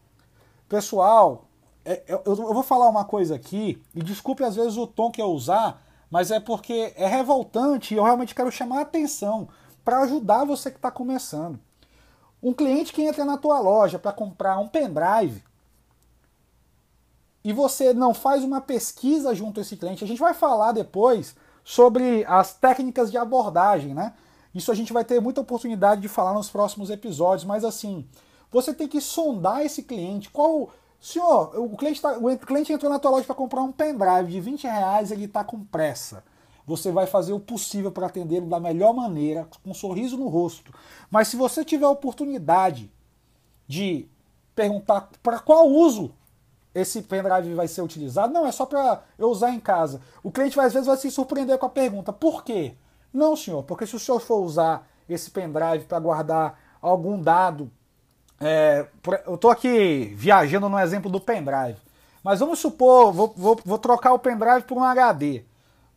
Pessoal, 0.67 1.45
é, 1.85 2.03
eu, 2.07 2.21
eu 2.25 2.53
vou 2.53 2.63
falar 2.63 2.89
uma 2.89 3.05
coisa 3.05 3.35
aqui, 3.35 3.81
e 3.93 4.01
desculpe 4.01 4.43
às 4.43 4.55
vezes 4.55 4.75
o 4.75 4.87
tom 4.87 5.11
que 5.11 5.21
eu 5.21 5.27
usar, 5.27 5.81
mas 6.09 6.31
é 6.31 6.39
porque 6.39 6.93
é 6.95 7.07
revoltante 7.07 7.93
e 7.93 7.97
eu 7.97 8.03
realmente 8.03 8.33
quero 8.33 8.51
chamar 8.51 8.79
a 8.79 8.81
atenção 8.81 9.47
para 9.83 9.99
ajudar 9.99 10.45
você 10.45 10.71
que 10.71 10.77
está 10.77 10.89
começando. 10.89 11.59
Um 12.41 12.53
cliente 12.53 12.91
que 12.91 13.01
entra 13.01 13.23
na 13.23 13.37
tua 13.37 13.59
loja 13.59 13.99
para 13.99 14.11
comprar 14.11 14.57
um 14.59 14.67
pendrive 14.67 15.43
e 17.43 17.53
você 17.53 17.93
não 17.93 18.13
faz 18.13 18.43
uma 18.43 18.59
pesquisa 18.59 19.35
junto 19.35 19.59
a 19.59 19.61
esse 19.61 19.77
cliente, 19.77 20.03
a 20.03 20.07
gente 20.07 20.19
vai 20.19 20.33
falar 20.33 20.71
depois 20.71 21.35
sobre 21.63 22.25
as 22.25 22.53
técnicas 22.53 23.11
de 23.11 23.17
abordagem, 23.17 23.93
né? 23.93 24.13
Isso 24.53 24.71
a 24.71 24.75
gente 24.75 24.93
vai 24.93 25.03
ter 25.03 25.19
muita 25.19 25.41
oportunidade 25.41 26.01
de 26.01 26.07
falar 26.07 26.33
nos 26.33 26.49
próximos 26.49 26.89
episódios, 26.89 27.43
mas 27.43 27.65
assim, 27.65 28.07
você 28.49 28.73
tem 28.73 28.87
que 28.87 29.01
sondar 29.01 29.65
esse 29.65 29.83
cliente. 29.83 30.29
Qual. 30.29 30.71
Senhor, 31.05 31.51
o 31.59 31.77
cliente, 31.77 32.01
tá, 32.01 32.17
o 32.17 32.35
cliente 32.39 32.73
entrou 32.73 32.91
na 32.91 32.97
tua 32.97 33.11
loja 33.11 33.25
para 33.25 33.35
comprar 33.35 33.61
um 33.61 33.71
pendrive 33.71 34.31
de 34.31 34.41
20 34.41 34.63
reais, 34.63 35.11
ele 35.11 35.25
está 35.25 35.43
com 35.43 35.63
pressa. 35.63 36.23
Você 36.65 36.91
vai 36.91 37.05
fazer 37.05 37.31
o 37.31 37.39
possível 37.39 37.91
para 37.91 38.07
atendê-lo 38.07 38.47
da 38.47 38.59
melhor 38.59 38.91
maneira, 38.91 39.47
com 39.63 39.69
um 39.69 39.73
sorriso 39.75 40.17
no 40.17 40.27
rosto. 40.29 40.73
Mas 41.11 41.27
se 41.27 41.37
você 41.37 41.63
tiver 41.63 41.85
a 41.85 41.91
oportunidade 41.91 42.91
de 43.67 44.09
perguntar 44.55 45.11
para 45.21 45.37
qual 45.37 45.67
uso 45.67 46.11
esse 46.73 47.03
pendrive 47.03 47.53
vai 47.53 47.67
ser 47.67 47.83
utilizado. 47.83 48.33
Não, 48.33 48.47
é 48.47 48.51
só 48.51 48.65
para 48.65 49.03
eu 49.15 49.29
usar 49.29 49.51
em 49.51 49.59
casa. 49.59 50.01
O 50.23 50.31
cliente 50.31 50.59
às 50.59 50.73
vezes 50.73 50.87
vai 50.87 50.97
se 50.97 51.11
surpreender 51.11 51.59
com 51.59 51.67
a 51.67 51.69
pergunta: 51.69 52.11
por 52.11 52.43
quê? 52.43 52.73
Não, 53.13 53.35
senhor, 53.35 53.61
porque 53.61 53.85
se 53.85 53.95
o 53.95 53.99
senhor 53.99 54.19
for 54.19 54.37
usar 54.37 54.87
esse 55.07 55.29
pendrive 55.29 55.85
para 55.85 55.99
guardar 55.99 56.59
algum 56.81 57.21
dado, 57.21 57.71
é, 58.39 58.85
eu 59.25 59.35
estou 59.35 59.51
aqui 59.51 60.13
viajando 60.15 60.69
no 60.69 60.79
exemplo 60.79 61.09
do 61.09 61.19
pendrive, 61.19 61.77
mas 62.23 62.39
vamos 62.39 62.59
supor, 62.59 63.11
vou, 63.11 63.33
vou, 63.35 63.59
vou 63.63 63.77
trocar 63.77 64.13
o 64.13 64.19
pendrive 64.19 64.63
por 64.63 64.77
um 64.77 64.83
HD. 64.83 65.43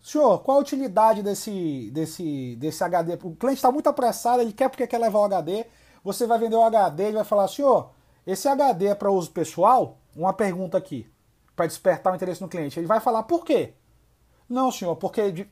Senhor, 0.00 0.38
qual 0.40 0.58
a 0.58 0.60
utilidade 0.60 1.22
desse, 1.22 1.90
desse, 1.92 2.56
desse 2.56 2.82
HD? 2.84 3.14
O 3.22 3.34
cliente 3.34 3.58
está 3.58 3.72
muito 3.72 3.88
apressado, 3.88 4.40
ele 4.40 4.52
quer 4.52 4.68
porque 4.68 4.86
quer 4.86 4.98
levar 4.98 5.18
o 5.18 5.24
HD. 5.24 5.66
Você 6.04 6.26
vai 6.26 6.38
vender 6.38 6.56
o 6.56 6.62
HD, 6.62 7.04
ele 7.04 7.16
vai 7.16 7.24
falar, 7.24 7.48
senhor, 7.48 7.90
esse 8.26 8.46
HD 8.46 8.86
é 8.86 8.94
para 8.94 9.10
uso 9.10 9.30
pessoal? 9.30 9.98
uma 10.18 10.32
pergunta 10.32 10.76
aqui 10.76 11.08
para 11.54 11.66
despertar 11.66 12.12
o 12.12 12.16
interesse 12.16 12.40
no 12.40 12.48
cliente. 12.48 12.78
Ele 12.78 12.86
vai 12.86 13.00
falar 13.00 13.22
por 13.22 13.44
quê? 13.44 13.74
Não, 14.48 14.70
senhor, 14.70 14.96
porque 14.96 15.20
ele, 15.20 15.50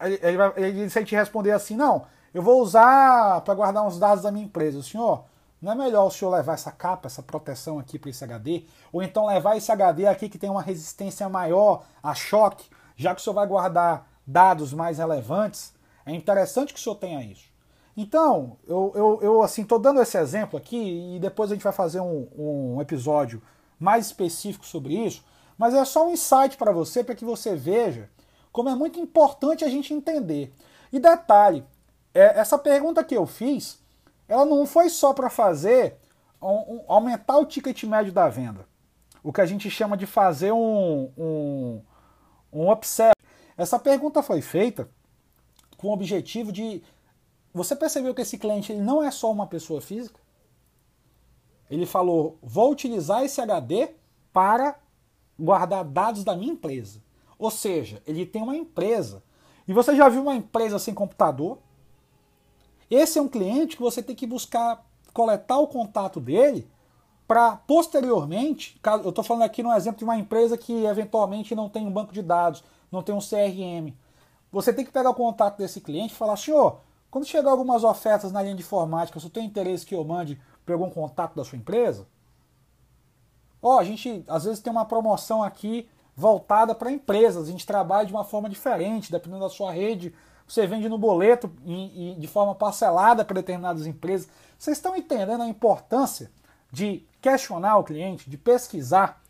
ele, 0.00 0.36
vai, 0.36 0.52
ele, 0.56 0.90
se 0.90 0.98
ele 0.98 1.06
te 1.06 1.14
responder 1.14 1.52
assim, 1.52 1.76
não, 1.76 2.06
eu 2.32 2.42
vou 2.42 2.60
usar 2.60 3.40
para 3.42 3.54
guardar 3.54 3.86
uns 3.86 3.98
dados 3.98 4.22
da 4.22 4.32
minha 4.32 4.44
empresa. 4.44 4.82
Senhor, 4.82 5.24
não 5.60 5.72
é 5.72 5.74
melhor 5.74 6.06
o 6.06 6.10
senhor 6.10 6.30
levar 6.30 6.54
essa 6.54 6.70
capa, 6.70 7.06
essa 7.06 7.22
proteção 7.22 7.78
aqui 7.78 7.98
para 7.98 8.10
esse 8.10 8.22
HD? 8.22 8.64
Ou 8.92 9.02
então 9.02 9.26
levar 9.26 9.56
esse 9.56 9.70
HD 9.70 10.06
aqui 10.06 10.28
que 10.28 10.38
tem 10.38 10.50
uma 10.50 10.62
resistência 10.62 11.28
maior 11.28 11.84
a 12.02 12.14
choque, 12.14 12.68
já 12.96 13.14
que 13.14 13.20
o 13.20 13.24
senhor 13.24 13.34
vai 13.34 13.46
guardar 13.46 14.08
dados 14.26 14.72
mais 14.72 14.98
relevantes? 14.98 15.74
É 16.06 16.12
interessante 16.12 16.72
que 16.72 16.78
o 16.78 16.82
senhor 16.82 16.96
tenha 16.96 17.22
isso. 17.22 17.48
Então, 17.96 18.56
eu, 18.66 18.92
eu, 18.94 19.18
eu 19.20 19.42
assim, 19.42 19.62
estou 19.62 19.78
dando 19.78 20.00
esse 20.00 20.16
exemplo 20.16 20.56
aqui 20.56 21.16
e 21.16 21.18
depois 21.18 21.50
a 21.50 21.54
gente 21.54 21.64
vai 21.64 21.72
fazer 21.72 22.00
um, 22.00 22.28
um 22.36 22.80
episódio 22.80 23.42
mais 23.78 24.06
específico 24.06 24.64
sobre 24.64 24.94
isso, 24.94 25.24
mas 25.58 25.74
é 25.74 25.84
só 25.84 26.06
um 26.06 26.12
insight 26.12 26.56
para 26.56 26.70
você, 26.70 27.02
para 27.02 27.16
que 27.16 27.24
você 27.24 27.56
veja 27.56 28.08
como 28.52 28.68
é 28.68 28.74
muito 28.74 29.00
importante 29.00 29.64
a 29.64 29.68
gente 29.68 29.92
entender. 29.92 30.54
E 30.92 31.00
detalhe, 31.00 31.64
é, 32.14 32.38
essa 32.38 32.56
pergunta 32.56 33.02
que 33.04 33.16
eu 33.16 33.26
fiz, 33.26 33.78
ela 34.28 34.44
não 34.44 34.66
foi 34.66 34.88
só 34.90 35.12
para 35.12 35.30
fazer 35.30 35.96
um, 36.40 36.46
um, 36.48 36.84
aumentar 36.86 37.38
o 37.38 37.46
ticket 37.46 37.82
médio 37.84 38.12
da 38.12 38.28
venda, 38.28 38.66
o 39.22 39.32
que 39.32 39.40
a 39.40 39.46
gente 39.46 39.70
chama 39.70 39.96
de 39.96 40.06
fazer 40.06 40.52
um, 40.52 41.10
um, 41.16 41.82
um 42.52 42.70
upsell. 42.70 43.12
Essa 43.56 43.78
pergunta 43.78 44.22
foi 44.22 44.40
feita 44.40 44.88
com 45.76 45.88
o 45.88 45.92
objetivo 45.92 46.52
de 46.52 46.82
você 47.52 47.74
percebeu 47.74 48.14
que 48.14 48.22
esse 48.22 48.38
cliente 48.38 48.72
ele 48.72 48.82
não 48.82 49.02
é 49.02 49.10
só 49.10 49.32
uma 49.32 49.46
pessoa 49.46 49.80
física? 49.80 50.20
Ele 51.70 51.86
falou: 51.86 52.38
vou 52.42 52.70
utilizar 52.70 53.24
esse 53.24 53.40
HD 53.40 53.90
para 54.32 54.78
guardar 55.38 55.84
dados 55.84 56.24
da 56.24 56.36
minha 56.36 56.52
empresa. 56.52 57.02
Ou 57.38 57.50
seja, 57.50 58.02
ele 58.06 58.26
tem 58.26 58.42
uma 58.42 58.56
empresa. 58.56 59.22
E 59.66 59.72
você 59.72 59.94
já 59.94 60.08
viu 60.08 60.22
uma 60.22 60.34
empresa 60.34 60.78
sem 60.78 60.94
computador? 60.94 61.58
Esse 62.90 63.18
é 63.18 63.22
um 63.22 63.28
cliente 63.28 63.76
que 63.76 63.82
você 63.82 64.02
tem 64.02 64.16
que 64.16 64.26
buscar 64.26 64.84
coletar 65.12 65.58
o 65.58 65.66
contato 65.66 66.20
dele 66.20 66.70
para 67.26 67.56
posteriormente, 67.56 68.80
eu 69.04 69.10
estou 69.10 69.22
falando 69.22 69.42
aqui 69.42 69.62
no 69.62 69.72
exemplo 69.74 69.98
de 69.98 70.04
uma 70.04 70.16
empresa 70.16 70.56
que 70.56 70.84
eventualmente 70.86 71.54
não 71.54 71.68
tem 71.68 71.86
um 71.86 71.90
banco 71.90 72.12
de 72.12 72.22
dados, 72.22 72.64
não 72.90 73.02
tem 73.02 73.14
um 73.14 73.18
CRM. 73.18 73.92
Você 74.50 74.72
tem 74.72 74.82
que 74.82 74.90
pegar 74.90 75.10
o 75.10 75.14
contato 75.14 75.58
desse 75.58 75.80
cliente 75.82 76.14
e 76.14 76.16
falar, 76.16 76.38
senhor, 76.38 76.80
quando 77.10 77.26
chegar 77.26 77.50
algumas 77.50 77.84
ofertas 77.84 78.32
na 78.32 78.40
linha 78.42 78.54
de 78.54 78.62
informática, 78.62 79.20
se 79.20 79.28
tenho 79.28 79.44
interesse 79.46 79.84
que 79.84 79.94
eu 79.94 80.02
mande 80.04 80.40
pegou 80.64 80.86
um 80.86 80.90
contato 80.90 81.34
da 81.34 81.44
sua 81.44 81.58
empresa? 81.58 82.06
Ó, 83.60 83.76
oh, 83.76 83.78
a 83.78 83.84
gente 83.84 84.24
às 84.26 84.44
vezes 84.44 84.60
tem 84.60 84.70
uma 84.70 84.86
promoção 84.86 85.42
aqui 85.42 85.88
voltada 86.16 86.74
para 86.74 86.90
empresas, 86.90 87.46
a 87.46 87.50
gente 87.50 87.66
trabalha 87.66 88.06
de 88.06 88.12
uma 88.12 88.24
forma 88.24 88.48
diferente, 88.48 89.12
dependendo 89.12 89.42
da 89.42 89.50
sua 89.50 89.70
rede, 89.70 90.14
você 90.48 90.66
vende 90.66 90.88
no 90.88 90.96
boleto 90.96 91.50
e, 91.64 92.12
e 92.12 92.14
de 92.14 92.26
forma 92.26 92.54
parcelada 92.54 93.24
para 93.24 93.34
determinadas 93.34 93.86
empresas. 93.86 94.28
Vocês 94.58 94.78
estão 94.78 94.96
entendendo 94.96 95.42
a 95.42 95.48
importância 95.48 96.30
de 96.72 97.06
questionar 97.20 97.76
o 97.76 97.84
cliente, 97.84 98.28
de 98.28 98.38
pesquisar? 98.38 99.22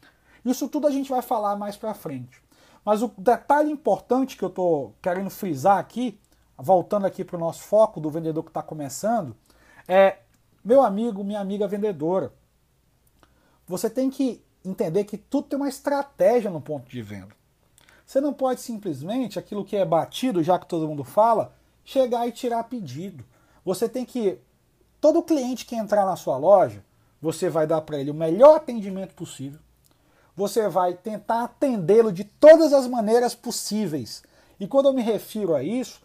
Isso 0.45 0.69
tudo 0.69 0.87
a 0.87 0.91
gente 0.91 1.11
vai 1.11 1.21
falar 1.21 1.57
mais 1.57 1.77
para 1.77 1.93
frente. 1.93 2.41
Mas 2.85 3.03
o 3.03 3.13
detalhe 3.19 3.71
importante 3.71 4.37
que 4.37 4.45
eu 4.45 4.49
estou 4.49 4.95
querendo 5.03 5.29
frisar 5.29 5.79
aqui, 5.79 6.19
voltando 6.57 7.07
aqui 7.07 7.25
para 7.25 7.37
o 7.37 7.41
nosso 7.41 7.63
foco 7.63 8.01
do 8.01 8.11
vendedor 8.11 8.45
que 8.45 8.51
está 8.51 8.63
começando, 8.63 9.37
é 9.87 10.19
meu 10.65 10.83
amigo, 10.83 11.25
minha 11.25 11.41
amiga 11.41 11.67
vendedora, 11.67 12.33
você 13.67 13.91
tem 13.91 14.09
que 14.09 14.43
entender 14.65 15.05
que 15.05 15.19
tudo 15.19 15.49
tem 15.49 15.59
uma 15.59 15.69
estratégia 15.69 16.51
no 16.51 16.61
ponto 16.61 16.89
de 16.89 17.03
venda. 17.03 17.38
Você 18.09 18.23
não 18.23 18.33
pode 18.33 18.63
simplesmente, 18.63 19.39
aquilo 19.39 19.63
que 19.63 19.77
é 19.77 19.85
batido, 19.85 20.43
já 20.43 20.59
que 20.59 20.65
todo 20.65 20.89
mundo 20.89 21.05
fala, 21.05 21.55
chegar 21.85 22.27
e 22.27 22.33
tirar 22.33 22.65
pedido. 22.65 23.23
Você 23.63 23.87
tem 23.87 24.03
que. 24.07 24.39
Todo 24.99 25.23
cliente 25.23 25.67
que 25.67 25.77
entrar 25.77 26.07
na 26.07 26.17
sua 26.17 26.39
loja, 26.39 26.83
você 27.21 27.51
vai 27.51 27.67
dar 27.67 27.83
para 27.83 27.99
ele 27.99 28.11
o 28.11 28.15
melhor 28.15 28.57
atendimento 28.57 29.13
possível. 29.15 29.61
Você 30.35 30.71
vai 30.71 30.95
tentar 30.95 31.45
atendê-lo 31.45 32.11
de 32.11 32.25
todas 32.25 32.73
as 32.73 32.87
maneiras 32.87 33.35
possíveis. 33.35 34.23
E 34.59 34.67
quando 34.67 34.87
eu 34.87 34.95
me 34.95 35.03
refiro 35.03 35.55
a 35.55 35.63
isso, 35.63 36.01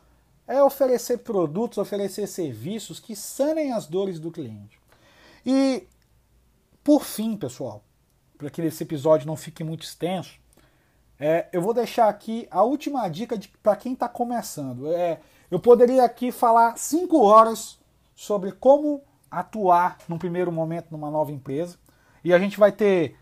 é 0.45 0.61
oferecer 0.61 1.19
produtos, 1.19 1.77
oferecer 1.77 2.27
serviços 2.27 2.99
que 2.99 3.15
sanem 3.15 3.71
as 3.71 3.87
dores 3.87 4.19
do 4.19 4.29
cliente. 4.29 4.77
E, 5.45 5.87
por 6.83 7.05
fim, 7.05 7.37
pessoal, 7.37 7.81
para 8.37 8.49
que 8.49 8.61
esse 8.61 8.83
episódio 8.83 9.25
não 9.25 9.37
fique 9.37 9.63
muito 9.63 9.83
extenso, 9.83 10.42
é, 11.19 11.47
eu 11.53 11.61
vou 11.61 11.73
deixar 11.73 12.09
aqui 12.09 12.47
a 12.51 12.63
última 12.63 13.07
dica 13.07 13.39
para 13.61 13.75
quem 13.75 13.93
está 13.93 14.09
começando. 14.09 14.91
É, 14.91 15.19
eu 15.49 15.59
poderia 15.59 16.03
aqui 16.03 16.31
falar 16.31 16.77
cinco 16.77 17.21
horas 17.21 17.79
sobre 18.15 18.51
como 18.51 19.03
atuar 19.29 19.97
num 20.07 20.17
primeiro 20.17 20.51
momento 20.51 20.91
numa 20.91 21.09
nova 21.09 21.31
empresa. 21.31 21.77
E 22.23 22.33
a 22.33 22.39
gente 22.39 22.57
vai 22.57 22.71
ter 22.71 23.17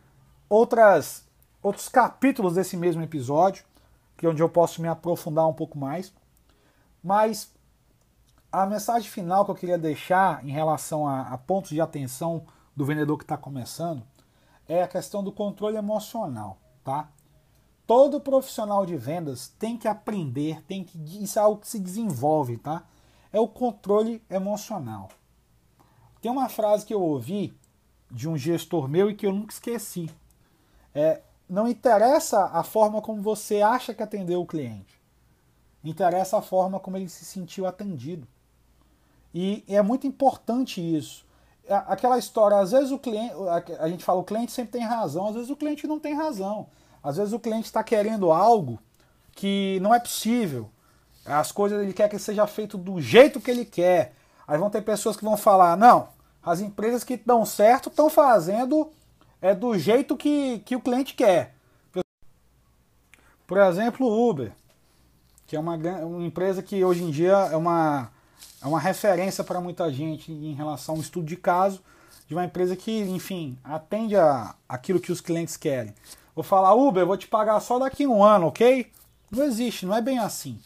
outras, 0.49 1.27
outros 1.61 1.89
capítulos 1.89 2.55
desse 2.55 2.75
mesmo 2.75 3.01
episódio, 3.01 3.65
que 4.17 4.25
é 4.25 4.29
onde 4.29 4.41
eu 4.41 4.49
posso 4.49 4.81
me 4.81 4.87
aprofundar 4.87 5.47
um 5.47 5.53
pouco 5.53 5.77
mais. 5.77 6.13
Mas 7.03 7.53
a 8.51 8.65
mensagem 8.65 9.09
final 9.09 9.45
que 9.45 9.51
eu 9.51 9.55
queria 9.55 9.77
deixar 9.77 10.45
em 10.45 10.51
relação 10.51 11.07
a, 11.07 11.21
a 11.21 11.37
pontos 11.37 11.71
de 11.71 11.81
atenção 11.81 12.45
do 12.75 12.85
vendedor 12.85 13.17
que 13.17 13.23
está 13.23 13.37
começando 13.37 14.03
é 14.67 14.83
a 14.83 14.87
questão 14.87 15.23
do 15.23 15.31
controle 15.31 15.77
emocional, 15.77 16.57
tá? 16.83 17.09
Todo 17.91 18.21
profissional 18.21 18.85
de 18.85 18.95
vendas 18.95 19.49
tem 19.59 19.75
que 19.75 19.85
aprender, 19.85 20.63
tem 20.63 20.81
que 20.81 20.97
isso 21.21 21.37
é 21.37 21.41
algo 21.41 21.59
que 21.59 21.67
se 21.67 21.77
desenvolve, 21.77 22.55
tá? 22.55 22.85
É 23.33 23.37
o 23.37 23.49
controle 23.49 24.23
emocional. 24.29 25.09
Tem 26.21 26.31
uma 26.31 26.47
frase 26.47 26.85
que 26.85 26.93
eu 26.93 27.01
ouvi 27.01 27.53
de 28.09 28.29
um 28.29 28.37
gestor 28.37 28.87
meu 28.87 29.11
e 29.11 29.13
que 29.13 29.27
eu 29.27 29.33
nunca 29.33 29.51
esqueci. 29.51 30.09
É, 30.95 31.19
não 31.49 31.67
interessa 31.67 32.45
a 32.45 32.63
forma 32.63 33.01
como 33.01 33.21
você 33.21 33.61
acha 33.61 33.93
que 33.93 34.01
atendeu 34.01 34.39
o 34.39 34.47
cliente. 34.47 34.97
Interessa 35.83 36.37
a 36.37 36.41
forma 36.41 36.79
como 36.79 36.95
ele 36.95 37.09
se 37.09 37.25
sentiu 37.25 37.67
atendido. 37.67 38.25
E 39.33 39.65
é 39.67 39.81
muito 39.81 40.07
importante 40.07 40.79
isso. 40.79 41.25
Aquela 41.67 42.17
história, 42.17 42.57
às 42.57 42.71
vezes 42.71 42.89
o 42.89 42.97
cliente, 42.97 43.35
a 43.81 43.89
gente 43.89 44.05
fala, 44.05 44.21
o 44.21 44.23
cliente 44.23 44.53
sempre 44.53 44.71
tem 44.71 44.81
razão, 44.81 45.27
às 45.27 45.35
vezes 45.35 45.49
o 45.49 45.57
cliente 45.57 45.85
não 45.85 45.99
tem 45.99 46.13
razão. 46.13 46.69
Às 47.03 47.17
vezes 47.17 47.33
o 47.33 47.39
cliente 47.39 47.65
está 47.65 47.83
querendo 47.83 48.31
algo 48.31 48.79
que 49.33 49.79
não 49.81 49.93
é 49.93 49.99
possível. 49.99 50.69
As 51.25 51.51
coisas 51.51 51.81
ele 51.81 51.93
quer 51.93 52.09
que 52.09 52.19
seja 52.19 52.45
feito 52.47 52.77
do 52.77 53.01
jeito 53.01 53.39
que 53.39 53.51
ele 53.51 53.65
quer. 53.65 54.13
Aí 54.47 54.57
vão 54.57 54.69
ter 54.69 54.81
pessoas 54.81 55.15
que 55.15 55.23
vão 55.23 55.37
falar: 55.37 55.77
não, 55.77 56.09
as 56.43 56.59
empresas 56.59 57.03
que 57.03 57.17
dão 57.17 57.45
certo 57.45 57.89
estão 57.89 58.09
fazendo 58.09 58.91
é 59.41 59.55
do 59.55 59.77
jeito 59.77 60.15
que, 60.15 60.59
que 60.59 60.75
o 60.75 60.81
cliente 60.81 61.13
quer. 61.13 61.55
Por 63.47 63.57
exemplo, 63.57 64.07
o 64.07 64.29
Uber, 64.29 64.53
que 65.45 65.55
é 65.55 65.59
uma, 65.59 65.75
uma 65.75 66.25
empresa 66.25 66.63
que 66.63 66.83
hoje 66.85 67.03
em 67.03 67.11
dia 67.11 67.33
é 67.51 67.57
uma, 67.57 68.09
é 68.61 68.67
uma 68.67 68.79
referência 68.79 69.43
para 69.43 69.59
muita 69.59 69.91
gente 69.91 70.31
em 70.31 70.53
relação 70.53 70.95
ao 70.95 71.01
estudo 71.01 71.25
de 71.25 71.35
caso 71.35 71.81
de 72.27 72.33
uma 72.33 72.45
empresa 72.45 72.77
que, 72.77 73.01
enfim, 73.01 73.57
atende 73.61 74.15
a 74.15 74.55
aquilo 74.69 75.01
que 75.01 75.11
os 75.11 75.19
clientes 75.19 75.57
querem. 75.57 75.93
Vou 76.41 76.43
falar, 76.43 76.73
Uber, 76.73 77.05
vou 77.05 77.17
te 77.17 77.27
pagar 77.27 77.59
só 77.59 77.77
daqui 77.77 78.07
um 78.07 78.23
ano, 78.23 78.47
ok? 78.47 78.91
Não 79.29 79.43
existe, 79.43 79.85
não 79.85 79.95
é 79.95 80.01
bem 80.01 80.17
assim. 80.17 80.59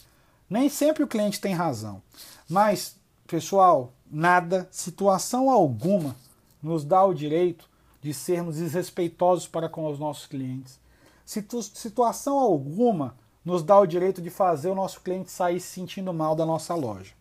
Nem 0.49 0.69
sempre 0.69 1.03
o 1.03 1.07
cliente 1.07 1.41
tem 1.41 1.53
razão. 1.53 2.01
Mas, 2.49 2.95
pessoal, 3.27 3.91
nada, 4.09 4.69
situação 4.71 5.49
alguma, 5.49 6.15
nos 6.63 6.85
dá 6.85 7.03
o 7.03 7.13
direito 7.13 7.69
de 8.01 8.13
sermos 8.13 8.55
desrespeitosos 8.55 9.49
para 9.49 9.67
com 9.67 9.91
os 9.91 9.99
nossos 9.99 10.27
clientes. 10.27 10.79
Situ 11.25 11.61
situação 11.61 12.39
alguma 12.39 13.13
nos 13.43 13.61
dá 13.61 13.77
o 13.77 13.85
direito 13.85 14.21
de 14.21 14.29
fazer 14.29 14.69
o 14.69 14.75
nosso 14.75 15.01
cliente 15.01 15.29
sair 15.29 15.59
se 15.59 15.67
sentindo 15.67 16.13
mal 16.13 16.37
da 16.37 16.45
nossa 16.45 16.73
loja. 16.73 17.11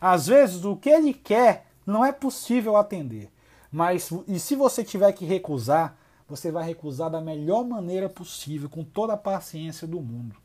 Às 0.00 0.28
vezes, 0.28 0.64
o 0.64 0.76
que 0.76 0.88
ele 0.88 1.12
quer 1.12 1.66
não 1.84 2.02
é 2.02 2.10
possível 2.10 2.74
atender. 2.74 3.30
Mas, 3.70 4.10
e 4.26 4.40
se 4.40 4.56
você 4.56 4.82
tiver 4.82 5.12
que 5.12 5.26
recusar, 5.26 5.94
você 6.28 6.52
vai 6.52 6.64
recusar 6.64 7.10
da 7.10 7.20
melhor 7.20 7.64
maneira 7.64 8.08
possível, 8.08 8.68
com 8.68 8.84
toda 8.84 9.14
a 9.14 9.16
paciência 9.16 9.86
do 9.86 10.00
mundo. 10.00 10.36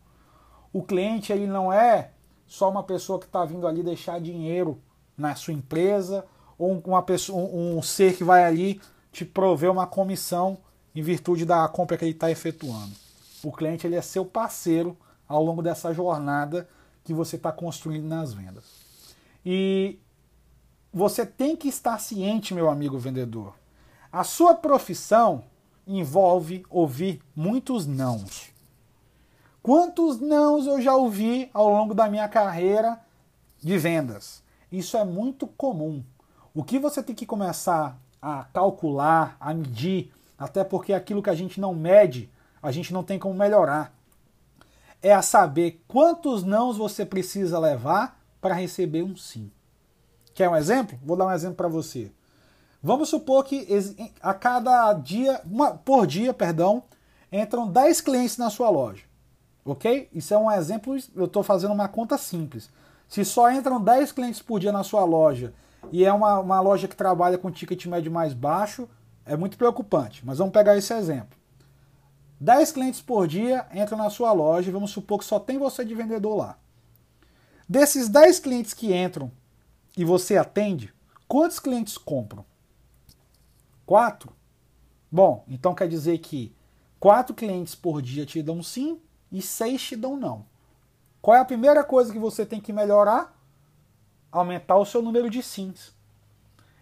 O 0.72 0.82
cliente 0.82 1.32
ele 1.32 1.46
não 1.46 1.72
é 1.72 2.12
só 2.48 2.70
uma 2.70 2.84
pessoa 2.84 3.20
que 3.20 3.26
está 3.26 3.44
vindo 3.44 3.68
ali 3.68 3.84
deixar 3.84 4.20
dinheiro 4.20 4.82
na 5.18 5.36
sua 5.36 5.54
empresa 5.54 6.26
ou 6.58 6.82
uma 6.86 7.04
pessoa, 7.04 7.38
um, 7.38 7.78
um 7.78 7.82
ser 7.82 8.16
que 8.16 8.24
vai 8.24 8.46
ali 8.46 8.80
te 9.12 9.26
prover 9.26 9.70
uma 9.70 9.86
comissão 9.86 10.58
em 10.96 11.02
virtude 11.02 11.46
da 11.46 11.68
compra 11.68 11.98
que 11.98 12.06
ele 12.06 12.12
está 12.12 12.32
efetuando. 12.32 12.94
O 13.44 13.52
cliente 13.52 13.86
ele 13.86 13.96
é 13.96 14.02
seu 14.02 14.26
parceiro 14.26 14.98
ao 15.28 15.44
longo 15.44 15.62
dessa 15.62 15.94
jornada 15.94 16.68
que 17.04 17.14
você 17.14 17.36
está 17.36 17.52
construindo 17.52 18.08
nas 18.08 18.34
vendas. 18.34 18.64
E 19.46 20.00
você 20.94 21.26
tem 21.26 21.56
que 21.56 21.68
estar 21.68 22.00
ciente, 22.00 22.54
meu 22.54 22.70
amigo 22.70 22.98
vendedor. 22.98 23.54
A 24.12 24.24
sua 24.24 24.54
profissão 24.54 25.44
envolve 25.88 26.66
ouvir 26.70 27.22
muitos 27.36 27.86
nãos. 27.86 28.50
Quantos 29.62 30.20
nãos 30.20 30.68
eu 30.68 30.82
já 30.82 30.96
ouvi 30.96 31.50
ao 31.54 31.70
longo 31.70 31.94
da 31.94 32.10
minha 32.10 32.28
carreira 32.28 33.00
de 33.62 33.78
vendas? 33.78 34.44
Isso 34.72 34.98
é 34.98 35.06
muito 35.06 35.48
comum. 35.48 36.04
O 36.54 36.64
que 36.64 36.78
você 36.78 37.02
tem 37.02 37.16
que 37.16 37.26
começar 37.26 37.98
a 38.22 38.44
calcular, 38.46 39.38
a 39.40 39.54
medir, 39.54 40.12
até 40.38 40.64
porque 40.64 40.94
aquilo 40.94 41.22
que 41.22 41.30
a 41.30 41.36
gente 41.36 41.60
não 41.62 41.74
mede, 41.74 42.30
a 42.62 42.72
gente 42.72 42.94
não 42.94 43.04
tem 43.04 43.20
como 43.20 43.34
melhorar. 43.34 43.94
É 45.02 45.14
a 45.14 45.22
saber 45.22 45.84
quantos 45.88 46.44
nãos 46.44 46.78
você 46.78 47.06
precisa 47.06 47.60
levar 47.60 48.20
para 48.42 48.54
receber 48.54 49.04
um 49.04 49.16
sim. 49.16 49.52
Quer 50.34 50.50
um 50.50 50.56
exemplo? 50.56 50.98
Vou 51.04 51.16
dar 51.16 51.28
um 51.28 51.32
exemplo 51.32 51.56
para 51.56 51.68
você. 51.68 52.12
Vamos 52.86 53.08
supor 53.08 53.46
que 53.46 53.66
a 54.22 54.34
cada 54.34 54.92
dia, 54.92 55.40
uma, 55.46 55.72
por 55.72 56.06
dia, 56.06 56.34
perdão, 56.34 56.84
entram 57.32 57.66
10 57.66 58.02
clientes 58.02 58.38
na 58.38 58.50
sua 58.50 58.70
loja. 58.70 59.06
Ok? 59.64 60.10
Isso 60.14 60.34
é 60.34 60.38
um 60.38 60.52
exemplo, 60.52 60.98
eu 61.16 61.24
estou 61.24 61.42
fazendo 61.44 61.74
uma 61.74 61.88
conta 61.88 62.18
simples. 62.18 62.70
Se 63.08 63.24
só 63.24 63.50
entram 63.50 63.82
10 63.82 64.12
clientes 64.12 64.42
por 64.42 64.60
dia 64.60 64.74
na 64.74 64.84
sua 64.84 65.06
loja 65.06 65.54
e 65.94 66.04
é 66.04 66.12
uma, 66.12 66.40
uma 66.40 66.60
loja 66.60 66.86
que 66.86 66.96
trabalha 66.96 67.38
com 67.38 67.50
ticket 67.50 67.86
médio 67.86 68.12
mais 68.12 68.34
baixo, 68.34 68.90
é 69.26 69.38
muito 69.38 69.58
preocupante. 69.58 70.22
Mas 70.26 70.40
vamos 70.40 70.52
pegar 70.52 70.76
esse 70.76 70.94
exemplo. 70.94 71.38
10 72.42 72.74
clientes 72.74 73.02
por 73.02 73.26
dia 73.30 73.66
entram 73.74 73.98
na 73.98 74.10
sua 74.10 74.34
loja 74.34 74.68
e 74.68 74.74
vamos 74.74 74.92
supor 74.92 75.20
que 75.20 75.26
só 75.26 75.40
tem 75.40 75.58
você 75.58 75.86
de 75.86 75.96
vendedor 75.96 76.36
lá. 76.36 76.58
Desses 77.70 78.10
10 78.10 78.40
clientes 78.40 78.74
que 78.74 78.94
entram 78.94 79.32
e 79.96 80.04
você 80.04 80.36
atende, 80.36 80.94
quantos 81.30 81.60
clientes 81.60 81.98
compram? 81.98 82.44
Quatro? 83.86 84.34
Bom, 85.12 85.44
então 85.48 85.76
quer 85.76 85.88
dizer 85.88 86.18
que 86.20 86.56
quatro 87.00 87.36
clientes 87.36 87.76
por 87.76 88.02
dia 88.02 88.26
te 88.26 88.42
dão 88.42 88.64
sim 88.64 89.00
e 89.32 89.42
seis 89.42 89.82
te 89.82 89.96
dão 89.96 90.16
não. 90.16 90.46
Qual 91.22 91.38
é 91.38 91.40
a 91.40 91.46
primeira 91.46 91.84
coisa 91.84 92.12
que 92.12 92.20
você 92.20 92.46
tem 92.46 92.60
que 92.60 92.74
melhorar? 92.74 93.38
Aumentar 94.32 94.78
o 94.78 94.86
seu 94.86 95.02
número 95.02 95.30
de 95.30 95.42
sims. 95.42 95.94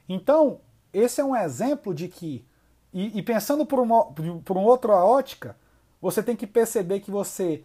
Então, 0.07 0.61
esse 0.93 1.21
é 1.21 1.23
um 1.23 1.35
exemplo 1.35 1.93
de 1.93 2.07
que, 2.07 2.45
e, 2.93 3.19
e 3.19 3.21
pensando 3.21 3.65
por 3.65 3.79
uma, 3.79 4.05
por 4.05 4.57
uma 4.57 4.67
outra 4.67 4.93
ótica, 4.93 5.55
você 6.01 6.23
tem 6.23 6.35
que 6.35 6.47
perceber 6.47 7.01
que 7.01 7.11
você, 7.11 7.63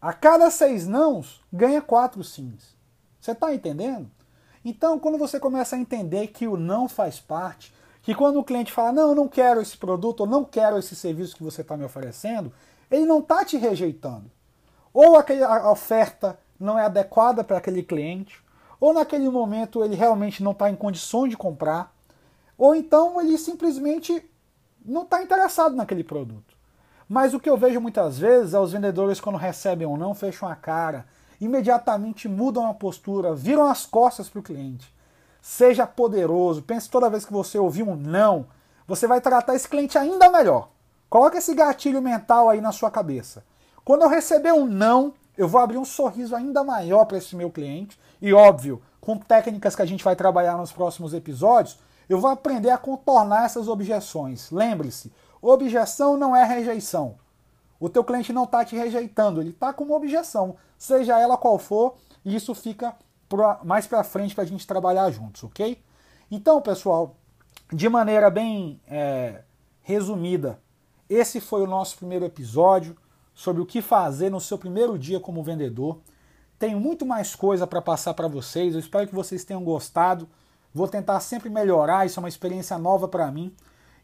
a 0.00 0.12
cada 0.12 0.50
seis 0.50 0.86
nãos, 0.86 1.40
ganha 1.52 1.80
quatro 1.80 2.24
sims. 2.24 2.74
Você 3.20 3.32
está 3.32 3.54
entendendo? 3.54 4.10
Então, 4.64 4.98
quando 4.98 5.16
você 5.16 5.38
começa 5.38 5.76
a 5.76 5.78
entender 5.78 6.28
que 6.28 6.46
o 6.46 6.56
não 6.56 6.88
faz 6.88 7.20
parte, 7.20 7.72
que 8.10 8.14
quando 8.16 8.40
o 8.40 8.44
cliente 8.44 8.72
fala, 8.72 8.90
não, 8.90 9.10
eu 9.10 9.14
não 9.14 9.28
quero 9.28 9.60
esse 9.60 9.76
produto, 9.76 10.22
ou 10.22 10.26
não 10.26 10.44
quero 10.44 10.76
esse 10.76 10.96
serviço 10.96 11.36
que 11.36 11.44
você 11.44 11.60
está 11.60 11.76
me 11.76 11.84
oferecendo, 11.84 12.52
ele 12.90 13.06
não 13.06 13.20
está 13.20 13.44
te 13.44 13.56
rejeitando. 13.56 14.28
Ou 14.92 15.16
a 15.16 15.70
oferta 15.70 16.36
não 16.58 16.76
é 16.76 16.86
adequada 16.86 17.44
para 17.44 17.58
aquele 17.58 17.84
cliente, 17.84 18.42
ou 18.80 18.92
naquele 18.92 19.28
momento 19.28 19.84
ele 19.84 19.94
realmente 19.94 20.42
não 20.42 20.50
está 20.50 20.68
em 20.68 20.74
condições 20.74 21.30
de 21.30 21.36
comprar, 21.36 21.94
ou 22.58 22.74
então 22.74 23.20
ele 23.20 23.38
simplesmente 23.38 24.28
não 24.84 25.02
está 25.02 25.22
interessado 25.22 25.76
naquele 25.76 26.02
produto. 26.02 26.56
Mas 27.08 27.32
o 27.32 27.38
que 27.38 27.48
eu 27.48 27.56
vejo 27.56 27.80
muitas 27.80 28.18
vezes 28.18 28.54
é 28.54 28.58
os 28.58 28.72
vendedores, 28.72 29.20
quando 29.20 29.36
recebem 29.36 29.86
ou 29.86 29.96
não, 29.96 30.16
fecham 30.16 30.48
a 30.48 30.56
cara, 30.56 31.06
imediatamente 31.40 32.28
mudam 32.28 32.68
a 32.68 32.74
postura, 32.74 33.36
viram 33.36 33.70
as 33.70 33.86
costas 33.86 34.28
para 34.28 34.40
o 34.40 34.42
cliente. 34.42 34.92
Seja 35.40 35.86
poderoso, 35.86 36.62
pense 36.62 36.88
toda 36.88 37.10
vez 37.10 37.24
que 37.24 37.32
você 37.32 37.58
ouvir 37.58 37.82
um 37.82 37.96
não, 37.96 38.46
você 38.86 39.06
vai 39.06 39.20
tratar 39.20 39.54
esse 39.54 39.68
cliente 39.68 39.96
ainda 39.96 40.30
melhor. 40.30 40.70
Coloque 41.08 41.38
esse 41.38 41.54
gatilho 41.54 42.02
mental 42.02 42.48
aí 42.48 42.60
na 42.60 42.72
sua 42.72 42.90
cabeça. 42.90 43.44
Quando 43.84 44.02
eu 44.02 44.08
receber 44.08 44.52
um 44.52 44.66
não, 44.66 45.14
eu 45.36 45.48
vou 45.48 45.60
abrir 45.60 45.78
um 45.78 45.84
sorriso 45.84 46.36
ainda 46.36 46.62
maior 46.62 47.04
para 47.04 47.18
esse 47.18 47.34
meu 47.34 47.50
cliente. 47.50 47.98
E 48.20 48.32
óbvio, 48.32 48.82
com 49.00 49.16
técnicas 49.16 49.74
que 49.74 49.82
a 49.82 49.86
gente 49.86 50.04
vai 50.04 50.14
trabalhar 50.14 50.56
nos 50.56 50.70
próximos 50.70 51.14
episódios, 51.14 51.78
eu 52.08 52.20
vou 52.20 52.30
aprender 52.30 52.70
a 52.70 52.78
contornar 52.78 53.46
essas 53.46 53.68
objeções. 53.68 54.50
Lembre-se, 54.50 55.12
objeção 55.40 56.16
não 56.16 56.36
é 56.36 56.44
rejeição. 56.44 57.16
O 57.78 57.88
teu 57.88 58.04
cliente 58.04 58.32
não 58.32 58.44
está 58.44 58.64
te 58.64 58.76
rejeitando, 58.76 59.40
ele 59.40 59.50
está 59.50 59.72
com 59.72 59.84
uma 59.84 59.96
objeção, 59.96 60.56
seja 60.76 61.18
ela 61.18 61.38
qual 61.38 61.58
for, 61.58 61.94
e 62.22 62.36
isso 62.36 62.54
fica 62.54 62.94
mais 63.64 63.86
para 63.86 64.02
frente 64.02 64.34
para 64.34 64.44
a 64.44 64.46
gente 64.46 64.66
trabalhar 64.66 65.10
juntos, 65.10 65.44
ok? 65.44 65.80
Então, 66.30 66.60
pessoal, 66.60 67.16
de 67.72 67.88
maneira 67.88 68.30
bem 68.30 68.80
é, 68.88 69.42
resumida, 69.82 70.60
esse 71.08 71.40
foi 71.40 71.62
o 71.62 71.66
nosso 71.66 71.96
primeiro 71.96 72.24
episódio 72.24 72.96
sobre 73.34 73.62
o 73.62 73.66
que 73.66 73.82
fazer 73.82 74.30
no 74.30 74.40
seu 74.40 74.58
primeiro 74.58 74.98
dia 74.98 75.18
como 75.18 75.42
vendedor. 75.42 75.98
Tenho 76.58 76.78
muito 76.78 77.06
mais 77.06 77.34
coisa 77.34 77.66
para 77.66 77.80
passar 77.80 78.14
para 78.14 78.28
vocês. 78.28 78.74
Eu 78.74 78.80
espero 78.80 79.08
que 79.08 79.14
vocês 79.14 79.44
tenham 79.44 79.64
gostado. 79.64 80.28
Vou 80.74 80.86
tentar 80.86 81.18
sempre 81.20 81.48
melhorar. 81.48 82.06
Isso 82.06 82.20
é 82.20 82.22
uma 82.22 82.28
experiência 82.28 82.76
nova 82.78 83.08
para 83.08 83.30
mim. 83.30 83.54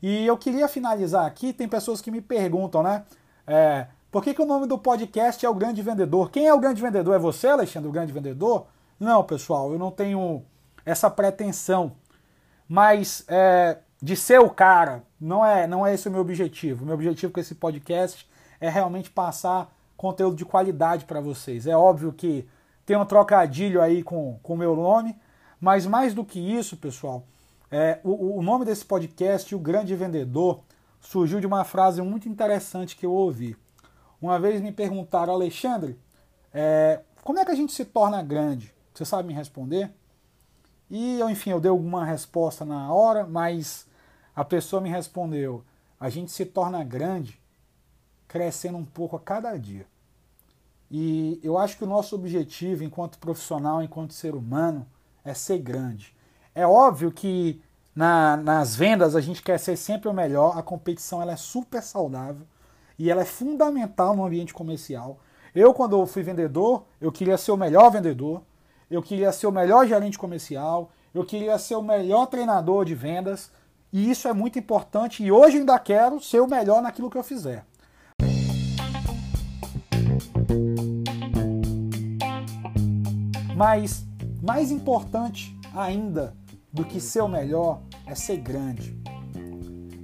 E 0.02 0.26
eu 0.26 0.36
queria 0.36 0.66
finalizar 0.66 1.26
aqui. 1.26 1.52
Tem 1.52 1.68
pessoas 1.68 2.00
que 2.00 2.10
me 2.10 2.20
perguntam, 2.20 2.82
né? 2.82 3.04
É, 3.46 3.86
por 4.10 4.24
que, 4.24 4.32
que 4.32 4.40
o 4.40 4.46
nome 4.46 4.66
do 4.66 4.78
podcast 4.78 5.44
é 5.44 5.48
o 5.48 5.54
Grande 5.54 5.82
Vendedor? 5.82 6.30
Quem 6.30 6.46
é 6.46 6.54
o 6.54 6.58
Grande 6.58 6.80
Vendedor? 6.80 7.14
É 7.14 7.18
você, 7.18 7.48
Alexandre, 7.48 7.88
o 7.88 7.92
Grande 7.92 8.12
Vendedor? 8.12 8.66
Não, 8.98 9.22
pessoal, 9.24 9.72
eu 9.72 9.78
não 9.78 9.90
tenho 9.90 10.42
essa 10.84 11.10
pretensão. 11.10 11.92
Mas 12.68 13.24
é, 13.28 13.78
de 14.00 14.16
ser 14.16 14.40
o 14.40 14.50
cara, 14.50 15.02
não 15.20 15.44
é, 15.44 15.66
não 15.66 15.86
é 15.86 15.94
esse 15.94 16.08
o 16.08 16.10
meu 16.10 16.20
objetivo. 16.20 16.82
O 16.82 16.86
meu 16.86 16.94
objetivo 16.94 17.32
com 17.32 17.40
esse 17.40 17.54
podcast 17.54 18.28
é 18.60 18.68
realmente 18.68 19.10
passar 19.10 19.72
conteúdo 19.96 20.36
de 20.36 20.44
qualidade 20.44 21.04
para 21.04 21.20
vocês. 21.20 21.66
É 21.66 21.76
óbvio 21.76 22.12
que 22.12 22.48
tem 22.84 22.96
um 22.96 23.04
trocadilho 23.04 23.80
aí 23.80 24.02
com 24.02 24.38
o 24.42 24.56
meu 24.56 24.76
nome, 24.76 25.16
mas 25.60 25.86
mais 25.86 26.14
do 26.14 26.24
que 26.24 26.38
isso, 26.38 26.76
pessoal, 26.76 27.24
é, 27.70 27.98
o, 28.04 28.38
o 28.38 28.42
nome 28.42 28.64
desse 28.64 28.84
podcast, 28.84 29.54
O 29.54 29.58
Grande 29.58 29.94
Vendedor, 29.94 30.60
surgiu 31.00 31.40
de 31.40 31.46
uma 31.46 31.64
frase 31.64 32.00
muito 32.02 32.28
interessante 32.28 32.96
que 32.96 33.06
eu 33.06 33.12
ouvi. 33.12 33.56
Uma 34.20 34.38
vez 34.38 34.60
me 34.60 34.72
perguntaram, 34.72 35.32
Alexandre, 35.32 35.98
é, 36.52 37.00
como 37.22 37.38
é 37.38 37.44
que 37.44 37.50
a 37.50 37.54
gente 37.54 37.72
se 37.72 37.84
torna 37.84 38.22
grande? 38.22 38.72
Você 38.96 39.04
sabe 39.04 39.28
me 39.28 39.34
responder? 39.34 39.90
E, 40.90 41.20
enfim, 41.22 41.50
eu 41.50 41.60
dei 41.60 41.70
alguma 41.70 42.04
resposta 42.04 42.64
na 42.64 42.90
hora, 42.90 43.26
mas 43.26 43.86
a 44.34 44.42
pessoa 44.42 44.80
me 44.80 44.88
respondeu: 44.88 45.62
a 46.00 46.08
gente 46.08 46.32
se 46.32 46.46
torna 46.46 46.82
grande 46.82 47.38
crescendo 48.26 48.78
um 48.78 48.84
pouco 48.84 49.14
a 49.16 49.20
cada 49.20 49.54
dia. 49.58 49.86
E 50.90 51.38
eu 51.42 51.58
acho 51.58 51.76
que 51.76 51.84
o 51.84 51.86
nosso 51.86 52.14
objetivo, 52.14 52.84
enquanto 52.84 53.18
profissional, 53.18 53.82
enquanto 53.82 54.14
ser 54.14 54.34
humano, 54.34 54.86
é 55.24 55.34
ser 55.34 55.58
grande. 55.58 56.16
É 56.54 56.66
óbvio 56.66 57.12
que 57.12 57.60
na, 57.94 58.36
nas 58.36 58.74
vendas 58.74 59.14
a 59.14 59.20
gente 59.20 59.42
quer 59.42 59.58
ser 59.58 59.76
sempre 59.76 60.08
o 60.08 60.14
melhor, 60.14 60.56
a 60.56 60.62
competição 60.62 61.20
ela 61.20 61.32
é 61.32 61.36
super 61.36 61.82
saudável 61.82 62.46
e 62.98 63.10
ela 63.10 63.22
é 63.22 63.26
fundamental 63.26 64.16
no 64.16 64.24
ambiente 64.24 64.54
comercial. 64.54 65.18
Eu, 65.54 65.74
quando 65.74 65.98
eu 65.98 66.06
fui 66.06 66.22
vendedor, 66.22 66.84
eu 67.00 67.12
queria 67.12 67.36
ser 67.36 67.52
o 67.52 67.56
melhor 67.56 67.90
vendedor, 67.90 68.42
eu 68.90 69.02
queria 69.02 69.32
ser 69.32 69.46
o 69.46 69.52
melhor 69.52 69.86
gerente 69.86 70.18
comercial, 70.18 70.90
eu 71.12 71.24
queria 71.24 71.58
ser 71.58 71.74
o 71.74 71.82
melhor 71.82 72.26
treinador 72.26 72.84
de 72.84 72.94
vendas, 72.94 73.50
e 73.92 74.10
isso 74.10 74.28
é 74.28 74.32
muito 74.32 74.58
importante 74.58 75.24
e 75.24 75.32
hoje 75.32 75.58
ainda 75.58 75.78
quero 75.78 76.20
ser 76.20 76.40
o 76.40 76.46
melhor 76.46 76.82
naquilo 76.82 77.10
que 77.10 77.18
eu 77.18 77.24
fizer. 77.24 77.64
Mas 83.56 84.04
mais 84.42 84.70
importante 84.70 85.58
ainda 85.74 86.36
do 86.72 86.84
que 86.84 87.00
ser 87.00 87.22
o 87.22 87.28
melhor 87.28 87.80
é 88.06 88.14
ser 88.14 88.36
grande. 88.36 88.96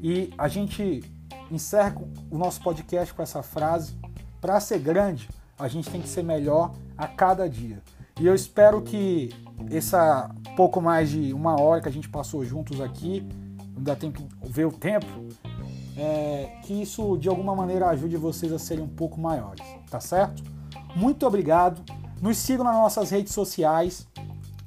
E 0.03 0.33
a 0.37 0.49
gente 0.49 1.05
encerra 1.51 1.95
o 2.30 2.39
nosso 2.39 2.61
podcast 2.62 3.12
com 3.12 3.22
essa 3.22 3.43
frase: 3.43 3.95
para 4.41 4.59
ser 4.59 4.78
grande, 4.78 5.28
a 5.59 5.68
gente 5.68 5.91
tem 5.91 6.01
que 6.01 6.09
ser 6.09 6.24
melhor 6.24 6.72
a 6.97 7.07
cada 7.07 7.49
dia. 7.49 7.83
E 8.21 8.27
eu 8.27 8.35
espero 8.35 8.83
que 8.83 9.31
essa 9.71 10.31
pouco 10.57 10.81
mais 10.81 11.11
de 11.11 11.33
uma 11.33 11.61
hora 11.61 11.81
que 11.81 11.89
a 11.89 11.93
gente 11.93 12.09
passou 12.09 12.45
juntos 12.45 12.81
aqui 12.81 13.27
ainda 13.77 13.97
tem 13.97 14.13
que 14.13 14.25
ver 14.45 14.67
o 14.67 14.73
tempo, 14.73 15.07
é, 15.97 16.59
que 16.63 16.83
isso 16.83 17.17
de 17.17 17.29
alguma 17.29 17.55
maneira 17.55 17.89
ajude 17.89 18.17
vocês 18.17 18.53
a 18.53 18.59
serem 18.59 18.85
um 18.85 18.89
pouco 18.89 19.21
maiores, 19.21 19.67
tá 19.91 20.01
certo? 20.01 20.43
Muito 20.95 21.27
obrigado. 21.27 21.83
Nos 22.21 22.37
sigam 22.37 22.65
nas 22.65 22.75
nossas 22.75 23.11
redes 23.11 23.33
sociais. 23.33 24.07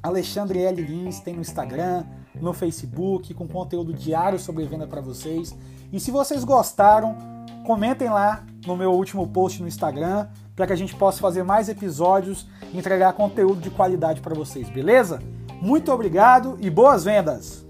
Alexandre 0.01 0.59
L. 0.59 0.81
Lins 0.81 1.19
tem 1.19 1.35
no 1.35 1.41
Instagram, 1.41 2.03
no 2.35 2.53
Facebook, 2.53 3.33
com 3.33 3.47
conteúdo 3.47 3.93
diário 3.93 4.37
sobre 4.37 4.65
venda 4.65 4.85
para 4.85 5.01
vocês. 5.01 5.55
E 5.91 5.99
se 5.99 6.11
vocês 6.11 6.43
gostaram, 6.43 7.15
comentem 7.65 8.09
lá 8.09 8.45
no 8.65 8.75
meu 8.75 8.91
último 8.91 9.27
post 9.27 9.61
no 9.61 9.67
Instagram 9.67 10.27
para 10.55 10.67
que 10.67 10.73
a 10.73 10.77
gente 10.77 10.95
possa 10.95 11.19
fazer 11.19 11.43
mais 11.43 11.67
episódios 11.67 12.47
e 12.71 12.77
entregar 12.77 13.13
conteúdo 13.13 13.59
de 13.59 13.69
qualidade 13.69 14.21
para 14.21 14.33
vocês, 14.33 14.69
beleza? 14.69 15.21
Muito 15.61 15.91
obrigado 15.91 16.57
e 16.61 16.69
boas 16.69 17.03
vendas! 17.03 17.64